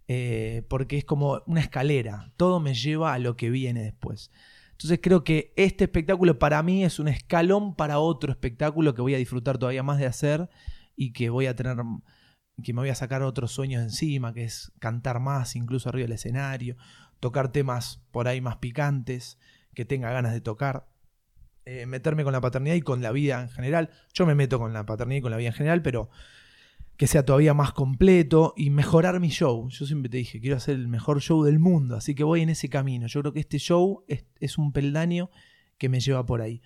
Eh, 0.07 0.65
porque 0.69 0.99
es 0.99 1.05
como 1.05 1.43
una 1.47 1.61
escalera, 1.61 2.33
todo 2.37 2.61
me 2.61 2.75
lleva 2.75 3.15
a 3.15 3.19
lo 3.19 3.37
que 3.37 3.49
viene 3.49 3.83
después. 3.83 4.31
Entonces 4.75 4.99
creo 5.01 5.23
que 5.23 5.53
este 5.57 5.85
espectáculo 5.85 6.39
para 6.39 6.63
mí 6.63 6.85
es 6.85 6.99
un 6.99 7.07
escalón 7.07 7.77
para 7.77 8.01
otro 8.01 8.33
espectáculo 8.33 8.93
que 8.93 9.03
voy 9.03 9.15
a 9.15 9.19
disfrutar 9.19 9.57
todavía 9.57 9.85
más 9.85 9.99
de 9.99 10.07
hacer 10.07 10.51
y 10.97 11.13
que 11.13 11.31
voy 11.31 11.47
a 11.47 11.55
tener, 11.55 11.77
que 12.63 12.73
me 12.73 12.81
voy 12.81 12.89
a 12.89 12.97
sacar 12.97 13.23
otros 13.23 13.53
sueños 13.53 13.83
encima, 13.83 14.35
que 14.35 14.45
es 14.45 14.73
cantar 14.81 15.21
más 15.21 15.55
incluso 15.55 15.89
arriba 15.89 16.05
del 16.05 16.15
escenario, 16.15 16.77
tocar 17.21 17.53
temas 17.53 18.03
por 18.11 18.27
ahí 18.27 18.41
más 18.41 18.57
picantes, 18.57 19.39
que 19.75 19.85
tenga 19.85 20.11
ganas 20.11 20.33
de 20.33 20.41
tocar, 20.41 20.89
eh, 21.65 21.87
meterme 21.87 22.25
con 22.25 22.33
la 22.33 22.41
paternidad 22.41 22.75
y 22.75 22.83
con 22.83 23.01
la 23.01 23.13
vida 23.13 23.41
en 23.41 23.51
general. 23.51 23.91
Yo 24.13 24.27
me 24.27 24.35
meto 24.35 24.59
con 24.59 24.73
la 24.73 24.87
paternidad 24.87 25.19
y 25.19 25.23
con 25.23 25.31
la 25.31 25.37
vida 25.37 25.49
en 25.49 25.55
general, 25.55 25.83
pero 25.83 26.11
que 26.97 27.07
sea 27.07 27.25
todavía 27.25 27.55
más 27.55 27.73
completo 27.73 28.55
y 28.57 28.71
mejorar 28.71 29.19
mi 29.21 29.29
show. 29.29 29.69
Yo 29.69 29.87
siempre 29.87 30.09
te 30.09 30.19
dije, 30.19 30.41
quiero 30.41 30.57
hacer 30.57 30.77
el 30.77 30.89
mejor 30.89 31.21
show 31.21 31.43
del 31.43 31.59
mundo, 31.59 31.97
así 31.97 32.15
que 32.15 32.23
voy 32.25 32.43
en 32.43 32.51
ese 32.51 32.69
camino. 32.69 33.07
Yo 33.07 33.21
creo 33.21 33.33
que 33.33 33.41
este 33.41 33.59
show 33.59 34.05
es, 34.07 34.59
un 34.59 34.73
peldaño 34.73 35.31
que 35.79 35.89
me 35.89 36.01
lleva 36.01 36.25
por 36.25 36.41
ahí. 36.41 36.63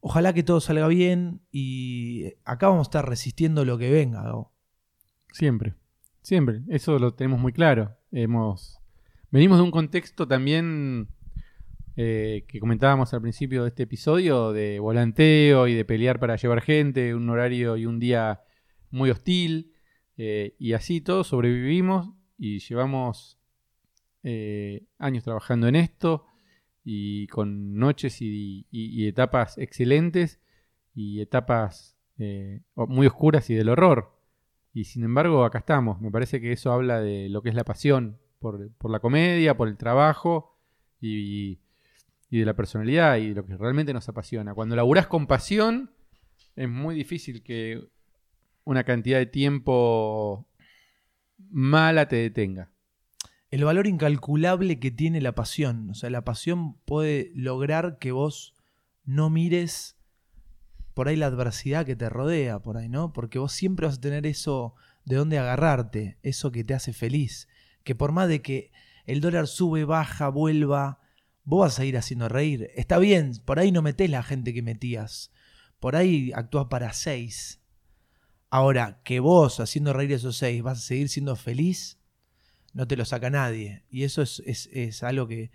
Ojalá 0.00 0.32
que 0.34 0.42
todo 0.42 0.60
salga 0.60 0.88
bien 0.88 1.40
y 1.50 2.34
acá 2.44 2.68
vamos 2.68 2.86
a 2.86 2.90
estar 2.90 3.08
resistiendo 3.08 3.64
lo 3.64 3.78
que 3.78 3.90
venga. 3.90 4.22
Gabo. 4.22 4.52
Siempre, 5.32 5.74
siempre. 6.20 6.62
Eso 6.68 6.98
lo 6.98 7.14
tenemos 7.14 7.40
muy 7.40 7.52
claro. 7.52 7.96
Hemos 8.10 8.78
venimos 9.30 9.58
de 9.58 9.64
un 9.64 9.70
contexto 9.70 10.28
también 10.28 11.08
eh, 11.96 12.44
que 12.46 12.60
comentábamos 12.60 13.14
al 13.14 13.22
principio 13.22 13.62
de 13.62 13.68
este 13.68 13.84
episodio 13.84 14.52
de 14.52 14.80
volanteo 14.80 15.66
y 15.66 15.74
de 15.74 15.84
pelear 15.86 16.18
para 16.18 16.36
llevar 16.36 16.60
gente, 16.60 17.14
un 17.14 17.30
horario 17.30 17.78
y 17.78 17.86
un 17.86 17.98
día 17.98 18.42
muy 18.92 19.10
hostil 19.10 19.72
eh, 20.16 20.54
y 20.58 20.74
así 20.74 21.00
todos 21.00 21.28
sobrevivimos 21.28 22.10
y 22.38 22.60
llevamos 22.60 23.38
eh, 24.22 24.86
años 24.98 25.24
trabajando 25.24 25.66
en 25.66 25.76
esto 25.76 26.26
y 26.84 27.26
con 27.28 27.76
noches 27.76 28.18
y, 28.20 28.66
etapas 29.06 29.58
excelentes 29.58 30.40
y 30.94 31.20
etapas 31.20 31.96
eh, 32.18 32.60
muy 32.74 33.06
oscuras 33.06 33.48
y 33.50 33.54
del 33.54 33.68
horror. 33.68 34.18
Y 34.74 34.84
sin 34.84 35.04
embargo, 35.04 35.44
acá 35.44 35.58
estamos. 35.58 36.00
Me 36.00 36.10
parece 36.10 36.40
que 36.40 36.52
eso 36.52 36.72
habla 36.72 37.00
de 37.00 37.28
lo 37.28 37.42
que 37.42 37.50
es 37.50 37.54
la 37.54 37.64
pasión 37.64 38.18
por, 38.38 38.70
por 38.72 38.90
la 38.90 39.00
comedia, 39.00 39.56
por 39.56 39.68
el 39.68 39.76
trabajo 39.76 40.58
y, 41.00 41.58
y 42.30 42.38
de 42.38 42.44
la 42.46 42.54
personalidad 42.54 43.18
y 43.18 43.28
de 43.28 43.34
lo 43.34 43.46
que 43.46 43.56
realmente 43.56 43.92
nos 43.92 44.08
apasiona. 44.08 44.54
Cuando 44.54 44.74
laburás 44.74 45.06
con 45.06 45.26
pasión, 45.26 45.90
es 46.56 46.68
muy 46.68 46.94
difícil 46.94 47.42
que 47.42 47.88
una 48.64 48.84
cantidad 48.84 49.18
de 49.18 49.26
tiempo 49.26 50.48
mala 51.50 52.08
te 52.08 52.16
detenga. 52.16 52.70
El 53.50 53.64
valor 53.64 53.86
incalculable 53.86 54.78
que 54.78 54.90
tiene 54.90 55.20
la 55.20 55.34
pasión. 55.34 55.90
O 55.90 55.94
sea, 55.94 56.08
la 56.10 56.24
pasión 56.24 56.78
puede 56.84 57.30
lograr 57.34 57.98
que 57.98 58.12
vos 58.12 58.54
no 59.04 59.28
mires 59.28 59.98
por 60.94 61.08
ahí 61.08 61.16
la 61.16 61.26
adversidad 61.26 61.86
que 61.86 61.96
te 61.96 62.08
rodea, 62.08 62.60
por 62.60 62.76
ahí, 62.76 62.88
¿no? 62.88 63.12
Porque 63.12 63.38
vos 63.38 63.52
siempre 63.52 63.86
vas 63.86 63.98
a 63.98 64.00
tener 64.00 64.26
eso 64.26 64.74
de 65.04 65.16
dónde 65.16 65.38
agarrarte, 65.38 66.18
eso 66.22 66.52
que 66.52 66.64
te 66.64 66.74
hace 66.74 66.92
feliz. 66.92 67.48
Que 67.84 67.94
por 67.94 68.12
más 68.12 68.28
de 68.28 68.42
que 68.42 68.72
el 69.06 69.20
dólar 69.20 69.46
sube, 69.46 69.84
baja, 69.84 70.28
vuelva, 70.28 71.00
vos 71.44 71.60
vas 71.60 71.78
a 71.78 71.84
ir 71.84 71.96
haciendo 71.96 72.28
reír. 72.28 72.70
Está 72.74 72.98
bien, 72.98 73.32
por 73.44 73.58
ahí 73.58 73.72
no 73.72 73.82
metés 73.82 74.10
la 74.10 74.22
gente 74.22 74.54
que 74.54 74.62
metías. 74.62 75.32
Por 75.80 75.96
ahí 75.96 76.32
actúas 76.34 76.66
para 76.66 76.92
seis. 76.92 77.61
Ahora, 78.54 79.00
que 79.02 79.18
vos 79.18 79.60
haciendo 79.60 79.94
reír 79.94 80.12
esos 80.12 80.36
seis 80.36 80.62
vas 80.62 80.76
a 80.76 80.82
seguir 80.82 81.08
siendo 81.08 81.36
feliz, 81.36 81.98
no 82.74 82.86
te 82.86 82.96
lo 82.98 83.06
saca 83.06 83.30
nadie. 83.30 83.82
Y 83.88 84.02
eso 84.02 84.20
es, 84.20 84.42
es- 84.44 84.68
es 84.72 85.02
algo 85.02 85.26
que, 85.26 85.50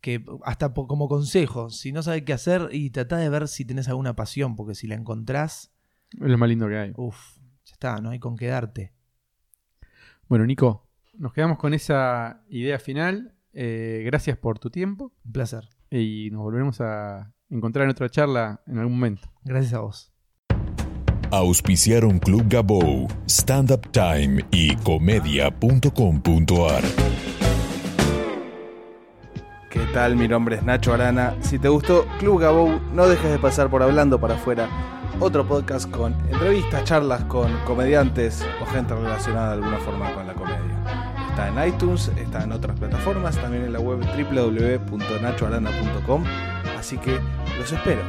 que 0.00 0.24
hasta 0.44 0.72
como 0.74 1.08
consejo, 1.08 1.70
si 1.70 1.92
no 1.92 2.02
sabes 2.02 2.22
qué 2.22 2.32
hacer 2.32 2.70
y 2.72 2.90
tratá 2.90 3.18
de 3.18 3.28
ver 3.28 3.46
si 3.46 3.64
tenés 3.64 3.86
alguna 3.88 4.16
pasión, 4.16 4.56
porque 4.56 4.74
si 4.74 4.88
la 4.88 4.96
encontrás, 4.96 5.70
Es 6.12 6.28
lo 6.28 6.38
más 6.38 6.48
lindo 6.48 6.66
que 6.66 6.76
hay. 6.76 6.92
uff, 6.96 7.36
ya 7.66 7.72
está, 7.74 8.00
no 8.00 8.10
hay 8.10 8.18
con 8.18 8.36
qué 8.36 8.46
darte. 8.48 8.92
Bueno, 10.28 10.44
Nico, 10.44 10.88
nos 11.14 11.32
quedamos 11.32 11.56
con 11.58 11.72
esa 11.72 12.42
idea 12.48 12.80
final. 12.80 13.36
Eh, 13.52 14.02
gracias 14.06 14.36
por 14.38 14.58
tu 14.58 14.70
tiempo 14.70 15.12
Un 15.24 15.32
placer. 15.32 15.68
y 15.88 16.30
nos 16.32 16.42
volveremos 16.42 16.80
a 16.80 17.32
encontrar 17.48 17.84
en 17.84 17.90
otra 17.90 18.08
charla 18.08 18.60
en 18.66 18.78
algún 18.78 18.94
momento. 18.94 19.30
Gracias 19.44 19.74
a 19.74 19.80
vos. 19.80 20.09
Auspiciaron 21.32 22.18
Club 22.18 22.46
Gabou, 22.48 23.06
Stand 23.26 23.70
Up 23.70 23.92
Time 23.92 24.44
y 24.50 24.74
comedia.com.ar. 24.76 26.82
¿Qué 29.70 29.80
tal? 29.94 30.16
Mi 30.16 30.26
nombre 30.26 30.56
es 30.56 30.64
Nacho 30.64 30.92
Arana. 30.92 31.36
Si 31.40 31.60
te 31.60 31.68
gustó 31.68 32.04
Club 32.18 32.40
Gabou, 32.40 32.80
no 32.92 33.06
dejes 33.06 33.30
de 33.30 33.38
pasar 33.38 33.70
por 33.70 33.84
Hablando 33.84 34.20
para 34.20 34.34
afuera, 34.34 34.68
otro 35.20 35.46
podcast 35.46 35.88
con 35.88 36.14
entrevistas, 36.32 36.82
charlas 36.82 37.22
con 37.24 37.56
comediantes 37.64 38.44
o 38.60 38.66
gente 38.66 38.96
relacionada 38.96 39.50
de 39.50 39.54
alguna 39.54 39.78
forma 39.78 40.12
con 40.12 40.26
la 40.26 40.34
comedia. 40.34 40.58
Está 41.28 41.46
en 41.46 41.68
iTunes, 41.68 42.10
está 42.16 42.42
en 42.42 42.50
otras 42.50 42.76
plataformas, 42.76 43.36
también 43.36 43.66
en 43.66 43.72
la 43.72 43.78
web 43.78 44.00
www.nachoarana.com. 44.00 46.24
Así 46.76 46.98
que 46.98 47.20
los 47.56 47.70
espero. 47.70 48.02